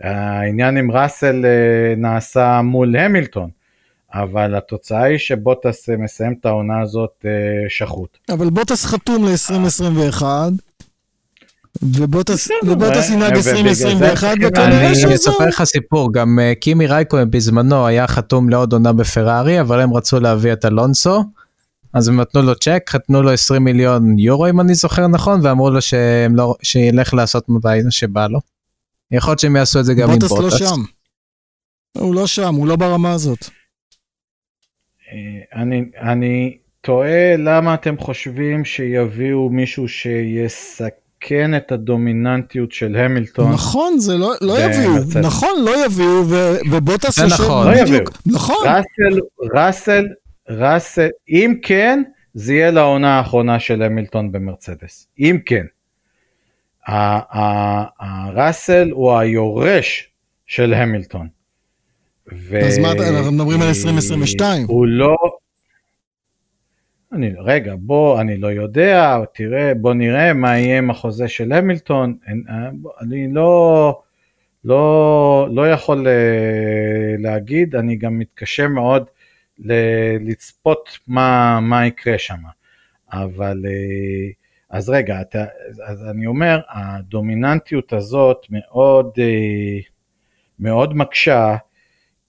העניין 0.00 0.76
עם 0.76 0.90
ראסל 0.90 1.44
אה, 1.44 1.94
נעשה 1.96 2.60
מול 2.62 2.96
המילטון. 2.96 3.50
אבל 4.14 4.54
התוצאה 4.54 5.02
היא 5.02 5.18
שבוטס 5.18 5.88
מסיים 5.88 6.34
את 6.40 6.46
העונה 6.46 6.80
הזאת 6.80 7.24
שחוט. 7.68 8.18
אבל 8.30 8.50
בוטס 8.50 8.86
חתום 8.86 9.24
ל-2021. 9.24 10.22
ובוטס 11.82 12.34
בסדר, 12.34 12.72
ובוטס 12.72 13.10
ו- 13.10 13.12
ינהג 13.12 13.36
ובגלל 13.36 13.42
זה 13.42 13.50
2021 13.50 14.20
צריכים 14.20 14.48
וכנראה 14.48 14.86
אני 14.86 14.94
שזה... 14.94 15.14
אספר 15.14 15.46
לך 15.46 15.64
סיפור, 15.64 16.12
גם 16.12 16.38
אה, 16.38 16.52
קימי 16.54 16.86
רייקו 16.86 17.16
בזמנו 17.30 17.86
היה 17.86 18.06
חתום 18.06 18.48
לעוד 18.48 18.72
עונה 18.72 18.92
בפרארי, 18.92 19.60
אבל 19.60 19.80
הם 19.80 19.94
רצו 19.94 20.20
להביא 20.20 20.52
את 20.52 20.64
אלונסו, 20.64 21.24
אז 21.92 22.08
הם 22.08 22.20
נתנו 22.20 22.42
לו 22.42 22.54
צ'ק, 22.54 22.90
נתנו 22.94 23.22
לו 23.22 23.30
20 23.32 23.64
מיליון 23.64 24.18
יורו 24.18 24.48
אם 24.48 24.60
אני 24.60 24.74
זוכר 24.74 25.06
נכון, 25.06 25.40
ואמרו 25.42 25.70
לו 25.70 25.78
לא, 26.30 26.54
שילך 26.62 27.14
לעשות 27.14 27.48
מתי 27.48 27.68
שבא 27.90 28.26
לו. 28.26 28.40
יכול 29.10 29.30
להיות 29.30 29.38
שהם 29.38 29.56
יעשו 29.56 29.80
את 29.80 29.84
זה 29.84 29.94
גם 29.94 30.10
עם 30.10 30.18
בוטס 30.18 30.32
בוטס. 30.32 30.52
לא 30.52 30.58
שם. 30.58 30.80
הוא 31.98 32.14
לא 32.14 32.26
שם, 32.26 32.54
הוא 32.54 32.66
לא 32.66 32.76
ברמה 32.76 33.12
הזאת. 33.12 33.44
אה, 35.12 35.60
אני, 35.62 35.84
אני 36.00 36.56
תוהה 36.80 37.36
למה 37.36 37.74
אתם 37.74 37.98
חושבים 37.98 38.64
שיביאו 38.64 39.50
מישהו 39.50 39.88
שיסכן 41.24 41.56
את 41.56 41.72
הדומיננטיות 41.72 42.72
של 42.72 42.96
המילטון. 42.96 43.52
נכון, 43.52 43.98
זה 43.98 44.16
לא 44.16 44.32
לא 44.40 44.60
יביאו. 44.60 44.94
מצב. 44.94 45.18
נכון, 45.20 45.50
לא 45.64 45.86
יביאו, 45.86 46.28
ו- 46.28 46.56
ובוטס 46.70 47.16
זה 47.16 47.22
יושב 47.24 47.34
נכון. 47.42 47.66
לא 47.68 47.82
בדיוק. 47.84 48.10
נכון. 48.26 48.56
ראסל, 48.66 49.20
ראסל, 49.54 50.06
ראסל, 50.50 51.08
אם 51.28 51.54
כן, 51.62 52.02
זה 52.34 52.54
יהיה 52.54 52.70
לעונה 52.70 53.18
האחרונה 53.18 53.58
של 53.60 53.82
המילטון 53.82 54.32
במרצדס. 54.32 55.08
אם 55.18 55.38
כן. 55.46 55.64
ה- 56.88 57.38
ה- 57.40 57.84
הראסל 58.00 58.90
הוא 58.92 59.18
היורש 59.18 60.10
של 60.46 60.74
המילטון. 60.74 61.28
ו- 62.32 62.60
אז 62.66 62.78
מה 62.78 62.92
אנחנו 62.92 63.32
מדברים 63.32 63.62
על 63.62 63.68
2022. 63.68 64.66
הוא 64.68 64.86
לא... 64.86 65.16
אני, 67.16 67.32
רגע, 67.38 67.74
בוא, 67.78 68.20
אני 68.20 68.36
לא 68.36 68.46
יודע, 68.46 69.18
תראה, 69.34 69.74
בוא 69.74 69.94
נראה 69.94 70.32
מה 70.32 70.58
יהיה 70.58 70.78
עם 70.78 70.90
החוזה 70.90 71.28
של 71.28 71.52
המילטון. 71.52 72.16
אה, 72.28 72.68
אני 73.00 73.28
לא, 73.32 74.00
לא, 74.64 75.48
לא 75.50 75.70
יכול 75.70 76.08
אה, 76.08 77.14
להגיד, 77.18 77.76
אני 77.76 77.96
גם 77.96 78.18
מתקשה 78.18 78.68
מאוד 78.68 79.06
לצפות 80.20 80.98
מה, 81.06 81.60
מה 81.60 81.86
יקרה 81.86 82.18
שם. 82.18 82.40
אבל, 83.12 83.62
אה, 83.66 84.30
אז 84.70 84.88
רגע, 84.88 85.20
אתה, 85.20 85.44
אז 85.86 86.04
אני 86.10 86.26
אומר, 86.26 86.60
הדומיננטיות 86.68 87.92
הזאת 87.92 88.46
מאוד, 88.50 89.10
מאוד 90.58 90.96
מקשה, 90.96 91.56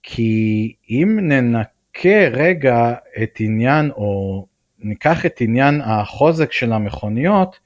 כי 0.04 0.74
אם 0.90 1.20
ננקה 1.22 2.28
רגע 2.32 2.94
את 3.24 3.38
עניין, 3.40 3.92
או 3.92 4.46
ניקח 4.80 5.26
את 5.26 5.42
עניין 5.42 5.82
החוזק 5.82 6.52
של 6.52 6.74
המכוניות, 6.74 7.60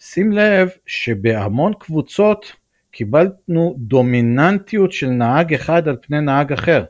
שים 0.00 0.32
לב 0.32 0.68
שבהמון 0.86 1.72
קבוצות 1.78 2.52
קיבלנו 2.90 3.74
דומיננטיות 3.78 4.92
של 4.92 5.08
נהג 5.08 5.54
אחד 5.54 5.88
על 5.88 5.96
פני 6.02 6.20
נהג 6.20 6.52
אחר, 6.52 6.84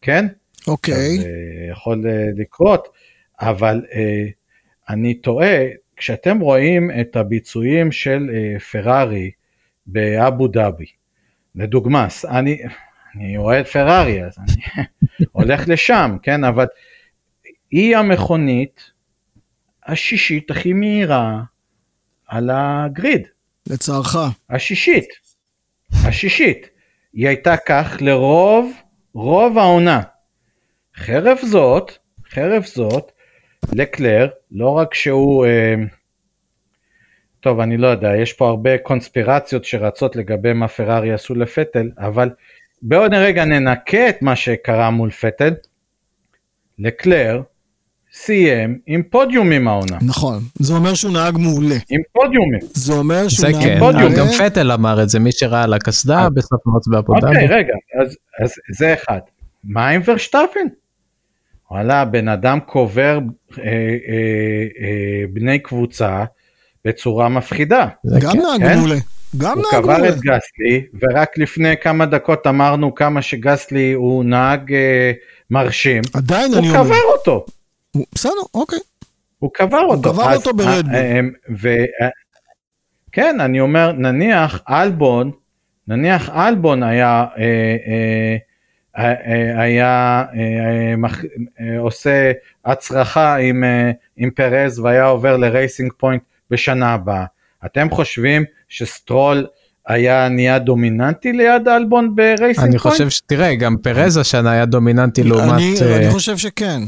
כן? 0.00 0.26
אוקיי. 0.68 0.94
אז, 0.94 1.24
אה, 1.24 1.70
יכול 1.70 2.06
אה, 2.06 2.26
לקרות, 2.36 2.88
אבל 3.40 3.82
אה, 3.94 4.24
אני 4.88 5.14
טועה, 5.14 5.56
כשאתם 5.96 6.38
רואים 6.38 6.90
את 7.00 7.16
הביצועים 7.16 7.92
של 7.92 8.30
פרארי 8.70 9.30
באבו 9.86 10.48
דאבי, 10.48 10.86
לדוגמה, 11.54 12.08
אני, 12.28 12.58
אני 13.16 13.36
אוהד 13.36 13.64
פרארי 13.64 14.24
אז 14.24 14.38
אני 14.38 14.84
הולך 15.32 15.68
לשם, 15.68 16.16
כן, 16.22 16.44
אבל 16.44 16.66
היא 17.72 17.96
המכונית 17.96 18.90
השישית 19.86 20.50
הכי 20.50 20.72
מהירה 20.72 21.42
על 22.26 22.50
הגריד. 22.52 23.28
לצערך. 23.66 24.16
השישית, 24.50 25.08
השישית, 26.04 26.68
היא 27.12 27.28
הייתה 27.28 27.56
כך 27.56 27.96
לרוב, 28.00 28.72
רוב 29.14 29.58
העונה. 29.58 30.02
חרף 30.96 31.42
זאת, 31.42 31.92
חרף 32.28 32.66
זאת, 32.66 33.12
לקלר, 33.72 34.28
לא 34.50 34.68
רק 34.70 34.94
שהוא, 34.94 35.46
אה, 35.46 35.74
טוב 37.40 37.60
אני 37.60 37.76
לא 37.76 37.86
יודע, 37.86 38.16
יש 38.16 38.32
פה 38.32 38.48
הרבה 38.48 38.78
קונספירציות 38.78 39.64
שרצות 39.64 40.16
לגבי 40.16 40.52
מה 40.52 40.68
פרארי 40.68 41.12
עשו 41.12 41.34
לפטל, 41.34 41.90
אבל 41.98 42.30
בעוד 42.82 43.14
רגע 43.14 43.44
ננקה 43.44 44.08
את 44.08 44.22
מה 44.22 44.36
שקרה 44.36 44.90
מול 44.90 45.10
פטל, 45.10 45.54
לקלר 46.78 47.42
סיים 48.14 48.78
עם 48.86 49.02
פודיומים 49.02 49.68
העונה, 49.68 49.98
נכון. 50.02 50.42
זה 50.54 50.74
אומר 50.74 50.94
שהוא 50.94 51.12
נהג 51.12 51.38
מעולה. 51.38 51.74
עם 51.90 52.00
פודיומים. 52.12 52.60
זה 52.62 52.92
אומר 52.92 53.28
שהוא 53.28 53.50
זה 53.50 53.56
נהג 53.58 53.64
כן, 53.66 53.78
פודיום. 53.78 54.02
אבל 54.02 54.16
גם 54.16 54.26
מעולה. 54.26 54.50
פטל 54.50 54.72
אמר 54.72 55.02
את 55.02 55.08
זה, 55.08 55.18
מי 55.20 55.32
שראה 55.32 55.62
על 55.62 55.74
הקסדה 55.74 56.28
בסוף 56.34 56.60
המרוץ 56.66 56.88
באבו 56.88 57.14
אוקיי. 57.14 57.46
רגע, 57.46 57.72
אז, 58.02 58.16
אז 58.42 58.52
זה 58.78 58.94
אחד. 58.94 59.18
מה 59.64 59.88
עם 59.88 60.00
ורשטפן? 60.04 60.66
וואלה, 61.70 62.04
בן 62.04 62.28
אדם 62.28 62.58
קובר 62.66 63.18
אה, 63.58 63.64
אה, 63.64 63.72
אה, 64.80 65.24
בני 65.32 65.58
קבוצה 65.58 66.24
בצורה 66.84 67.28
מפחידה. 67.28 67.86
זה 68.04 68.20
גם 68.20 68.32
כן. 68.32 68.38
נהג 68.38 68.60
כן? 68.60 68.78
מעולה. 68.78 68.96
גם 69.38 69.58
הוא 69.58 69.64
נהג 69.72 69.82
קבר 69.82 69.92
מעולה. 69.92 70.08
את 70.08 70.14
גסלי, 70.20 70.86
ורק 71.02 71.38
לפני 71.38 71.74
כמה 71.82 72.06
דקות 72.06 72.46
אמרנו 72.46 72.94
כמה 72.94 73.22
שגסלי 73.22 73.92
הוא 73.92 74.24
נהג 74.24 74.72
אה, 74.72 75.12
מרשים. 75.50 76.02
עדיין 76.14 76.50
הוא 76.52 76.58
אני 76.58 76.68
אומר. 76.70 76.84
קבר 76.84 77.00
אותו, 77.18 77.32
הוא- 77.32 77.44
בסדר, 78.14 78.32
אוקיי. 78.54 78.78
הוא 79.38 79.50
קבר 79.54 79.80
אותו. 79.80 80.12
קבר 80.12 80.30
אז, 80.30 80.36
אותו 80.36 80.56
ב 80.56 80.60
Red 80.60 80.73
Bull. 80.73 80.94
אה, 80.94 81.20
אה, 81.66 81.84
אה, 82.02 82.08
כן, 83.12 83.40
אני 83.40 83.60
אומר, 83.60 83.92
נניח 83.92 84.62
אלבון, 84.68 85.30
נניח 85.88 86.30
אלבון 86.30 86.82
היה, 86.82 87.26
היה 88.94 90.24
אה, 90.34 91.78
עושה 91.78 92.32
הצרחה 92.64 93.36
עם, 93.36 93.64
עם 94.16 94.30
פרז 94.30 94.78
והיה 94.78 95.04
עובר 95.04 95.36
ל 95.36 95.44
Racing 95.44 95.92
Point 95.96 96.22
בשנה 96.50 96.94
הבאה. 96.94 97.24
אתם 97.66 97.90
חושבים 97.90 98.44
שסטרול 98.68 99.46
היה 99.86 100.28
נהיה 100.28 100.58
דומיננטי 100.58 101.32
ליד 101.32 101.68
אלבון 101.68 102.16
ב 102.16 102.23
Racing 102.23 102.68
אני 102.68 102.78
Point? 102.78 102.96
חושב 102.96 103.10
שתראה, 103.10 103.54
גם 103.54 103.76
פרז 103.82 104.16
השנה 104.16 104.50
היה 104.50 104.64
דומיננטי 104.64 105.22
לעומת... 105.22 105.52
אני 105.52 105.74
אני 105.96 106.10
חושב 106.10 106.36
שכן. 106.36 106.80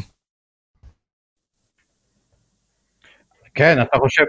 כן, 3.55 3.83
אתה 3.83 3.99
חושב, 3.99 4.25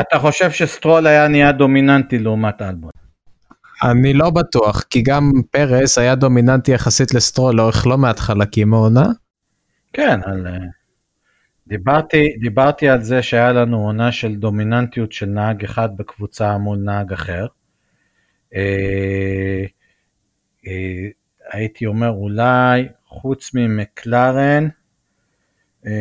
אתה 0.00 0.18
חושב 0.18 0.50
שסטרול 0.50 1.06
היה 1.06 1.28
נהיה 1.28 1.52
דומיננטי 1.52 2.18
לעומת 2.18 2.62
אלבון. 2.62 2.90
אני 3.82 4.12
לא 4.12 4.30
בטוח, 4.30 4.82
כי 4.82 5.02
גם 5.02 5.32
פרז 5.50 5.98
היה 5.98 6.14
דומיננטי 6.14 6.72
יחסית 6.72 7.14
לסטרול 7.14 7.56
לאורך 7.56 7.86
לא 7.86 7.98
מעט 7.98 8.18
חלקים 8.18 8.70
מהעונה. 8.70 9.06
כן, 9.92 10.20
על... 10.24 10.46
אה, 10.46 10.58
דיברתי, 11.66 12.36
דיברתי 12.40 12.88
על 12.88 13.02
זה 13.02 13.22
שהיה 13.22 13.52
לנו 13.52 13.86
עונה 13.86 14.12
של 14.12 14.34
דומיננטיות 14.34 15.12
של 15.12 15.26
נהג 15.26 15.64
אחד 15.64 15.96
בקבוצה 15.96 16.58
מול 16.58 16.78
נהג 16.78 17.12
אחר. 17.12 17.46
אה, 18.54 19.64
אה, 20.66 21.08
הייתי 21.52 21.86
אומר 21.86 22.10
אולי 22.10 22.88
חוץ 23.06 23.50
ממקלרן, 23.54 24.68
אה, 25.86 25.92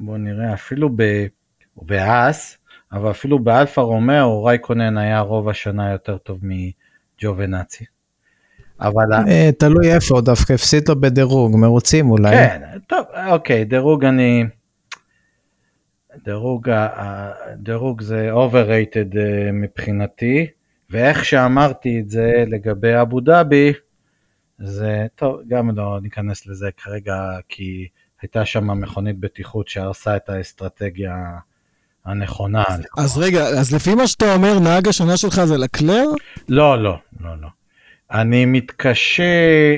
בוא 0.00 0.18
נראה 0.18 0.54
אפילו 0.54 0.90
ב- 0.96 1.26
בהאס, 1.76 2.58
אבל 2.92 3.10
אפילו 3.10 3.38
באלפה 3.38 3.80
רומאו 3.80 4.44
רייקונן 4.44 4.98
היה 4.98 5.20
רוב 5.20 5.48
השנה 5.48 5.92
יותר 5.92 6.18
טוב 6.18 6.40
מג'ובנאצי. 6.42 7.84
אבל 8.80 9.12
אה, 9.28 9.50
תלוי 9.58 9.94
איפה, 9.94 10.14
הוא 10.14 10.20
דווקא 10.20 10.52
הפסיד 10.52 10.88
לו 10.88 11.00
בדירוג, 11.00 11.56
מרוצים 11.56 12.10
אולי. 12.10 12.30
כן, 12.30 12.60
טוב, 12.86 13.04
אוקיי, 13.30 13.64
דירוג 13.64 14.04
אני... 14.04 14.44
דירוג, 16.24 16.70
דירוג 17.56 18.02
זה 18.02 18.30
overrated 18.32 19.18
אה, 19.18 19.52
מבחינתי, 19.52 20.46
ואיך 20.90 21.24
שאמרתי 21.24 22.00
את 22.00 22.10
זה 22.10 22.44
לגבי 22.46 23.00
אבו 23.00 23.20
דאבי, 23.20 23.72
זה, 24.58 25.06
טוב, 25.14 25.40
גם 25.48 25.76
לא 25.76 25.98
ניכנס 26.02 26.46
לזה 26.46 26.68
כרגע, 26.76 27.38
כי 27.48 27.88
הייתה 28.22 28.44
שם 28.44 28.80
מכונית 28.80 29.18
בטיחות 29.18 29.68
שהרסה 29.68 30.16
את 30.16 30.28
האסטרטגיה 30.28 31.14
הנכונה. 32.04 32.64
אז 32.98 33.18
רגע, 33.18 33.40
אז 33.40 33.74
לפי 33.74 33.94
מה 33.94 34.06
שאתה 34.06 34.34
אומר, 34.34 34.58
נהג 34.58 34.88
השנה 34.88 35.16
שלך 35.16 35.44
זה 35.44 35.56
לקלר? 35.56 36.04
לא, 36.48 36.82
לא, 36.82 36.98
לא, 37.20 37.30
לא. 37.40 37.48
אני 38.12 38.44
מתקשה 38.44 39.22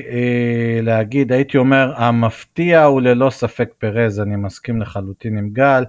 אה, 0.09 0.79
להגיד, 0.81 1.31
הייתי 1.31 1.57
אומר, 1.57 1.93
המפתיע 1.95 2.83
הוא 2.83 3.01
ללא 3.01 3.29
ספק 3.29 3.69
פרז, 3.77 4.19
אני 4.19 4.35
מסכים 4.35 4.81
לחלוטין 4.81 5.37
עם 5.37 5.49
גל, 5.49 5.83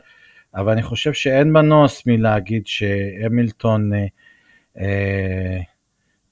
אבל 0.55 0.73
אני 0.73 0.83
חושב 0.83 1.13
שאין 1.13 1.53
מנוס 1.53 2.03
מלהגיד 2.07 2.67
שהמילטון, 2.67 3.93
אה, 3.95 4.07
אה, 4.81 5.61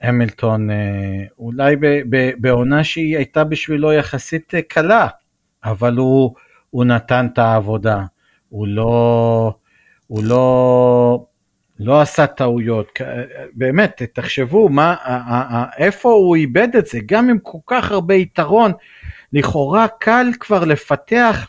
המילטון, 0.03 0.71
אה, 0.71 1.25
אולי 1.39 1.77
ב, 1.77 1.87
ב, 1.87 2.31
בעונה 2.39 2.85
שהיא 2.85 3.17
הייתה 3.17 3.45
בשבילו 3.45 3.93
יחסית 3.93 4.55
אה, 4.55 4.63
קלה, 4.63 5.09
אבל 5.65 5.97
הוא, 5.97 6.35
הוא 6.71 6.85
נתן 6.85 7.27
את 7.33 7.39
העבודה, 7.39 8.05
הוא 8.49 8.67
לא, 8.67 9.55
הוא 10.07 10.25
לא, 10.25 11.25
לא 11.81 12.01
עשה 12.01 12.27
טעויות, 12.27 12.99
באמת, 13.53 14.03
תחשבו 14.13 14.69
מה, 14.69 14.95
איפה 15.79 16.13
הוא 16.13 16.37
איבד 16.37 16.69
את 16.79 16.87
זה, 16.87 16.99
גם 17.07 17.31
עם 17.31 17.39
כל 17.43 17.59
כך 17.67 17.91
הרבה 17.91 18.15
יתרון, 18.15 18.73
לכאורה 19.33 19.87
קל 20.01 20.27
כבר 20.41 20.65
לפתח. 20.65 21.47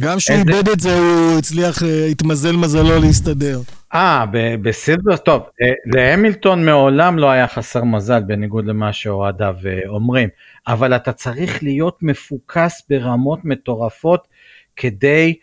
גם 0.00 0.16
כשהוא 0.16 0.36
איזה... 0.36 0.50
איבד 0.50 0.68
את 0.68 0.80
זה 0.80 0.98
הוא 0.98 1.38
הצליח, 1.38 1.82
אה, 1.82 2.06
התמזל 2.06 2.56
מזלו 2.56 3.00
להסתדר. 3.00 3.60
אה, 3.94 4.24
בסילבר, 4.62 5.16
טוב, 5.16 5.42
אה, 5.62 5.72
להמילטון 5.86 6.64
מעולם 6.64 7.18
לא 7.18 7.30
היה 7.30 7.48
חסר 7.48 7.84
מזל 7.84 8.22
בניגוד 8.22 8.66
למה 8.66 8.92
שאוהדיו 8.92 9.54
אה, 9.66 9.88
אומרים, 9.88 10.28
אבל 10.66 10.96
אתה 10.96 11.12
צריך 11.12 11.62
להיות 11.62 12.02
מפוקס 12.02 12.82
ברמות 12.90 13.44
מטורפות 13.44 14.28
כדי 14.76 15.34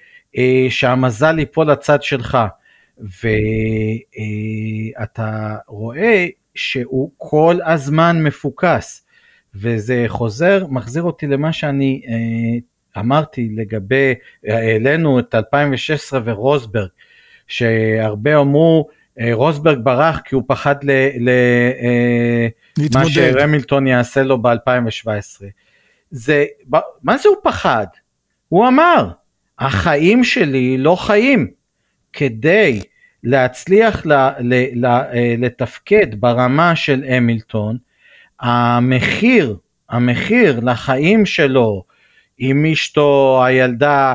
שהמזל 0.69 1.39
ייפול 1.39 1.71
לצד 1.71 2.03
שלך. 2.03 2.37
ואתה 4.97 5.55
רואה 5.67 6.27
שהוא 6.55 7.11
כל 7.17 7.57
הזמן 7.65 8.23
מפוקס, 8.23 9.07
וזה 9.55 10.03
חוזר, 10.07 10.65
מחזיר 10.69 11.03
אותי 11.03 11.27
למה 11.27 11.53
שאני 11.53 12.01
אמרתי 12.97 13.49
לגבי, 13.55 14.13
העלינו 14.47 15.19
את 15.19 15.35
2016 15.35 16.19
ורוסברג, 16.23 16.89
שהרבה 17.47 18.39
אמרו, 18.39 18.87
אה, 18.89 18.96
רוסברג 19.31 19.79
ברח 19.83 20.19
כי 20.19 20.35
הוא 20.35 20.43
פחד 20.47 20.75
למה 20.83 23.03
אה, 23.03 23.09
שרמילטון 23.09 23.87
יעשה 23.87 24.23
לו 24.23 24.41
ב-2017. 24.41 25.43
זה, 26.11 26.45
מה 27.03 27.17
זה 27.17 27.29
הוא 27.29 27.37
פחד? 27.43 27.87
הוא 28.49 28.67
אמר, 28.67 29.09
החיים 29.59 30.23
שלי 30.23 30.77
לא 30.77 30.95
חיים. 30.95 31.47
כדי 32.13 32.81
להצליח 33.23 34.05
ל, 34.05 34.13
ל, 34.39 34.53
ל, 34.73 34.85
אה, 34.85 35.35
לתפקד 35.37 36.21
ברמה 36.21 36.75
של 36.75 37.03
המילטון, 37.07 37.77
המחיר, 38.39 39.57
המחיר 39.89 40.59
לחיים 40.63 41.25
שלו 41.25 41.83
עם 42.37 42.65
אשתו, 42.65 43.41
הילדה, 43.45 44.13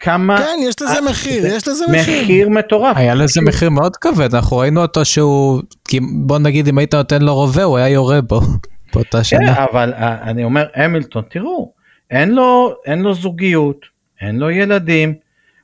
כמה... 0.00 0.38
כן, 0.38 0.58
יש 0.62 0.74
לזה 0.82 1.00
מחיר, 1.10 1.46
יש 1.46 1.68
לזה 1.68 1.84
מחיר. 1.92 2.22
מחיר 2.22 2.48
מטורף. 2.48 2.96
היה 2.96 3.14
לזה 3.14 3.40
מחיר 3.40 3.70
מאוד 3.70 3.96
כבד, 3.96 4.34
אנחנו 4.34 4.56
ראינו 4.56 4.82
אותו 4.82 5.04
שהוא, 5.04 5.62
בוא 6.26 6.38
נגיד 6.38 6.68
אם 6.68 6.78
היית 6.78 6.94
נותן 6.94 7.22
לו 7.22 7.34
רובה, 7.34 7.62
הוא 7.62 7.78
היה 7.78 7.88
יורה 7.88 8.20
בו 8.20 8.40
באותה 8.94 9.18
כן, 9.18 9.24
שנה. 9.24 9.54
כן, 9.54 9.62
אבל 9.72 9.92
אה, 9.92 10.22
אני 10.22 10.44
אומר, 10.44 10.66
המילטון, 10.74 11.22
תראו, 11.30 11.72
אין 12.10 12.30
לו, 12.30 12.74
אין 12.86 13.02
לו 13.02 13.14
זוגיות, 13.14 13.86
אין 14.20 14.38
לו 14.38 14.50
ילדים, 14.50 15.14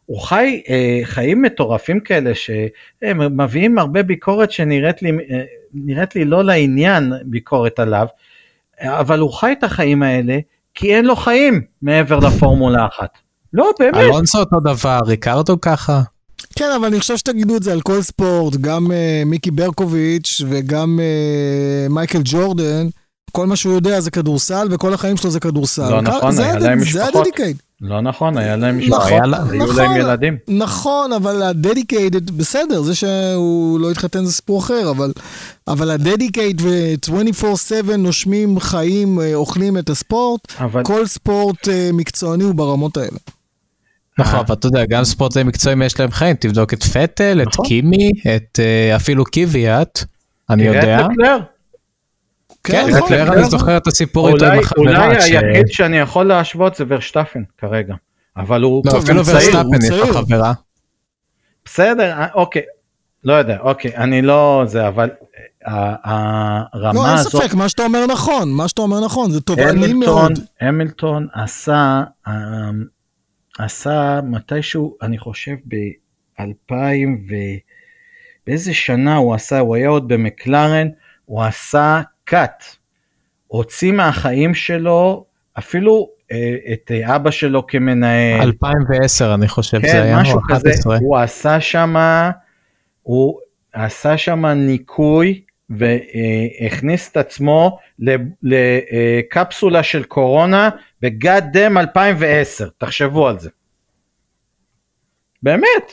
הוא 0.07 0.20
חי 0.20 0.62
אה, 0.68 1.01
חיים 1.03 1.42
מטורפים 1.42 2.01
כאלה 2.01 2.31
שהם 2.35 3.40
מביאים 3.42 3.79
הרבה 3.79 4.03
ביקורת 4.03 4.53
שנראית 4.53 5.03
לי, 5.03 5.11
אה, 5.31 6.05
לי 6.14 6.25
לא 6.25 6.44
לעניין 6.44 7.12
ביקורת 7.25 7.79
עליו, 7.79 8.07
אבל 8.81 9.18
הוא 9.18 9.33
חי 9.33 9.53
את 9.53 9.64
החיים 9.64 10.03
האלה 10.03 10.38
כי 10.75 10.94
אין 10.94 11.05
לו 11.05 11.16
חיים 11.16 11.62
מעבר 11.83 12.18
לפורמולה 12.18 12.87
אחת. 12.87 13.26
לא, 13.52 13.70
באמת. 13.78 13.96
אלונסו 13.96 14.38
אותו 14.38 14.61
דבר, 14.61 14.98
ריקרדו 15.06 15.61
ככה. 15.61 16.02
כן, 16.54 16.70
אבל 16.76 16.87
אני 16.87 17.00
חושב 17.00 17.16
שתגידו 17.16 17.56
את 17.56 17.62
זה 17.62 17.72
על 17.72 17.80
כל 17.80 18.02
ספורט, 18.02 18.56
גם 18.56 18.87
uh, 18.87 19.24
מיקי 19.26 19.50
ברקוביץ' 19.50 20.40
וגם 20.48 20.98
uh, 20.98 21.92
מייקל 21.92 22.20
ג'ורדן, 22.24 22.88
כל 23.32 23.46
מה 23.46 23.56
שהוא 23.56 23.74
יודע 23.74 24.00
זה 24.00 24.11
כדורסל, 24.11 24.68
וכל 24.70 24.94
החיים 24.94 25.16
שלו 25.16 25.30
זה 25.30 25.40
כדורסל. 25.40 25.90
לא 25.90 26.00
נכון, 26.00 26.38
היה 26.38 26.59
להם 26.59 26.80
משפחות. 26.80 27.12
זה 27.12 27.18
ה 27.18 27.22
dedicate. 27.22 27.57
לא 27.80 28.00
נכון, 28.00 28.38
היה 28.38 28.56
להם 28.56 28.78
משפחות, 28.78 29.12
נכון, 29.12 29.50
היו 29.50 29.64
נכון, 29.66 29.76
להם 29.76 29.96
ילדים. 29.96 30.37
נכון, 30.48 31.12
אבל 31.12 31.42
ה 31.42 31.50
dedicate, 31.50 32.14
בסדר, 32.30 32.82
זה 32.82 32.94
שהוא 32.94 33.80
לא 33.80 33.90
התחתן 33.90 34.24
זה 34.24 34.32
סיפור 34.32 34.61
אחר, 34.61 34.90
אבל, 34.90 35.12
אבל 35.68 35.90
ה 35.90 35.98
dedicate 35.98 36.61
ו-24/7 36.62 37.96
נושמים, 37.98 38.61
חיים, 38.61 39.20
אה, 39.20 39.35
אוכלים 39.35 39.78
את 39.78 39.90
הספורט, 39.90 40.40
אבל... 40.59 40.85
כל 40.85 41.06
ספורט 41.06 41.68
מקצועני 41.92 42.44
הוא 42.44 42.54
ברמות 42.54 42.96
האלה. 42.96 43.18
נכון, 44.18 44.38
אבל 44.38 44.55
אתה 44.55 44.66
יודע, 44.66 44.85
גם 44.85 45.05
ספורטאים 45.05 45.46
מקצועיים 45.46 45.83
יש 45.83 46.00
להם 46.00 46.11
חיים, 46.11 46.37
תבדוק 46.37 46.74
את 46.74 46.83
פטל, 46.83 47.42
את 47.42 47.46
נכון. 47.46 47.66
קימי, 47.66 48.11
את 48.37 48.61
אה, 48.61 48.96
אפילו 48.96 49.24
קיוויאט, 49.24 50.05
אני 50.50 50.62
יודע. 50.62 51.07
כן, 52.64 52.87
לקלר 52.88 53.26
כן, 53.26 53.33
אני 53.33 53.44
זוכר 53.44 53.76
את 53.76 53.87
הסיפור 53.87 54.29
איתו 54.29 54.46
עם 54.46 54.59
החברה. 54.59 54.85
אולי 54.85 55.16
היחיד 55.16 55.68
שאני 55.68 55.98
יכול 55.98 56.26
להשוות 56.26 56.74
זה 56.74 56.85
ורשטפן 56.88 57.42
כרגע, 57.59 57.94
אבל 58.37 58.62
הוא 58.62 58.83
לא, 58.85 58.98
אפילו 58.98 59.26
ורשטפן 59.26 59.83
יש 59.85 59.90
לו 59.90 60.07
חברה. 60.07 60.52
בסדר, 61.64 62.12
אה, 62.12 62.26
אוקיי, 62.35 62.62
לא 63.24 63.33
יודע, 63.33 63.59
אוקיי, 63.61 63.96
אני 63.96 64.22
לא 64.22 64.62
זה, 64.66 64.88
אבל 64.88 65.11
אה, 65.66 65.94
הרמה 66.05 67.14
הזאת... 67.14 67.35
לא, 67.35 67.40
אין 67.40 67.48
ספק, 67.48 67.55
מה 67.55 67.68
שאתה 67.68 67.83
אומר 67.83 68.07
נכון, 68.07 68.52
מה 68.52 68.68
שאתה 68.68 68.83
אומר 68.83 69.05
נכון, 69.05 69.31
זה 69.31 69.40
תובעני 69.40 69.92
מאוד. 69.92 70.33
המילטון 70.61 71.26
עשה 71.35 72.02
עשה 73.59 74.21
מתישהו, 74.25 74.97
אני 75.03 75.19
חושב 75.19 75.57
ב-2000 75.69 76.75
ו... 77.29 77.35
באיזה 78.47 78.75
שנה 78.75 79.16
הוא 79.16 79.35
עשה, 79.35 79.59
הוא 79.59 79.77
היה 79.77 79.88
עוד 79.88 80.09
במקלרן, 80.09 80.88
הוא 81.25 81.42
עשה 81.42 82.03
קאט. 82.25 82.64
הוציא 83.47 83.92
מהחיים 83.92 84.55
שלו 84.55 85.25
אפילו 85.59 86.11
אה, 86.33 86.57
את 86.73 86.90
אה, 86.95 87.16
אבא 87.16 87.31
שלו 87.31 87.66
כמנהל. 87.66 88.40
2010 88.40 89.35
אני 89.35 89.49
חושב 89.49 89.81
כן, 89.81 89.88
זה 89.88 90.03
היה, 90.03 90.21
משהו 90.21 90.40
כזה, 90.49 90.71
הוא 91.01 91.16
עשה 91.16 91.61
שם, 91.61 91.97
הוא 93.03 93.40
עשה 93.73 94.19
שם 94.19 94.47
ניקוי 94.47 95.40
והכניס 95.70 97.09
את 97.09 97.16
עצמו 97.16 97.79
לקפסולה 98.42 99.83
של 99.83 100.05
קורונה 100.05 100.70
בגאד 101.02 101.44
דם 101.52 101.79
2010, 101.79 102.68
תחשבו 102.79 103.29
על 103.29 103.38
זה. 103.38 103.50
באמת. 105.42 105.92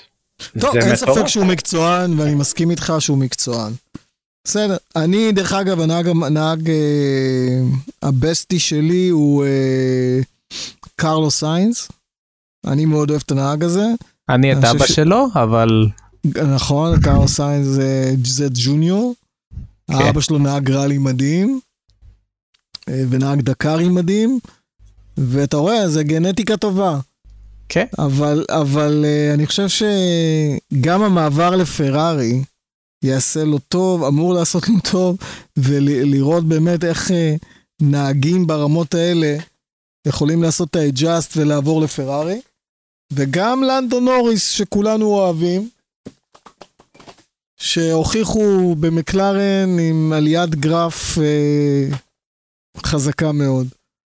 טוב, 0.60 0.76
אין 0.76 0.96
ספק 0.96 1.28
שהוא 1.28 1.46
מקצוען, 1.46 2.20
ואני 2.20 2.36
מסכים 2.36 2.72
איתך 2.72 2.94
שהוא 3.00 3.18
מקצוען. 3.18 3.74
בסדר. 4.44 4.78
אני, 4.96 5.32
דרך 5.32 5.54
אגב, 5.54 5.80
הנהג, 5.80 6.08
הנהג 6.08 6.70
אה, 6.70 7.62
הבסטי 8.02 8.60
שלי 8.60 9.10
הוא 9.10 9.46
אה, 9.46 10.20
קרלו 10.96 11.32
סיינס. 11.32 11.90
אני 12.68 12.86
מאוד 12.86 13.10
אוהב 13.10 13.22
את 13.26 13.32
הנהג 13.32 13.64
הזה. 13.64 13.86
אני 14.30 14.54
את 14.54 14.64
אבא 14.64 14.86
ש... 14.86 14.92
שלו, 14.92 15.28
אבל... 15.36 15.88
נכון, 16.56 17.02
קרלו 17.02 17.28
סיינס 17.28 17.66
זה, 17.66 18.14
זה 18.26 18.48
ג'וניור. 18.66 19.14
כן. 19.88 19.94
האבא 19.94 20.22
שלו 20.22 20.38
נהג 20.40 20.72
ראלי 20.72 20.98
מדהים, 20.98 21.60
אה, 22.90 23.04
ונהג 23.10 23.42
דקארי 23.42 23.90
מדהים, 23.90 24.40
ואתה 25.18 25.58
רואה, 25.58 25.90
זה 25.90 26.04
גנטיקה 26.04 26.58
טובה. 26.58 27.00
כן. 27.70 27.86
אבל, 28.00 28.46
אבל 28.50 29.06
אה, 29.08 29.34
אני 29.34 29.48
חושב 29.48 29.68
שגם 29.68 31.02
המעבר 31.02 31.56
לפרארי 31.56 32.44
יעשה 33.04 33.44
לו 33.44 33.60
טוב, 33.60 34.04
אמור 34.04 34.34
לעשות 34.34 34.70
לו 34.70 34.76
טוב, 34.92 35.18
ולראות 35.58 36.48
באמת 36.48 36.84
איך 36.84 37.12
אה, 37.12 37.36
נהגים 37.82 38.48
ברמות 38.48 38.94
האלה 38.94 39.38
יכולים 40.08 40.44
לעשות 40.44 40.70
את 40.70 40.76
ה 40.76 40.85
adjust 40.85 41.38
ולעבור 41.38 41.82
לפרארי. 41.82 42.42
וגם 43.14 43.64
לנדו 43.64 44.00
נוריס, 44.00 44.50
שכולנו 44.50 45.06
אוהבים, 45.06 45.70
שהוכיחו 47.64 48.76
במקלרן 48.80 49.80
עם 49.80 50.14
עליית 50.14 50.56
גרף 50.56 51.18
אה, 51.18 51.98
חזקה 52.86 53.32
מאוד. 53.32 53.68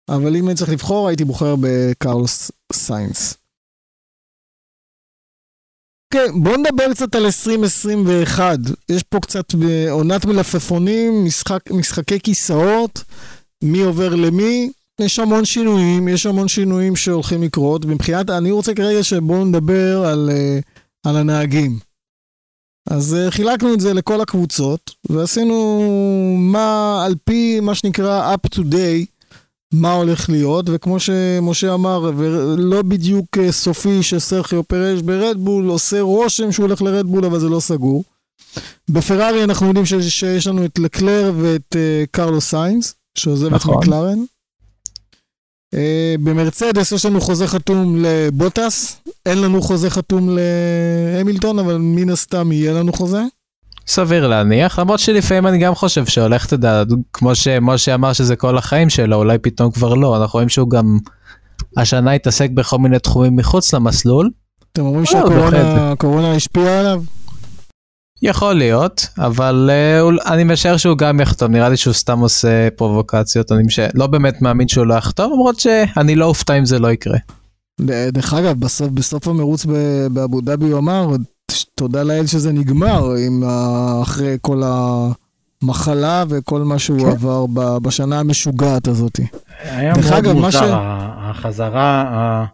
אבל 0.10 0.36
אם 0.36 0.48
אני 0.48 0.56
צריך 0.56 0.72
לבחור, 0.72 1.08
הייתי 1.08 1.26
בוחר 1.26 1.56
בקרלוס 1.62 2.52
סיינס. 2.74 3.38
כן, 6.14 6.44
בואו 6.44 6.58
נדבר 6.58 6.94
קצת 6.94 7.16
על 7.16 7.26
2021. 7.26 8.58
יש 8.90 9.04
פה 9.04 9.20
קצת 9.20 9.46
עונת 9.90 10.26
מלפפונים, 10.26 11.26
משחק, 11.26 11.72
משחקי 11.72 12.20
כיסאות, 12.20 13.04
מי 13.64 13.82
עובר 13.82 14.16
למי. 14.16 14.72
יש 15.02 15.20
המון 15.20 15.46
שינויים, 15.46 16.08
יש 16.08 16.26
המון 16.26 16.48
שינויים 16.48 16.96
שהולכים 16.96 17.44
לקרות. 17.44 17.86
מבחינת, 17.86 18.30
אני 18.30 18.52
רוצה 18.52 18.74
כרגע 18.74 19.04
שבואו 19.04 19.46
נדבר 19.46 20.06
על, 20.06 20.30
אה, 20.34 20.60
על 21.06 21.18
הנהגים. 21.18 21.80
אז 22.90 23.18
uh, 23.18 23.32
חילקנו 23.32 23.74
את 23.74 23.80
זה 23.80 23.94
לכל 23.94 24.22
הקבוצות, 24.22 24.92
ועשינו 25.10 25.80
מה, 26.40 27.02
על 27.06 27.16
פי 27.24 27.60
מה 27.60 27.76
שנקרא 27.76 28.36
up 28.36 28.56
to 28.56 28.62
day, 28.62 29.06
מה 29.74 29.94
הולך 29.94 30.30
להיות, 30.30 30.66
וכמו 30.70 31.00
שמשה 31.00 31.74
אמר, 31.74 32.12
ולא 32.18 32.82
בדיוק 32.82 33.38
uh, 33.38 33.52
סופי 33.52 34.04
שסרחיו 34.04 34.64
פרש 34.64 35.02
ברדבול, 35.02 35.68
עושה 35.68 36.02
רושם 36.02 36.52
שהוא 36.52 36.66
הולך 36.66 36.82
לרדבול, 36.82 37.26
אבל 37.26 37.40
זה 37.40 37.50
לא 37.50 37.60
סגור. 37.60 38.04
בפרארי 38.90 39.44
אנחנו 39.44 39.68
יודעים 39.68 39.86
שיש, 39.86 40.48
לנו 40.48 40.66
את 40.66 40.80
לקלר 40.80 41.34
ואת 41.38 41.76
uh, 41.76 42.08
קרלו 42.12 42.42
סיינס, 42.42 42.96
שעוזב 43.18 43.54
נכון. 43.54 43.74
את 43.74 43.80
מקלרן. 43.80 44.20
אה, 45.76 46.16
במרצדס 46.24 46.92
יש 46.92 47.06
לנו 47.06 47.22
חוזה 47.22 47.48
חתום 47.48 47.96
לבוטס, 48.00 49.02
אין 49.26 49.42
לנו 49.42 49.62
חוזה 49.62 49.90
חתום 49.90 50.30
להמילטון, 51.16 51.60
אבל 51.60 51.78
מן 51.78 52.10
הסתם 52.10 52.52
יהיה 52.52 52.74
לנו 52.74 52.94
חוזה. 52.94 53.22
סביר 53.88 54.28
להניח, 54.28 54.80
למרות 54.80 55.00
שלפעמים 55.00 55.48
אני 55.48 55.58
גם 55.58 55.76
חושב 55.76 56.06
שהולך, 56.06 56.46
אתה 56.46 56.54
יודע, 56.54 56.84
כמו 57.14 57.36
שמשה 57.36 57.96
אמר 57.96 58.14
שזה 58.14 58.36
כל 58.36 58.58
החיים 58.58 58.90
שלו, 58.90 59.16
אולי 59.18 59.38
פתאום 59.38 59.72
כבר 59.72 59.94
לא, 59.94 60.18
אנחנו 60.18 60.38
רואים 60.38 60.50
שהוא 60.50 60.70
גם 60.70 60.98
השנה 61.78 62.12
התעסק 62.12 62.50
בכל 62.50 62.78
מיני 62.78 63.00
תחומים 63.00 63.36
מחוץ 63.36 63.74
למסלול. 63.74 64.30
אתם 64.72 64.82
אומרים 64.82 65.06
בהחלט. 65.14 65.66
שהקורונה 65.78 66.32
השפיעה 66.32 66.80
עליו? 66.80 67.04
יכול 68.26 68.54
להיות, 68.54 69.08
אבל 69.18 69.70
אול- 70.00 70.20
אני 70.26 70.44
משער 70.44 70.78
שהוא 70.78 70.98
גם 70.98 71.20
יחתום, 71.20 71.52
נראה 71.52 71.70
לי 71.70 71.78
שהוא 71.78 71.94
סתם 71.94 72.20
עושה 72.20 72.68
פרובוקציות, 72.76 73.52
אני 73.52 73.64
מש... 73.64 73.80
לא 73.94 74.08
באמת 74.08 74.42
מאמין 74.42 74.68
שהוא 74.68 74.86
לא 74.86 74.94
יחתום, 74.94 75.32
למרות 75.34 75.60
שאני 75.60 76.16
לא 76.16 76.26
אופתע 76.26 76.58
אם 76.58 76.66
זה 76.66 76.80
לא 76.80 76.92
יקרה. 76.92 77.18
דרך 78.12 78.34
אגב, 78.34 78.60
בסוף, 78.60 78.90
בסוף 78.90 79.28
המרוץ 79.28 79.66
באבו 80.12 80.42
דאבי 80.42 80.66
הוא 80.66 80.80
אמר, 80.80 81.08
תודה 81.76 82.04
לאל 82.04 82.26
שזה 82.28 82.52
נגמר, 82.54 83.12
עם 83.28 83.44
אחרי 84.02 84.38
כל 84.42 84.62
המחלה 85.64 86.24
וכל 86.30 86.60
מה 86.62 86.80
שהוא 86.80 87.00
כן. 87.00 87.08
עבר 87.08 87.46
ב- 87.54 87.78
בשנה 87.78 88.20
המשוגעת 88.20 88.88
הזאת. 88.88 89.20
היה 89.64 89.94
מאוד 90.12 90.34
מוזר, 90.34 90.50
ש- 90.52 90.72
החזרה, 91.30 92.46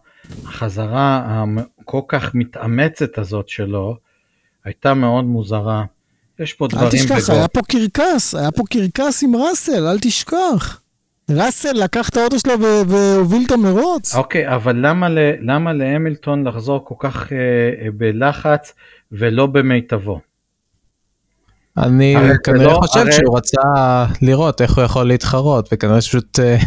החזרה 0.48 1.44
הכל 1.82 2.02
כך 2.08 2.32
מתאמצת 2.36 3.18
הזאת 3.18 3.50
שלו, 3.50 3.96
הייתה 4.66 4.94
מאוד 4.94 5.24
מוזרה. 5.26 5.84
יש 6.40 6.54
פה 6.54 6.66
אל 6.66 6.70
דברים 6.70 6.90
תשכח, 7.04 7.30
בגו- 7.30 7.34
היה 7.38 7.48
פה 7.48 7.62
קרקס, 7.68 8.36
היה 8.36 8.52
פה 8.52 8.64
קרקס 8.70 9.24
עם 9.24 9.36
ראסל, 9.36 9.88
אל 9.88 10.00
תשכח. 10.00 10.82
ראסל 11.32 11.72
לקח 11.74 12.10
את 12.10 12.18
האוטו 12.18 12.40
שלו 12.40 12.54
והוביל 12.88 13.44
את 13.46 13.52
המרוץ. 13.52 14.16
אוקיי, 14.16 14.56
אבל 14.56 14.76
למה, 14.88 15.10
ל- 15.10 15.18
למה 15.42 15.74
להמילטון 15.74 16.48
לחזור 16.48 16.86
כל 16.86 16.96
כך 17.00 17.32
אה, 17.34 17.38
אה, 17.86 17.92
בלחץ 17.98 18.74
ולא 19.12 19.46
במיטבו? 19.46 20.20
אני 21.78 22.16
כנראה 22.44 22.66
לא- 22.74 22.80
חושב 22.84 23.00
הרי- 23.00 23.12
שהוא 23.12 23.38
רצה 23.38 23.62
לראות 24.22 24.62
איך 24.62 24.78
הוא 24.78 24.84
יכול 24.84 25.08
להתחרות, 25.08 25.70
וכנראה 25.74 26.02
שפשוט... 26.02 26.40
אה, 26.40 26.58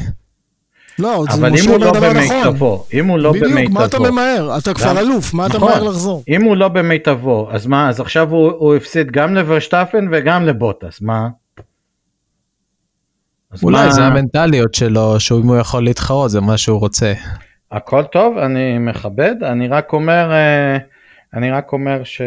לא, 0.99 1.25
זה 1.31 1.39
אבל 1.39 1.49
אם 1.49 1.55
משה 1.55 1.71
הוא 1.71 1.79
לא 1.81 1.93
נכון. 1.93 2.11
במיטבו, 2.45 2.85
אם 2.95 3.07
הוא 3.07 3.19
לא 3.19 3.33
בדיוק, 3.33 3.71
מה 3.71 3.85
אתה 3.85 3.99
במיטבו, 3.99 4.13
ממהר? 4.13 4.59
אתה 4.59 4.75
כבר? 4.75 4.99
אלוף, 5.01 5.35
מה 5.35 5.47
אתה 5.47 5.57
נכון. 5.57 5.69
ממהר 5.69 5.83
לחזור? 5.83 6.23
אם 6.29 6.43
הוא 6.43 6.57
לא 6.57 6.69
במיטבו, 6.69 7.49
אז 7.53 7.67
מה, 7.67 7.89
אז 7.89 8.01
עכשיו 8.01 8.31
הוא, 8.31 8.53
הוא 8.53 8.75
הפסיד 8.75 9.11
גם 9.11 9.35
לוורשטפן 9.35 10.09
וגם 10.13 10.47
לבוטס, 10.47 11.01
מה? 11.01 11.29
אולי 13.63 13.85
מה- 13.87 13.91
זה 13.93 14.05
המנטליות 14.07 14.75
שלו, 14.75 15.21
שאם 15.21 15.47
הוא 15.49 15.57
יכול 15.57 15.85
להתחרות 15.85 16.31
זה 16.31 16.41
מה 16.41 16.57
שהוא 16.57 16.81
רוצה. 16.81 17.13
הכל 17.73 18.03
טוב, 18.05 18.39
אני 18.39 18.79
מכבד, 18.79 19.35
אני 19.43 19.69
רק 19.69 19.93
אומר, 19.93 20.33
אה, 20.33 20.77
אני 21.35 21.51
רק 21.51 21.73
אומר 21.73 22.05
ש... 22.05 22.23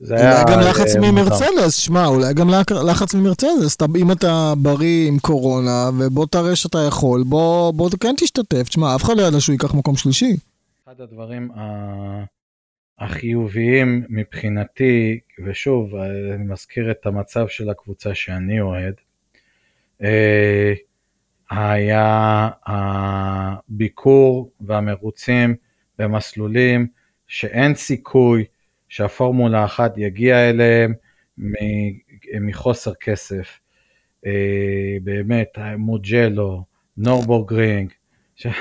זה 0.00 0.14
היה... 0.16 0.42
אולי 0.42 0.54
גם 0.54 0.60
לחץ 0.60 0.96
אה. 0.96 1.00
ממרצדס, 1.00 1.74
שמע, 1.74 2.06
אולי 2.06 2.34
גם 2.34 2.50
לח- 2.50 2.72
לחץ 2.90 3.14
ממרצדס, 3.14 3.76
אם 3.96 4.12
אתה 4.12 4.52
בריא 4.58 5.08
עם 5.08 5.18
קורונה, 5.18 5.90
ובוא 5.98 6.26
תראה 6.26 6.56
שאתה 6.56 6.78
יכול, 6.88 7.22
בוא 7.22 7.70
בוא 7.72 7.90
כן 8.00 8.14
תשתתף, 8.16 8.62
תשמע, 8.68 8.94
אף 8.94 9.04
אחד 9.04 9.16
לא 9.16 9.22
ידע 9.22 9.40
שהוא 9.40 9.52
ייקח 9.52 9.74
מקום 9.74 9.96
שלישי. 9.96 10.36
אחד 10.84 11.00
הדברים 11.00 11.50
ה- 11.50 12.24
החיוביים 12.98 14.04
מבחינתי, 14.08 15.18
ושוב, 15.46 15.94
אני 15.94 16.44
מזכיר 16.44 16.90
את 16.90 17.06
המצב 17.06 17.48
של 17.48 17.70
הקבוצה 17.70 18.14
שאני 18.14 18.60
אוהד, 18.60 18.94
אה, 20.02 20.72
היה 21.50 22.48
הביקור 22.66 24.50
והמרוצים 24.60 25.54
במסלולים 25.98 26.86
שאין 27.26 27.74
סיכוי 27.74 28.44
שהפורמולה 28.90 29.64
1 29.64 29.92
יגיע 29.96 30.50
אליהם 30.50 30.94
מחוסר 32.40 32.92
כסף. 32.94 33.58
אה, 34.26 34.32
באמת, 35.02 35.58
מוג'לו, 35.78 36.64
נורבורגרינג, 36.96 37.90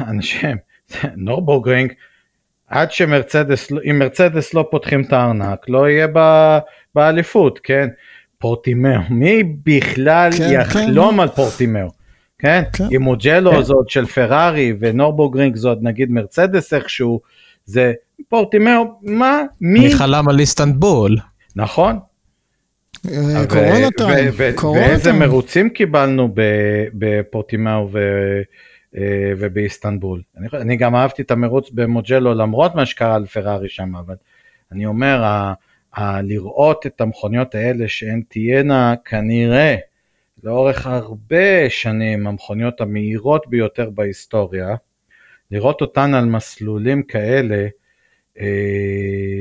אנשים, 0.02 0.58
נורבורגרינג, 1.16 1.94
עד 2.68 2.92
שמרצדס, 2.92 3.72
לא- 3.72 3.82
אם 3.90 4.00
מרצדס 4.00 4.54
לא 4.54 4.68
פותחים 4.72 5.02
את 5.02 5.14
הארנק, 5.14 5.70
לא 5.70 5.90
יהיה 5.90 6.08
באליפות, 6.96 7.60
כן? 7.64 7.88
פורטימאו, 8.38 9.02
מי 9.10 9.44
בכלל 9.44 10.30
כן, 10.38 10.50
יחלום 10.54 11.20
על 11.20 11.28
פורטימאו, 11.28 11.88
כן? 12.40 12.64
כן. 12.74 12.84
אם 12.96 13.02
מוג'לו 13.02 13.52
כן. 13.52 13.72
עוד 13.72 13.90
של 13.90 14.06
פרארי 14.06 14.74
ונורבורגרינג 14.80 15.58
עוד 15.66 15.80
נגיד 15.82 16.12
מרצדס 16.12 16.74
איכשהו, 16.74 17.22
זה 17.70 17.94
פורטימאו, 18.30 18.86
מה? 19.02 19.42
מי? 19.62 19.80
מי 19.80 19.94
חלם 19.96 20.30
על 20.30 20.40
איסטנבול? 20.40 21.18
נכון. 21.56 22.00
אה, 23.10 23.48
קורונה 23.50 23.92
טיים, 23.98 24.32
ואיזה. 24.76 25.14
מרוצים 25.14 25.70
קיבלנו 25.70 26.30
ב- 26.34 26.88
בפורטימאו 26.94 27.90
אה, 28.98 29.02
ובאיסטנבול. 29.38 30.22
אני, 30.38 30.48
אני 30.54 30.78
גם 30.78 30.96
אהבתי 30.96 31.22
את 31.22 31.32
המרוץ 31.32 31.70
במוג'לו 31.72 32.34
למרות 32.34 32.76
מה 32.76 32.86
שקרה 32.86 33.16
על 33.16 33.26
פרארי 33.26 33.70
שם, 33.70 33.96
אבל 33.96 34.16
אני 34.72 34.86
אומר, 34.86 35.24
ה- 35.24 35.54
ה- 35.94 36.22
לראות 36.22 36.86
את 36.86 37.02
המכוניות 37.02 37.56
האלה 37.56 37.88
שהן 37.88 38.22
תהיינה 38.30 38.94
כנראה 39.06 39.76
לאורך 40.44 40.88
הרבה 40.88 41.70
שנים 41.70 42.28
המכוניות 42.28 42.82
המהירות 42.82 43.48
ביותר 43.48 43.90
בהיסטוריה, 43.90 44.76
לראות 45.52 45.82
אותן 45.82 46.14
על 46.14 46.26
מסלולים 46.26 47.04
כאלה, 47.04 47.68
אה, 48.40 48.46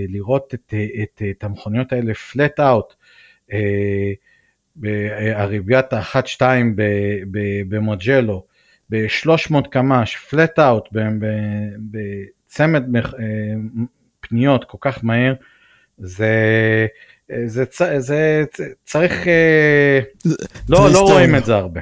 לראות 0.08 0.54
את, 0.54 0.74
את, 1.02 1.22
את 1.30 1.44
המכוניות 1.44 1.92
האלה 1.92 2.12
flat 2.12 2.58
out, 2.60 2.94
אה, 3.52 4.12
בערביית 4.76 5.92
ה-1-2 5.92 6.42
במוג'לו, 7.68 8.44
ב-300 8.90 9.68
קמ"ש, 9.70 10.16
flat 10.16 10.58
out, 10.58 10.88
ב- 10.92 10.98
ב- 11.20 11.96
בצמד 12.46 12.96
אה, 12.96 13.02
פניות 14.20 14.64
כל 14.64 14.78
כך 14.80 15.04
מהיר, 15.04 15.34
זה, 15.98 16.86
זה, 17.46 17.64
זה, 17.70 17.98
זה 17.98 18.44
צריך, 18.84 19.12
אה, 19.28 20.00
זה- 20.22 20.36
לא, 20.68 20.88
זה 20.88 20.94
לא. 20.94 20.98
רואים 21.00 21.34
את 21.34 21.44
זה 21.44 21.54
הרבה. 21.54 21.80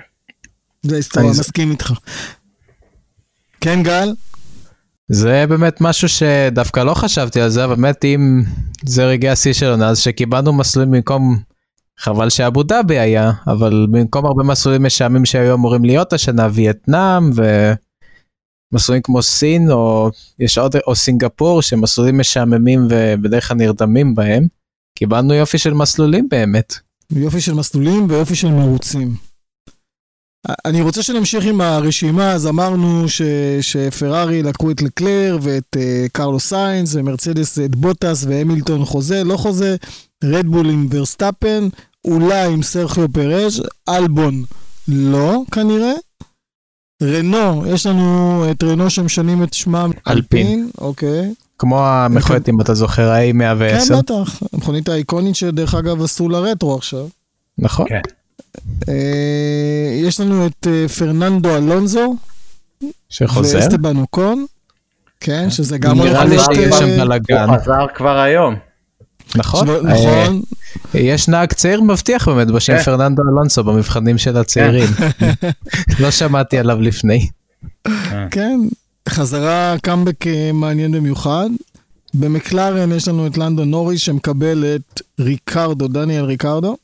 זה 0.83 0.97
היסטוריה, 0.97 1.31
אני- 1.31 1.39
מסכים 1.41 1.70
איתך. 1.70 1.93
כן, 3.66 3.82
גל? 3.82 4.14
זה 5.08 5.44
באמת 5.48 5.80
משהו 5.80 6.08
שדווקא 6.08 6.80
לא 6.80 6.94
חשבתי 6.94 7.40
על 7.40 7.50
זה, 7.50 7.64
אבל 7.64 7.74
באמת 7.74 8.04
אם 8.04 8.42
זה 8.84 9.04
רגעי 9.04 9.30
השיא 9.30 9.52
שלנו, 9.52 9.84
אז 9.84 9.98
שקיבלנו 9.98 10.52
מסלולים 10.52 10.90
במקום, 10.90 11.38
חבל 11.98 12.30
שאבו 12.30 12.62
דאבי 12.62 12.98
היה, 12.98 13.32
אבל 13.46 13.86
במקום 13.90 14.26
הרבה 14.26 14.44
מסלולים 14.44 14.82
משעמים 14.82 15.24
שהיו 15.24 15.54
אמורים 15.54 15.84
להיות 15.84 16.12
השנה, 16.12 16.48
וייטנאם 16.52 17.30
ומסלולים 18.72 19.02
כמו 19.02 19.22
סין, 19.22 19.70
או 19.70 20.10
יש 20.38 20.58
עוד, 20.58 20.76
או 20.86 20.94
סינגפור, 20.94 21.62
שמסלולים 21.62 22.18
משעממים 22.18 22.88
ובדרך 22.90 23.48
כלל 23.48 23.56
נרדמים 23.56 24.14
בהם, 24.14 24.46
קיבלנו 24.98 25.34
יופי 25.34 25.58
של 25.58 25.74
מסלולים 25.74 26.28
באמת. 26.30 26.74
יופי 27.10 27.40
של 27.40 27.54
מסלולים 27.54 28.06
ויופי 28.10 28.34
של 28.34 28.48
מרוצים. 28.48 29.26
אני 30.64 30.82
רוצה 30.82 31.03
שנמשיך 31.03 31.44
עם 31.44 31.61
הרשימה, 31.61 32.32
אז 32.32 32.47
אמרנו 32.47 33.09
ש, 33.09 33.22
שפרארי 33.61 34.42
לקחו 34.42 34.70
את 34.70 34.82
לקלר 34.82 35.38
ואת 35.42 35.76
אה, 35.76 36.09
קרלוס 36.12 36.40
סיינס 36.40 36.94
ומרצדס 36.94 37.59
את 37.59 37.76
בוטס 37.76 38.24
והמילטון 38.28 38.84
חוזה, 38.84 39.24
לא 39.24 39.36
חוזה, 39.36 39.76
רדבול 40.24 40.70
עם 40.70 40.86
ורסטאפן, 40.90 41.68
אולי 42.05 42.53
עם 42.53 42.62
סרחיו 42.62 43.12
פרז', 43.12 43.62
אלבון 43.88 44.42
לא 44.88 45.42
כנראה. 45.53 45.92
רנו, 47.03 47.66
יש 47.66 47.86
לנו 47.86 48.44
את 48.51 48.62
רנו 48.62 48.90
שמשנים 48.90 49.42
את 49.42 49.55
שמם 49.55 49.90
אלפין. 50.09 50.70
אוקיי. 50.78 51.34
כמו 51.59 51.86
המכונת 51.86 52.49
אם 52.49 52.61
אתה 52.61 52.74
זוכר, 52.74 53.12
כן, 53.14 53.40
ה-A110, 53.40 53.97
בטח, 53.99 54.42
המכונית 54.53 54.88
האיקונית 54.88 55.36
שדרך 55.36 55.74
אגב 55.74 56.03
עשו 56.03 56.28
לה 56.28 56.38
רטרו 56.38 56.74
עכשיו. 56.74 57.07
נכון? 57.59 57.86
אה, 58.89 59.91
יש 60.03 60.20
לנו 60.20 60.47
את 60.47 60.66
אה, 60.66 60.89
פרננדו 60.89 61.57
אלונזו, 61.57 62.16
שחוזר. 63.09 63.59
ואסטבן 63.59 63.97
אוקון, 63.97 64.47
כן, 65.20 65.51
שזה 65.51 65.78
גם 65.78 65.99
נראה 66.01 66.24
לי 66.24 66.37
שיש 66.39 66.74
שם 66.74 66.99
בלאגן, 66.99 67.49
הוא 67.49 67.59
חזר 67.59 67.87
כבר 67.95 68.18
היום. 68.18 68.55
נכון? 69.37 69.68
אה, 69.70 69.80
נכון, 69.80 70.43
יש 70.95 71.28
נהג 71.28 71.53
צעיר 71.53 71.80
מבטיח 71.80 72.28
באמת 72.28 72.47
בשם 72.47 72.76
כן. 72.76 72.82
פרננדו 72.82 73.22
אלונסו 73.22 73.64
במבחנים 73.64 74.18
של 74.18 74.37
הצעירים. 74.37 74.89
לא 76.01 76.11
שמעתי 76.11 76.59
עליו 76.59 76.80
לפני. 76.80 77.28
כן, 78.30 78.61
חזרה 79.09 79.74
קאמבק 79.82 80.24
מעניין 80.53 80.93
במיוחד. 80.93 81.49
במקלרן 82.14 82.93
יש 82.93 83.09
לנו 83.09 83.26
את 83.26 83.39
לנדו 83.38 83.70
נוריס 83.70 84.01
שמקבל 84.01 84.64
את 84.76 85.03
ריקרדו, 85.20 85.89
דניאל 85.89 86.24
ריקרדו. 86.24 86.76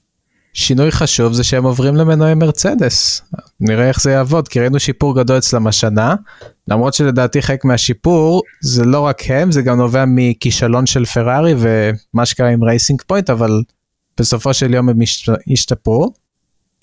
שינוי 0.52 0.90
חשוב 0.90 1.32
זה 1.32 1.44
שהם 1.44 1.64
עוברים 1.64 1.96
למנועי 1.96 2.34
מרצדס. 2.34 3.22
נראה 3.60 3.88
איך 3.88 4.00
זה 4.00 4.10
יעבוד, 4.10 4.48
כי 4.48 4.60
ראינו 4.60 4.80
שיפור 4.80 5.16
גדול 5.16 5.38
אצלם 5.38 5.66
השנה, 5.66 6.14
למרות 6.68 6.94
שלדעתי 6.94 7.42
חלק 7.42 7.64
מהשיפור 7.64 8.42
זה 8.60 8.84
לא 8.84 9.00
רק 9.00 9.22
הם, 9.30 9.52
זה 9.52 9.62
גם 9.62 9.76
נובע 9.76 10.04
מכישלון 10.06 10.86
של 10.86 11.04
פרארי 11.04 11.54
ומה 11.58 12.26
שקרה 12.26 12.48
עם 12.48 12.64
רייסינג 12.64 13.02
פוינט, 13.06 13.30
אבל 13.30 13.62
בסופו 14.20 14.54
של 14.54 14.74
יום 14.74 14.88
הם 14.88 14.98
השתפרו. 15.52 16.12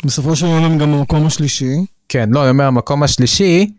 בסופו 0.05 0.35
של 0.35 0.45
יום 0.45 0.63
הם 0.63 0.77
גם 0.77 0.91
במקום 0.91 1.25
השלישי. 1.25 1.75
כן, 2.09 2.29
לא, 2.31 2.41
אני 2.41 2.49
אומר, 2.49 2.65
המקום 2.65 3.03
השלישי, 3.03 3.71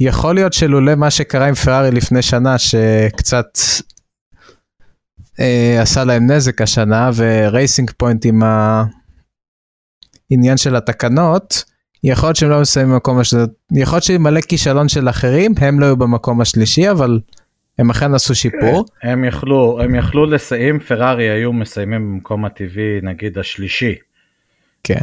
יכול 0.00 0.34
להיות 0.34 0.52
שלולא 0.52 0.94
מה 0.94 1.10
שקרה 1.10 1.48
עם 1.48 1.54
פרארי 1.54 1.90
לפני 1.90 2.22
שנה, 2.22 2.58
שקצת 2.58 3.58
אה, 5.40 5.82
עשה 5.82 6.04
להם 6.04 6.30
נזק 6.30 6.62
השנה, 6.62 7.10
ורייסינג 7.14 7.90
פוינט 7.96 8.26
עם 8.26 8.42
העניין 10.30 10.56
של 10.56 10.76
התקנות, 10.76 11.64
יכול 12.04 12.26
להיות 12.26 12.36
שהם 12.36 12.50
לא 12.50 12.60
מסיימים 12.60 12.92
במקום 12.92 13.18
השלישי, 13.18 13.46
יכול 13.72 13.96
להיות 13.96 14.04
שעם 14.04 14.22
מלא 14.22 14.40
כישלון 14.40 14.88
של 14.88 15.08
אחרים, 15.08 15.54
הם 15.58 15.80
לא 15.80 15.86
היו 15.86 15.96
במקום 15.96 16.40
השלישי, 16.40 16.90
אבל 16.90 17.20
הם 17.78 17.90
אכן 17.90 18.14
עשו 18.14 18.34
שיפור. 18.34 18.86
כן, 19.00 19.08
הם 19.08 19.24
יכלו, 19.24 19.80
הם 19.82 19.94
יכלו 19.94 20.26
לסיים, 20.26 20.78
פרארי 20.78 21.30
היו 21.30 21.52
מסיימים 21.52 22.12
במקום 22.12 22.44
הטבעי, 22.44 23.00
נגיד 23.02 23.38
השלישי. 23.38 23.94
כן. 24.84 25.00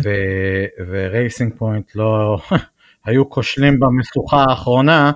ורייסינג 0.88 1.54
פוינט 1.58 1.96
לא, 1.96 2.38
היו 3.06 3.30
כושלים 3.30 3.80
במשוכה 3.80 4.46
האחרונה, 4.50 5.12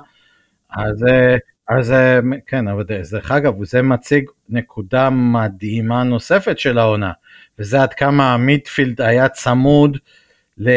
אז, 0.69 1.05
אז 1.69 1.93
כן, 2.47 2.67
אבל 2.67 2.83
דרך 2.83 3.31
אגב, 3.31 3.63
זה 3.63 3.81
מציג 3.81 4.25
נקודה 4.49 5.09
מדהימה 5.09 6.03
נוספת 6.03 6.59
של 6.59 6.77
העונה, 6.77 7.11
וזה 7.59 7.81
עד 7.81 7.93
כמה 7.93 8.33
ה 8.33 8.41
midfield 8.41 9.01
היה 9.01 9.29
צמוד 9.29 9.97
ל... 10.57 10.69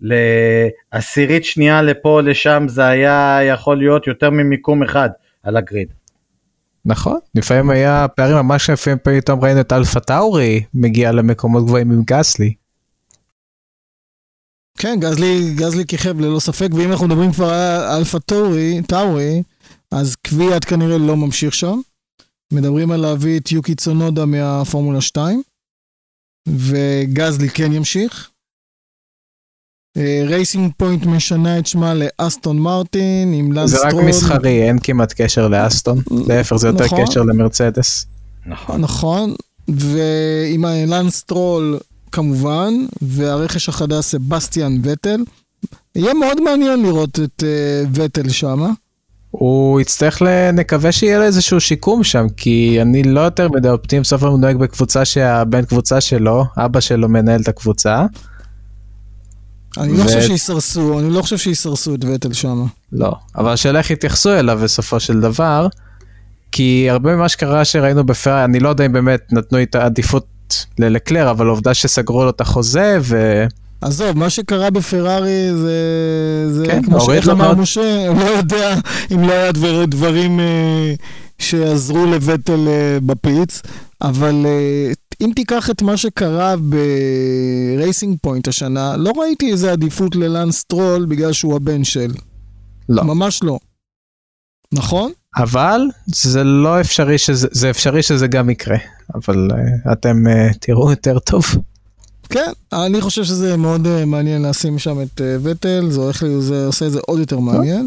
לעשירית 0.00 1.44
שנייה 1.44 1.82
לפה 1.82 2.08
או 2.08 2.20
לשם 2.20 2.64
זה 2.68 2.86
היה 2.86 3.38
יכול 3.42 3.78
להיות 3.78 4.06
יותר 4.06 4.30
ממיקום 4.30 4.82
אחד 4.82 5.08
על 5.42 5.56
ה 5.56 5.61
grid. 5.61 5.88
נכון, 6.84 7.18
לפעמים 7.34 7.70
היה 7.70 8.06
פערים 8.16 8.36
ממש 8.36 8.70
לפעמים 8.70 8.98
פתאום 9.02 9.44
ראינו 9.44 9.60
את 9.60 9.72
אלפה 9.72 10.00
טאורי 10.00 10.64
מגיע 10.74 11.12
למקומות 11.12 11.64
גבוהים 11.64 11.90
עם 11.90 12.02
גסלי. 12.04 12.54
כן, 14.78 14.96
גזלי, 15.00 15.54
גזלי 15.54 15.84
כיכב 15.86 16.20
ללא 16.20 16.40
ספק, 16.40 16.68
ואם 16.72 16.90
אנחנו 16.90 17.06
מדברים 17.06 17.32
כבר 17.32 17.50
על 17.52 17.98
אלפה 17.98 18.18
טאורי, 18.20 18.82
טאורי, 18.88 19.42
אז 19.90 20.16
קוויאט 20.16 20.64
כנראה 20.64 20.98
לא 20.98 21.16
ממשיך 21.16 21.54
שם. 21.54 21.80
מדברים 22.52 22.90
על 22.90 23.00
להביא 23.00 23.40
את 23.40 23.52
יוקי 23.52 23.74
צונודה 23.74 24.26
מהפורמולה 24.26 25.00
2, 25.00 25.42
וגזלי 26.48 27.48
כן 27.48 27.72
ימשיך. 27.72 28.28
רייסינג 30.26 30.72
פוינט 30.76 31.06
משנה 31.06 31.58
את 31.58 31.66
שמה 31.66 31.94
לאסטון 31.94 32.58
מרטין 32.58 33.32
עם 33.32 33.52
לנס. 33.52 33.70
זה 33.70 33.78
רק 33.86 33.94
מסחרי, 33.94 34.62
אין 34.68 34.78
כמעט 34.82 35.12
קשר 35.16 35.48
לאסטון, 35.48 35.98
להפך 36.26 36.56
זה 36.56 36.66
יותר 36.68 36.84
נכון. 36.84 37.06
קשר 37.06 37.22
למרצדס. 37.22 38.06
נכון. 38.46 38.80
נכון, 38.80 39.34
ועם 39.68 40.64
לנס 40.64 41.16
סטרול 41.16 41.78
כמובן, 42.12 42.74
והרכש 43.02 43.68
החדש 43.68 44.04
סבסטיאן 44.04 44.78
וטל. 44.82 45.20
יהיה 45.94 46.14
מאוד 46.14 46.40
מעניין 46.40 46.82
לראות 46.82 47.18
את 47.20 47.42
uh, 47.42 47.88
וטל 47.94 48.28
שמה. 48.28 48.70
הוא 49.32 49.80
יצטרך, 49.80 50.22
נקווה 50.52 50.92
שיהיה 50.92 51.18
לו 51.18 51.24
איזשהו 51.24 51.60
שיקום 51.60 52.04
שם, 52.04 52.26
כי 52.36 52.78
אני 52.82 53.02
לא 53.02 53.20
יותר 53.20 53.48
מדי 53.48 53.68
אופטימי, 53.68 54.00
בסוף 54.00 54.22
הוא 54.22 54.38
נוהג 54.38 54.56
בקבוצה 54.56 55.04
שהבן 55.04 55.64
קבוצה 55.64 56.00
שלו, 56.00 56.44
אבא 56.56 56.80
שלו 56.80 57.08
מנהל 57.08 57.40
את 57.40 57.48
הקבוצה. 57.48 58.06
אני 59.78 59.98
לא 59.98 60.02
חושב 60.02 60.20
שיסרסו, 60.22 60.98
אני 60.98 61.10
לא 61.10 61.22
חושב 61.22 61.36
שיסרסו 61.38 61.94
את 61.94 62.04
וטל 62.04 62.32
שם. 62.32 62.64
לא, 62.92 63.12
אבל 63.36 63.52
השאלה 63.52 63.78
איך 63.78 63.90
יתייחסו 63.90 64.32
אליו 64.32 64.58
בסופו 64.62 65.00
של 65.00 65.20
דבר, 65.20 65.68
כי 66.52 66.86
הרבה 66.90 67.16
ממה 67.16 67.28
שקרה 67.28 67.64
שראינו 67.64 68.04
בפרארי, 68.04 68.44
אני 68.44 68.60
לא 68.60 68.68
יודע 68.68 68.86
אם 68.86 68.92
באמת 68.92 69.32
נתנו 69.32 69.62
את 69.62 69.74
העדיפות 69.74 70.26
ללקלר, 70.78 71.30
אבל 71.30 71.46
עובדה 71.46 71.74
שסגרו 71.74 72.24
לו 72.24 72.30
את 72.30 72.40
החוזה 72.40 72.98
ו... 73.00 73.46
עזוב, 73.82 74.18
מה 74.18 74.30
שקרה 74.30 74.70
בפרארי 74.70 75.54
זה, 75.54 75.74
זה 76.52 76.66
כן, 76.66 76.82
כמו 76.82 77.00
שאיך 77.00 77.28
אמר 77.28 77.54
משה, 77.54 78.08
הוא 78.08 78.20
לא 78.20 78.24
יודע 78.24 78.74
אם 79.12 79.22
לא 79.22 79.32
היה 79.32 79.52
דבר, 79.52 79.84
דברים 79.84 80.40
אה, 80.40 80.94
שעזרו 81.38 82.06
לווטל 82.06 82.68
אה, 82.68 82.98
ב 83.06 83.15
pits, 83.15 83.62
אבל 84.02 84.46
אה, 84.46 84.92
אם 85.20 85.32
תיקח 85.36 85.70
את 85.70 85.82
מה 85.82 85.96
שקרה 85.96 86.54
ברייסינג 86.56 88.16
פוינט 88.22 88.48
השנה, 88.48 88.96
לא 88.96 89.12
ראיתי 89.16 89.52
איזה 89.52 89.72
עדיפות 89.72 90.16
ללאנס 90.16 90.64
סטרול 90.64 91.04
בגלל 91.04 91.32
שהוא 91.32 91.56
הבן 91.56 91.84
של. 91.84 92.12
לא. 92.88 93.04
ממש 93.04 93.42
לא. 93.42 93.58
נכון? 94.72 95.12
אבל 95.36 95.80
זה 96.06 96.44
לא 96.44 96.80
אפשרי 96.80 97.18
שזה, 97.18 97.48
זה 97.50 97.70
אפשרי 97.70 98.02
שזה 98.02 98.26
גם 98.26 98.50
יקרה, 98.50 98.78
אבל 99.14 99.48
אה, 99.50 99.92
אתם 99.92 100.16
אה, 100.26 100.58
תראו 100.60 100.90
יותר 100.90 101.18
טוב. 101.18 101.44
כן, 102.32 102.50
אני 102.72 103.00
חושב 103.00 103.24
שזה 103.24 103.56
מאוד 103.56 103.86
אה, 103.86 104.04
מעניין 104.06 104.42
לשים 104.42 104.78
שם 104.78 105.02
את 105.02 105.20
אה, 105.20 105.22
וטל, 105.42 105.90
זה, 105.90 106.00
הולך, 106.00 106.24
זה 106.38 106.66
עושה 106.66 106.86
את 106.86 106.92
זה 106.92 107.00
עוד 107.06 107.18
יותר 107.18 107.38
מעניין. 107.38 107.86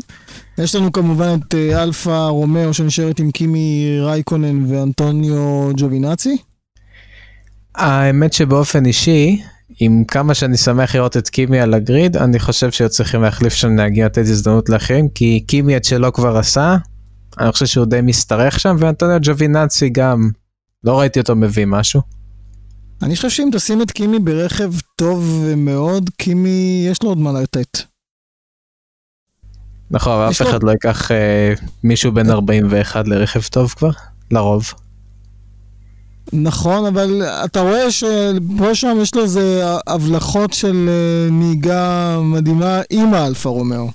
יש 0.58 0.76
לנו 0.76 0.92
כמובן 0.92 1.38
את 1.40 1.54
אה, 1.54 1.76
אלפה 1.76 2.28
רומאו 2.28 2.74
שנשארת 2.74 3.20
עם 3.20 3.32
קימי 3.32 3.98
רייקונן 4.02 4.74
ואנטוניו 4.74 5.70
ג'ובינאצי. 5.78 6.38
האמת 7.76 8.34
שבאופן 8.34 8.86
אישי, 8.86 9.42
עם 9.80 10.04
כמה 10.08 10.34
שאני 10.34 10.58
שמח 10.58 10.96
לראות 10.96 11.18
את 11.18 11.30
קימי 11.30 11.60
על 11.60 11.74
ה 11.74 11.81
grid, 11.81 12.18
אני 12.18 12.40
חושב 12.40 12.72
שצריכים 12.72 13.22
להחליף 13.22 13.54
שם 13.54 13.70
נהגים 13.70 14.06
לתת 14.06 14.18
הזדמנות 14.18 14.70
לאחרים, 14.70 15.10
כי 15.10 15.44
קימי 15.48 15.78
את 15.78 15.86
שלא 15.86 16.12
כבר 16.14 16.38
עשה, 16.38 16.78
אני 17.40 17.52
חושב 17.52 17.66
שהוא 17.66 17.86
די 17.86 18.02
משתרך 18.04 18.60
שם, 18.60 18.76
ואנטוניו 18.80 19.18
ג'ובינאצי 19.22 19.90
גם, 19.90 20.30
לא 20.84 21.00
ראיתי 21.00 21.20
אותו 21.20 21.36
מביא 21.36 21.66
משהו. 21.66 22.02
אני 23.04 23.16
חושב 23.16 23.30
שאם 23.30 23.50
תשים 23.54 23.82
את 23.82 23.92
קימי 23.92 24.20
ברכב 24.20 24.72
טוב 24.96 25.46
מאוד, 25.58 26.10
קימי 26.18 26.86
יש 26.92 27.04
לו 27.04 27.10
עוד 27.10 27.18
מה 27.18 27.42
לתת. 27.42 27.78
נכון, 29.92 30.14
אבל 30.14 30.30
אף 30.30 30.42
אחד 30.42 30.64
לא 30.64 30.72
ייקח 30.72 31.12
אה, 31.12 31.54
מישהו 31.84 32.12
בן 32.12 32.30
41 32.30 33.08
לרכב 33.08 33.42
טוב 33.44 33.70
כבר, 33.70 33.90
לרוב. 34.32 34.74
נכון, 36.34 36.86
אבל 36.86 37.22
אתה 37.46 37.62
רואה 37.62 37.92
שפה 37.92 38.76
שם 38.76 38.98
יש 39.02 39.16
לו 39.16 39.22
איזה 39.24 39.64
הבלחות 39.88 40.54
של 40.54 40.90
אה, 40.90 41.32
נהיגה 41.32 42.18
מדהימה 42.22 42.82
עם 42.90 43.14
האלפה 43.14 43.50
רומאו. 43.50 43.88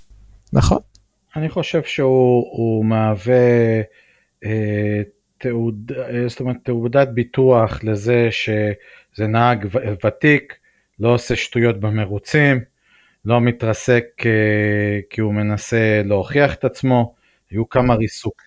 נכון. 0.52 0.78
אני 1.36 1.48
חושב 1.48 1.82
שהוא 1.82 2.84
מהווה 2.84 3.80
אה, 4.44 5.00
תעוד, 5.40 5.92
אה, 5.96 6.28
זאת 6.28 6.40
אומרת, 6.40 6.56
תעודת 6.62 7.08
ביטוח 7.08 7.84
לזה 7.84 8.28
שזה 8.30 9.26
נהג 9.26 9.68
ותיק, 10.04 10.58
לא 10.98 11.14
עושה 11.14 11.36
שטויות 11.36 11.80
במרוצים, 11.80 12.60
לא 13.24 13.40
מתרסק 13.40 14.04
אה, 14.26 15.00
כי 15.10 15.20
הוא 15.20 15.34
מנסה 15.34 16.02
להוכיח 16.04 16.54
את 16.54 16.64
עצמו, 16.64 17.14
היו 17.50 17.68
כמה 17.68 17.94
ריסוק, 17.94 18.42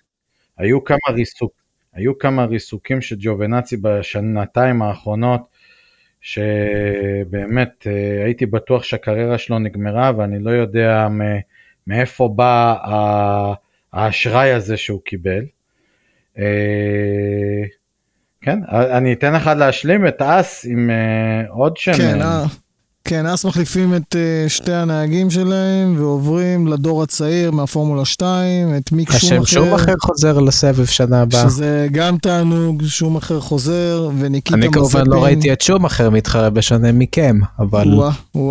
היו 0.58 0.84
כמה 0.84 1.10
ריסוק, 1.10 1.52
היו 1.92 2.18
כמה 2.18 2.44
ריסוקים 2.44 3.00
של 3.00 3.16
ג'ובנאצי 3.18 3.76
בשנתיים 3.76 4.82
האחרונות, 4.82 5.40
שבאמת 6.20 7.86
אה, 7.86 8.24
הייתי 8.24 8.46
בטוח 8.46 8.82
שהקריירה 8.82 9.38
שלו 9.38 9.58
נגמרה 9.58 10.12
ואני 10.16 10.38
לא 10.38 10.50
יודע 10.50 11.08
מאיפה 11.86 12.28
בא 12.28 12.76
האשראי 13.92 14.52
הזה 14.52 14.76
שהוא 14.76 15.00
קיבל. 15.04 15.44
אה, 16.38 16.44
כן, 18.40 18.58
אני 18.70 19.12
אתן 19.12 19.32
לך 19.32 19.46
להשלים 19.46 20.06
את 20.06 20.22
אס 20.22 20.66
עם 20.68 20.90
אה, 20.90 21.50
עוד 21.50 21.76
שם. 21.76 21.92
כן, 21.92 22.22
אה, 22.22 22.44
כן, 23.04 23.26
אס 23.26 23.44
מחליפים 23.44 23.94
את 23.94 24.16
שתי 24.48 24.72
הנהגים 24.72 25.30
שלהם 25.30 25.94
ועוברים 25.98 26.66
לדור 26.66 27.02
הצעיר 27.02 27.50
מהפורמולה 27.50 28.04
2, 28.04 28.76
את 28.76 28.92
מיק 28.92 29.10
שום 29.10 29.18
אחר. 29.18 29.42
השם 29.42 29.46
שום 29.46 29.74
אחר 29.74 29.94
חוזר 30.02 30.38
לסבב 30.38 30.84
שנה 30.84 31.22
הבאה. 31.22 31.50
שזה 31.50 31.86
גם 31.92 32.18
תענוג, 32.18 32.82
שום 32.86 33.16
אחר 33.16 33.40
חוזר, 33.40 34.10
וניקיטה 34.18 34.56
מספין. 34.56 34.72
אני 34.72 34.72
כמובן 34.72 35.06
לא 35.06 35.24
ראיתי 35.24 35.52
את 35.52 35.60
שום 35.60 35.84
אחר 35.84 36.10
מתחרה 36.10 36.50
בשונה 36.50 36.92
מכם, 36.92 37.38
אבל... 37.58 37.88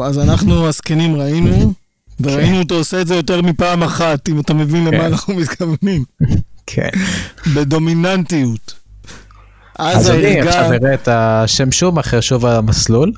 אז 0.03 0.19
אנחנו 0.19 0.67
הזקנים 0.67 1.15
ראינו. 1.15 1.73
וראינו 2.21 2.59
אותו 2.59 2.75
עושה 2.75 3.01
את 3.01 3.07
זה 3.07 3.15
יותר 3.15 3.41
מפעם 3.41 3.83
אחת, 3.83 4.29
אם 4.29 4.39
אתה 4.39 4.53
מבין 4.53 4.85
למה 4.85 4.97
כן. 4.97 5.05
אנחנו 5.05 5.35
מתכוונים. 5.35 6.03
כן. 6.65 6.89
בדומיננטיות. 7.55 8.73
אז 9.79 10.11
אני 10.11 10.41
עכשיו 10.41 10.73
אראה 10.73 10.93
את 10.93 11.07
השם 11.07 11.71
שום 11.71 11.99
אחר 11.99 12.21
שוב 12.21 12.45
על 12.45 12.55
המסלול. 12.55 13.11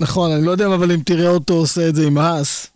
נכון, 0.00 0.30
אני 0.30 0.46
לא 0.46 0.50
יודע 0.50 0.66
אבל 0.66 0.92
אם 0.92 1.00
תראה 1.04 1.28
אותו 1.28 1.54
עושה 1.54 1.88
את 1.88 1.94
זה 1.94 2.06
עם 2.06 2.18
האס. 2.18 2.70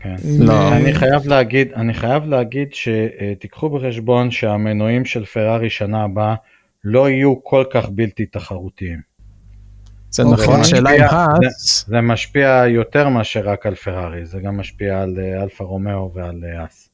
כן. 0.00 0.16
לא. 0.38 0.52
אה, 0.52 0.76
אני 0.76 0.94
חייב 0.94 1.26
להגיד, 1.26 1.72
אני 1.72 1.94
חייב 1.94 2.24
להגיד 2.24 2.68
שתיקחו 2.72 3.70
בחשבון 3.70 4.30
שהמנועים 4.30 5.04
של 5.04 5.24
פרארי 5.24 5.70
שנה 5.70 6.04
הבאה 6.04 6.34
לא 6.84 7.10
יהיו 7.10 7.44
כל 7.44 7.64
כך 7.72 7.88
בלתי 7.88 8.26
תחרותיים. 8.26 9.00
זה. 10.10 10.24
נכון, 10.24 10.60
השאלה 10.60 10.90
אם 10.90 11.02
האס, 11.02 11.84
זה 11.88 12.00
משפיע 12.00 12.64
יותר 12.68 13.08
מאשר 13.08 13.48
רק 13.48 13.66
על 13.66 13.74
פרארי, 13.74 14.26
זה 14.26 14.40
גם 14.40 14.56
משפיע 14.56 15.02
על 15.02 15.14
אה, 15.18 15.42
אלפה 15.42 15.64
רומאו 15.64 16.12
ועל 16.14 16.44
אה, 16.44 16.64
אס. 16.64 16.88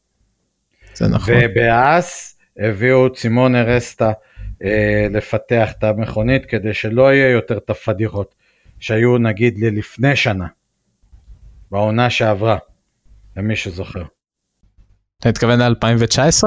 זה 0.94 1.08
נכון. 1.08 1.34
ובאס 1.40 2.38
הביאו 2.58 3.12
צימון 3.12 3.56
ארסטה 3.56 4.12
אה, 4.64 5.06
לפתח 5.10 5.72
את 5.78 5.84
המכונית 5.84 6.46
כדי 6.46 6.74
שלא 6.74 7.12
יהיה 7.14 7.30
יותר 7.30 7.58
את 7.58 7.70
הפדיחות 7.70 8.34
שהיו 8.80 9.18
נגיד 9.18 9.58
לי 9.58 9.70
לפני 9.70 10.16
שנה, 10.16 10.46
בעונה 11.70 12.10
שעברה, 12.10 12.58
למי 13.36 13.56
שזוכר. 13.56 14.02
אתה 15.18 15.28
מתכוון 15.28 15.60
ל-2019? 15.60 16.44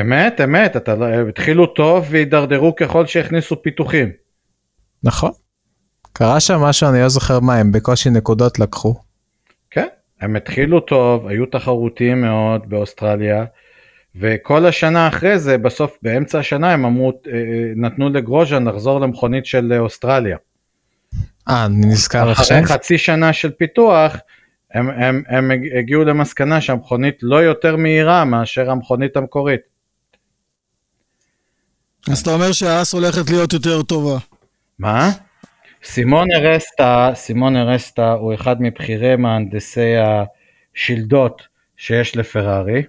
אמת, 0.00 0.40
אמת, 0.44 0.76
אתה, 0.76 0.94
לא- 0.94 1.28
התחילו 1.28 1.66
טוב 1.66 2.06
והידרדרו 2.10 2.74
ככל 2.76 3.06
שהכניסו 3.06 3.62
פיתוחים. 3.62 4.12
נכון. 5.02 5.30
קרה 6.12 6.40
שם 6.40 6.60
משהו, 6.60 6.88
אני 6.88 7.00
לא 7.00 7.08
זוכר 7.08 7.40
מה, 7.40 7.56
הם 7.56 7.72
בקושי 7.72 8.10
נקודות 8.10 8.58
לקחו. 8.58 8.94
הם 10.20 10.36
התחילו 10.36 10.80
טוב, 10.80 11.26
היו 11.26 11.46
תחרותיים 11.46 12.20
מאוד 12.20 12.70
באוסטרליה, 12.70 13.44
וכל 14.16 14.66
השנה 14.66 15.08
אחרי 15.08 15.38
זה, 15.38 15.58
בסוף, 15.58 15.98
באמצע 16.02 16.38
השנה 16.38 16.72
הם 16.72 16.84
אמרו, 16.84 17.12
אה, 17.26 17.32
נתנו 17.76 18.08
לגרוז'ן 18.08 18.68
לחזור 18.68 19.00
למכונית 19.00 19.46
של 19.46 19.72
אה, 19.72 19.78
אוסטרליה. 19.78 20.36
אה, 21.48 21.64
אני 21.64 21.86
נזכר 21.86 22.30
עכשיו. 22.30 22.56
אחרי 22.56 22.66
חצי 22.66 22.98
שנה 22.98 23.32
של 23.32 23.50
פיתוח, 23.50 24.16
הם, 24.74 24.90
הם, 24.90 25.22
הם 25.28 25.50
הגיעו 25.78 26.04
למסקנה 26.04 26.60
שהמכונית 26.60 27.18
לא 27.22 27.36
יותר 27.36 27.76
מהירה 27.76 28.24
מאשר 28.24 28.70
המכונית 28.70 29.16
המקורית. 29.16 29.60
אז 32.10 32.20
אתה 32.20 32.30
אומר 32.30 32.52
שהאס 32.52 32.92
הולכת 32.92 33.30
להיות 33.30 33.52
יותר 33.52 33.82
טובה. 33.82 34.18
מה? 34.78 35.10
סימון 35.88 36.26
ארסטה, 36.36 37.10
סימון 37.14 37.56
ארסטה 37.56 38.12
הוא 38.12 38.34
אחד 38.34 38.62
מבכירי 38.62 39.16
מהנדסי 39.16 39.94
השלדות 39.96 41.42
שיש 41.76 42.16
לפרארי, 42.16 42.82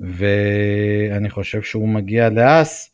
ואני 0.00 1.30
חושב 1.30 1.62
שהוא 1.62 1.88
מגיע 1.88 2.28
לאס 2.28 2.90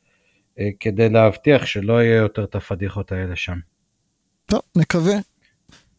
אה, 0.58 0.68
כדי 0.80 1.08
להבטיח 1.08 1.66
שלא 1.66 2.02
יהיה 2.02 2.16
יותר 2.16 2.44
את 2.44 2.54
הפדיחות 2.54 3.12
האלה 3.12 3.36
שם. 3.36 3.58
טוב, 4.46 4.60
נקווה. 4.76 5.14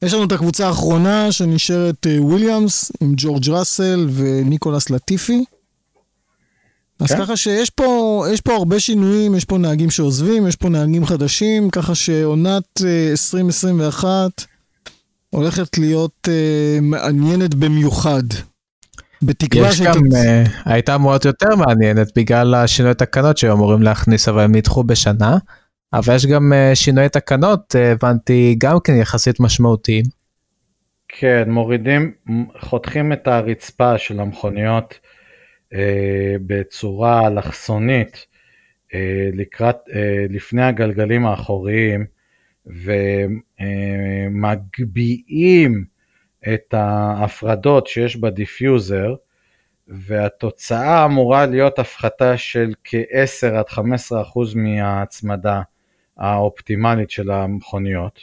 יש 0.01 0.13
לנו 0.13 0.23
את 0.23 0.31
הקבוצה 0.31 0.67
האחרונה 0.67 1.31
שנשארת 1.31 2.07
אה, 2.07 2.23
וויליאמס 2.23 2.91
עם 3.01 3.13
ג'ורג' 3.17 3.49
ראסל 3.49 4.07
וניקולס 4.17 4.89
לטיפי. 4.89 5.43
אז 6.99 7.11
כן. 7.11 7.17
ככה 7.17 7.37
שיש 7.37 7.69
פה, 7.69 8.23
יש 8.33 8.41
פה 8.41 8.53
הרבה 8.53 8.79
שינויים, 8.79 9.35
יש 9.35 9.45
פה 9.45 9.57
נהגים 9.57 9.89
שעוזבים, 9.89 10.47
יש 10.47 10.55
פה 10.55 10.69
נהגים 10.69 11.05
חדשים, 11.05 11.69
ככה 11.69 11.95
שעונת 11.95 12.81
אה, 12.85 13.09
2021 13.11 14.45
הולכת 15.29 15.77
להיות 15.77 16.27
אה, 16.27 16.79
מעניינת 16.81 17.55
במיוחד. 17.55 18.23
בתקווה 19.21 19.69
יש 19.69 19.81
גם, 19.81 20.01
אה, 20.15 20.43
הייתה 20.65 20.95
אמורה 20.95 21.13
להיות 21.13 21.25
יותר 21.25 21.55
מעניינת 21.55 22.07
בגלל 22.15 22.55
השינוי 22.55 22.93
תקנות 22.93 23.37
שהיו 23.37 23.53
אמורים 23.53 23.81
להכניס 23.81 24.27
אבל 24.27 24.41
הם 24.41 24.55
נדחו 24.55 24.83
בשנה. 24.83 25.37
אבל 25.93 26.15
יש 26.15 26.25
גם 26.25 26.53
אה, 26.53 26.75
שינוי 26.75 27.09
תקנות, 27.09 27.75
אה, 27.75 27.91
הבנתי, 27.91 28.55
גם 28.57 28.77
כן 28.83 28.93
יחסית 28.95 29.39
משמעותיים. 29.39 30.05
כן, 31.07 31.43
מורידים, 31.47 32.11
חותכים 32.59 33.13
את 33.13 33.27
הרצפה 33.27 33.97
של 33.97 34.19
המכוניות 34.19 34.93
אה, 34.93 35.16
בצורה 36.47 37.27
אלכסונית 37.27 38.27
אה, 38.93 39.29
לקראת, 39.33 39.75
אה, 39.95 40.25
לפני 40.29 40.63
הגלגלים 40.63 41.25
האחוריים 41.25 42.05
ומגביהים 44.39 45.85
את 46.53 46.73
ההפרדות 46.73 47.87
שיש 47.87 48.15
ב 48.15 48.26
diffuser 48.26 49.15
והתוצאה 49.87 51.05
אמורה 51.05 51.45
להיות 51.45 51.79
הפחתה 51.79 52.37
של 52.37 52.73
כ-10 52.83 53.47
עד 53.57 53.69
15 53.69 54.21
אחוז 54.21 54.55
מההצמדה 54.55 55.61
האופטימלית 56.17 57.09
של 57.09 57.31
המכוניות. 57.31 58.19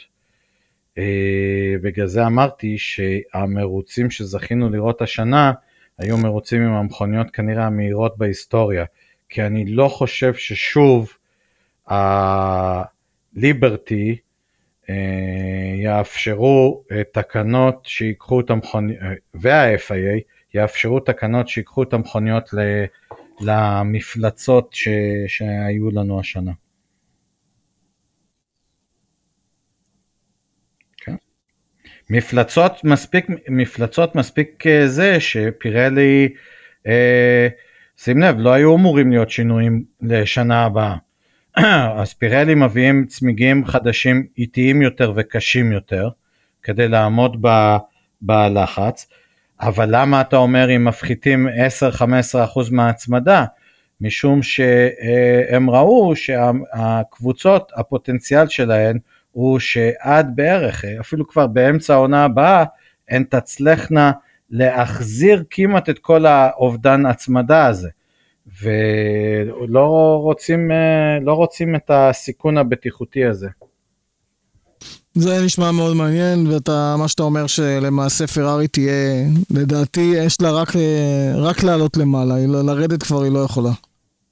אה, 0.97 1.75
בגלל 1.81 2.07
זה 2.07 2.25
אמרתי 2.25 2.77
שהמרוצים 2.77 4.09
שזכינו 4.09 4.69
לראות 4.69 5.01
השנה 5.01 5.51
היו 5.97 6.17
מרוצים 6.17 6.61
עם 6.61 6.73
המכוניות 6.73 7.31
כנראה 7.31 7.65
המהירות 7.65 8.17
בהיסטוריה, 8.17 8.85
כי 9.29 9.43
אני 9.43 9.65
לא 9.65 9.87
חושב 9.87 10.33
ששוב 10.33 11.13
הליברטי 13.37 14.17
יאפשרו 15.83 16.83
אה, 16.91 17.01
תקנות 17.13 17.79
שיקחו 17.83 18.39
את 18.39 18.49
המכוניות, 18.49 18.99
וה-FIA 19.33 20.19
יאפשרו 20.53 20.99
תקנות 20.99 21.47
שיקחו 21.47 21.83
את 21.83 21.93
המכוניות 21.93 22.49
למפלצות 23.41 24.73
ש- 24.73 24.87
שהיו 25.27 25.91
לנו 25.91 26.19
השנה. 26.19 26.51
מפלצות 32.09 32.83
מספיק, 32.83 33.27
מפלצות 33.49 34.15
מספיק 34.15 34.67
אה, 34.67 34.87
זה 34.87 35.19
שפירלי, 35.19 36.29
אה, 36.87 37.47
שים 37.97 38.21
לב, 38.21 38.35
לא 38.39 38.53
היו 38.53 38.75
אמורים 38.75 39.11
להיות 39.11 39.29
שינויים 39.29 39.83
לשנה 40.01 40.65
הבאה. 40.65 40.95
אז 42.01 42.13
פירלי 42.13 42.55
מביאים 42.55 43.05
צמיגים 43.05 43.65
חדשים 43.65 44.25
איטיים 44.37 44.81
יותר 44.81 45.13
וקשים 45.15 45.71
יותר, 45.71 46.09
כדי 46.63 46.87
לעמוד 46.87 47.37
ב, 47.41 47.75
בלחץ, 48.21 49.07
אבל 49.61 49.87
למה 49.91 50.21
אתה 50.21 50.37
אומר 50.37 50.75
אם 50.75 50.85
מפחיתים 50.85 51.47
10-15% 51.47 52.01
מההצמדה? 52.71 53.45
משום 54.01 54.43
שהם 54.43 55.69
ראו 55.69 56.15
שהקבוצות, 56.15 57.71
הפוטנציאל 57.75 58.47
שלהן 58.47 58.99
הוא 59.35 59.59
שעד 59.59 60.31
בערך, 60.35 60.85
אפילו 60.99 61.27
כבר 61.27 61.47
באמצע 61.47 61.93
העונה 61.93 62.23
הבאה, 62.23 62.63
הן 63.09 63.23
תצלחנה 63.23 64.11
להחזיר 64.49 65.43
כמעט 65.49 65.89
את 65.89 65.99
כל 65.99 66.25
האובדן 66.25 67.05
הצמדה 67.05 67.65
הזה. 67.67 67.89
ולא 68.61 70.19
רוצים, 70.21 70.71
לא 71.21 71.33
רוצים 71.33 71.75
את 71.75 71.91
הסיכון 71.93 72.57
הבטיחותי 72.57 73.25
הזה. 73.25 73.47
זה 75.13 75.45
נשמע 75.45 75.71
מאוד 75.71 75.95
מעניין, 75.95 76.47
ואתה, 76.47 76.95
מה 76.97 77.07
שאתה 77.07 77.23
אומר 77.23 77.47
שלמעשה 77.47 78.27
פרארי 78.27 78.67
תהיה, 78.67 79.25
לדעתי, 79.51 80.13
יש 80.15 80.41
לה 80.41 80.51
רק, 80.51 80.69
רק 81.35 81.63
לעלות 81.63 81.97
למעלה, 81.97 82.35
היא 82.35 82.47
לרדת 82.47 83.03
כבר 83.03 83.23
היא 83.23 83.31
לא 83.31 83.39
יכולה. 83.39 83.71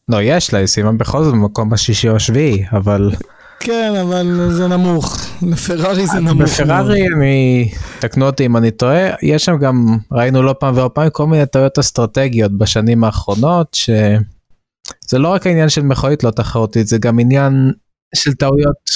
לא, 0.09 0.17
יש 0.21 0.53
לה, 0.53 0.59
היא 0.59 0.67
סיימה 0.67 0.91
בכל 0.91 1.23
זאת 1.23 1.33
במקום 1.33 1.73
השישי 1.73 2.09
או 2.09 2.15
השביעי, 2.15 2.65
אבל... 2.71 3.11
כן, 3.59 3.93
אבל 4.01 4.49
זה 4.51 4.67
נמוך. 4.67 5.17
לפרארי 5.51 6.07
זה 6.07 6.19
נמוך. 6.19 6.41
בפרארי, 6.41 7.07
אני... 7.07 7.69
תקנו 7.99 8.25
אותי 8.25 8.45
אם 8.45 8.57
אני 8.57 8.71
טועה, 8.71 9.09
יש 9.21 9.45
שם 9.45 9.57
גם, 9.57 9.97
ראינו 10.11 10.43
לא 10.43 10.55
פעם 10.59 10.73
ולא 10.75 10.89
פעם, 10.93 11.09
כל 11.09 11.27
מיני 11.27 11.45
טעויות 11.45 11.79
אסטרטגיות 11.79 12.57
בשנים 12.57 13.03
האחרונות, 13.03 13.73
שזה 13.73 15.19
לא 15.19 15.27
רק 15.27 15.47
העניין 15.47 15.69
של 15.69 15.81
מכונית 15.81 16.23
לא 16.23 16.31
תחרותית, 16.31 16.87
זה 16.87 16.97
גם 16.97 17.19
עניין 17.19 17.71
של 18.15 18.33
טעויות 18.33 18.89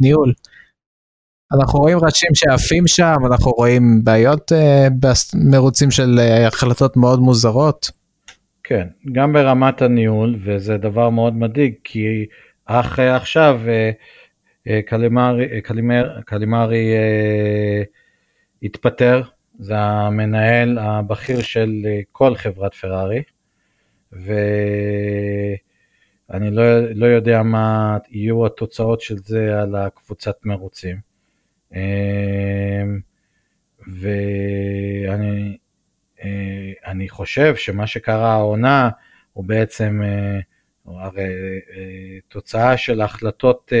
ניהול. 0.00 0.32
אנחנו 1.52 1.78
רואים 1.78 1.98
ראשים 1.98 2.30
שעפים 2.34 2.86
שם, 2.86 3.16
אנחנו 3.26 3.50
רואים 3.50 4.00
בעיות 4.04 4.52
uh, 4.52 4.92
במרוצים 5.34 5.90
של 5.90 6.18
uh, 6.18 6.46
החלטות 6.46 6.96
מאוד 6.96 7.20
מוזרות. 7.20 7.90
כן, 8.64 8.86
גם 9.12 9.32
ברמת 9.32 9.82
הניהול, 9.82 10.38
וזה 10.44 10.76
דבר 10.76 11.10
מאוד 11.10 11.34
מדאיג, 11.34 11.74
כי 11.84 12.04
אך 12.80 12.98
עכשיו 12.98 13.60
קלימרי, 14.86 15.60
קלימר, 15.62 16.20
קלימרי 16.20 16.94
התפטר, 18.62 19.22
זה 19.58 19.78
המנהל 19.78 20.78
הבכיר 20.78 21.42
של 21.42 21.86
כל 22.12 22.34
חברת 22.34 22.74
פרארי, 22.74 23.22
ואני 24.12 24.50
לא, 26.50 26.80
לא 26.94 27.06
יודע 27.06 27.42
מה 27.42 27.98
יהיו 28.10 28.46
התוצאות 28.46 29.00
של 29.00 29.18
זה 29.18 29.60
על 29.62 29.74
הקבוצת 29.74 30.36
מרוצים. 30.44 30.96
ואני 33.86 35.56
אני 36.86 37.08
חושב 37.08 37.56
שמה 37.56 37.86
שקרה 37.86 38.32
העונה 38.32 38.90
הוא 39.32 39.44
בעצם 39.44 40.00
הרי 40.86 41.60
תוצאה 42.28 42.76
של 42.76 43.00
החלטות, 43.00 43.72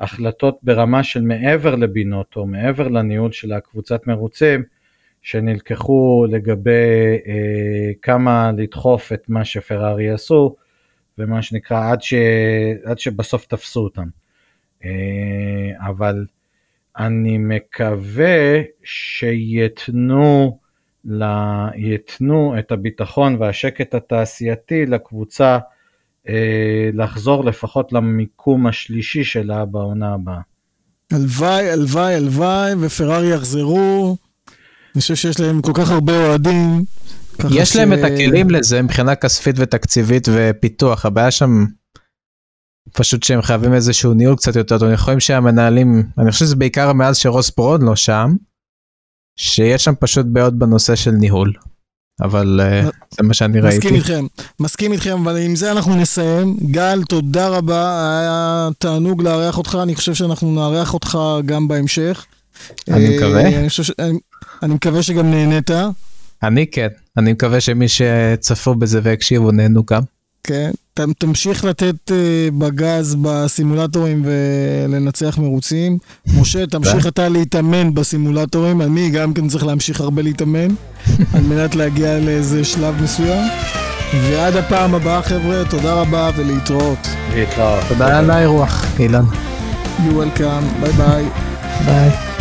החלטות 0.00 0.58
ברמה 0.62 1.02
של 1.02 1.22
מעבר 1.22 1.74
לבינות 1.74 2.36
או 2.36 2.46
מעבר 2.46 2.88
לניהול 2.88 3.32
של 3.32 3.52
הקבוצת 3.52 4.06
מרוצים 4.06 4.62
שנלקחו 5.22 6.26
לגבי 6.30 7.18
כמה 8.02 8.52
לדחוף 8.56 9.12
את 9.12 9.28
מה 9.28 9.44
שפרארי 9.44 10.10
עשו 10.10 10.56
ומה 11.18 11.42
שנקרא 11.42 11.90
עד, 11.90 12.02
ש, 12.02 12.14
עד 12.84 12.98
שבסוף 12.98 13.46
תפסו 13.46 13.80
אותם. 13.80 14.08
אבל 15.78 16.26
אני 16.98 17.38
מקווה 17.38 18.62
שיתנו, 18.82 20.58
לה, 21.04 21.68
יתנו 21.76 22.58
את 22.58 22.72
הביטחון 22.72 23.36
והשקט 23.38 23.94
התעשייתי 23.94 24.86
לקבוצה 24.86 25.54
אה, 25.54 25.58
לחזור 26.92 27.44
לפחות 27.44 27.92
למיקום 27.92 28.66
השלישי 28.66 29.24
שלה 29.24 29.64
בעונה 29.64 30.14
הבאה. 30.14 30.40
הלוואי, 31.12 31.70
הלוואי, 31.70 32.14
הלוואי, 32.14 32.72
ופרארי 32.80 33.34
יחזרו. 33.34 34.16
אני 34.94 35.00
חושב 35.00 35.14
שיש 35.14 35.40
להם 35.40 35.62
כל 35.62 35.72
כך 35.74 35.90
הרבה 35.90 36.26
אוהדים. 36.26 36.84
יש 37.50 37.72
ש... 37.72 37.76
להם 37.76 37.92
את 37.92 37.98
הכלים 38.04 38.50
לזה 38.50 38.82
מבחינה 38.82 39.14
כספית 39.14 39.56
ותקציבית 39.58 40.28
ופיתוח, 40.32 41.06
הבעיה 41.06 41.30
שם 41.30 41.64
פשוט 42.92 43.22
שהם 43.22 43.42
חייבים 43.42 43.74
איזשהו 43.74 44.14
ניהול 44.14 44.36
קצת 44.36 44.56
יותר 44.56 44.78
טוב, 44.78 44.92
יכולים 44.92 45.20
שהמנהלים, 45.20 46.02
אני 46.18 46.30
חושב 46.30 46.44
שזה 46.44 46.56
בעיקר 46.56 46.92
מאז 46.92 47.16
שרוס 47.16 47.50
בראון 47.50 47.82
לא 47.82 47.96
שם, 47.96 48.34
שיש 49.36 49.84
שם 49.84 49.94
פשוט 50.00 50.26
בעיות 50.26 50.58
בנושא 50.58 50.96
של 50.96 51.10
ניהול. 51.10 51.52
אבל 52.24 52.60
אה, 52.62 52.90
זה 53.10 53.22
מה 53.22 53.34
שאני 53.34 53.60
ראיתי. 53.60 53.76
מסכים 53.76 53.94
איתכם, 53.94 54.26
מסכים 54.60 54.92
איתכם, 54.92 55.18
אבל 55.22 55.36
עם 55.36 55.56
זה 55.56 55.72
אנחנו 55.72 55.96
נסיים. 55.96 56.56
גל, 56.70 57.02
תודה 57.08 57.48
רבה, 57.48 58.18
היה 58.20 58.68
תענוג 58.78 59.22
לארח 59.22 59.58
אותך, 59.58 59.78
אני 59.82 59.94
חושב 59.94 60.14
שאנחנו 60.14 60.54
נארח 60.54 60.94
אותך 60.94 61.18
גם 61.46 61.68
בהמשך. 61.68 62.26
אני 62.88 63.06
אה, 63.06 63.16
מקווה. 63.16 63.42
אני 64.62 64.74
מקווה 64.74 65.02
שגם 65.02 65.30
נהנית. 65.30 65.70
אני 66.42 66.66
כן, 66.66 66.88
אני 67.16 67.32
מקווה 67.32 67.60
שמי 67.60 67.86
שצפו 67.88 68.74
בזה 68.74 69.00
והקשיבו 69.02 69.50
נהנו 69.50 69.82
גם. 69.90 70.02
כן, 70.44 70.70
תמשיך 70.94 71.64
לתת 71.64 71.94
אה, 72.10 72.12
בגז 72.58 73.16
בסימולטורים 73.22 74.24
ולנצח 74.24 75.38
מרוצים. 75.38 75.98
משה, 76.36 76.66
תמשיך 76.66 77.06
אתה 77.06 77.28
להתאמן 77.28 77.94
בסימולטורים, 77.94 78.82
אני 78.82 79.10
גם 79.10 79.34
כן 79.34 79.48
צריך 79.48 79.66
להמשיך 79.66 80.00
הרבה 80.00 80.22
להתאמן, 80.22 80.68
על 81.34 81.42
מנת 81.42 81.74
להגיע 81.74 82.18
לאיזה 82.18 82.64
שלב 82.64 83.02
מסוים. 83.02 83.44
ועד 84.14 84.56
הפעם 84.56 84.94
הבאה 84.94 85.22
חבר'ה, 85.22 85.62
תודה 85.70 85.94
רבה 85.94 86.30
ולהתראות. 86.36 87.08
להתראות. 87.34 87.84
תודה 87.88 88.18
על 88.18 88.30
האירוח, 88.30 88.86
אילן. 88.98 89.24
You 89.98 90.10
welcome, 90.10 90.80
ביי 90.80 90.92
ביי. 90.92 91.24
ביי. 91.86 92.31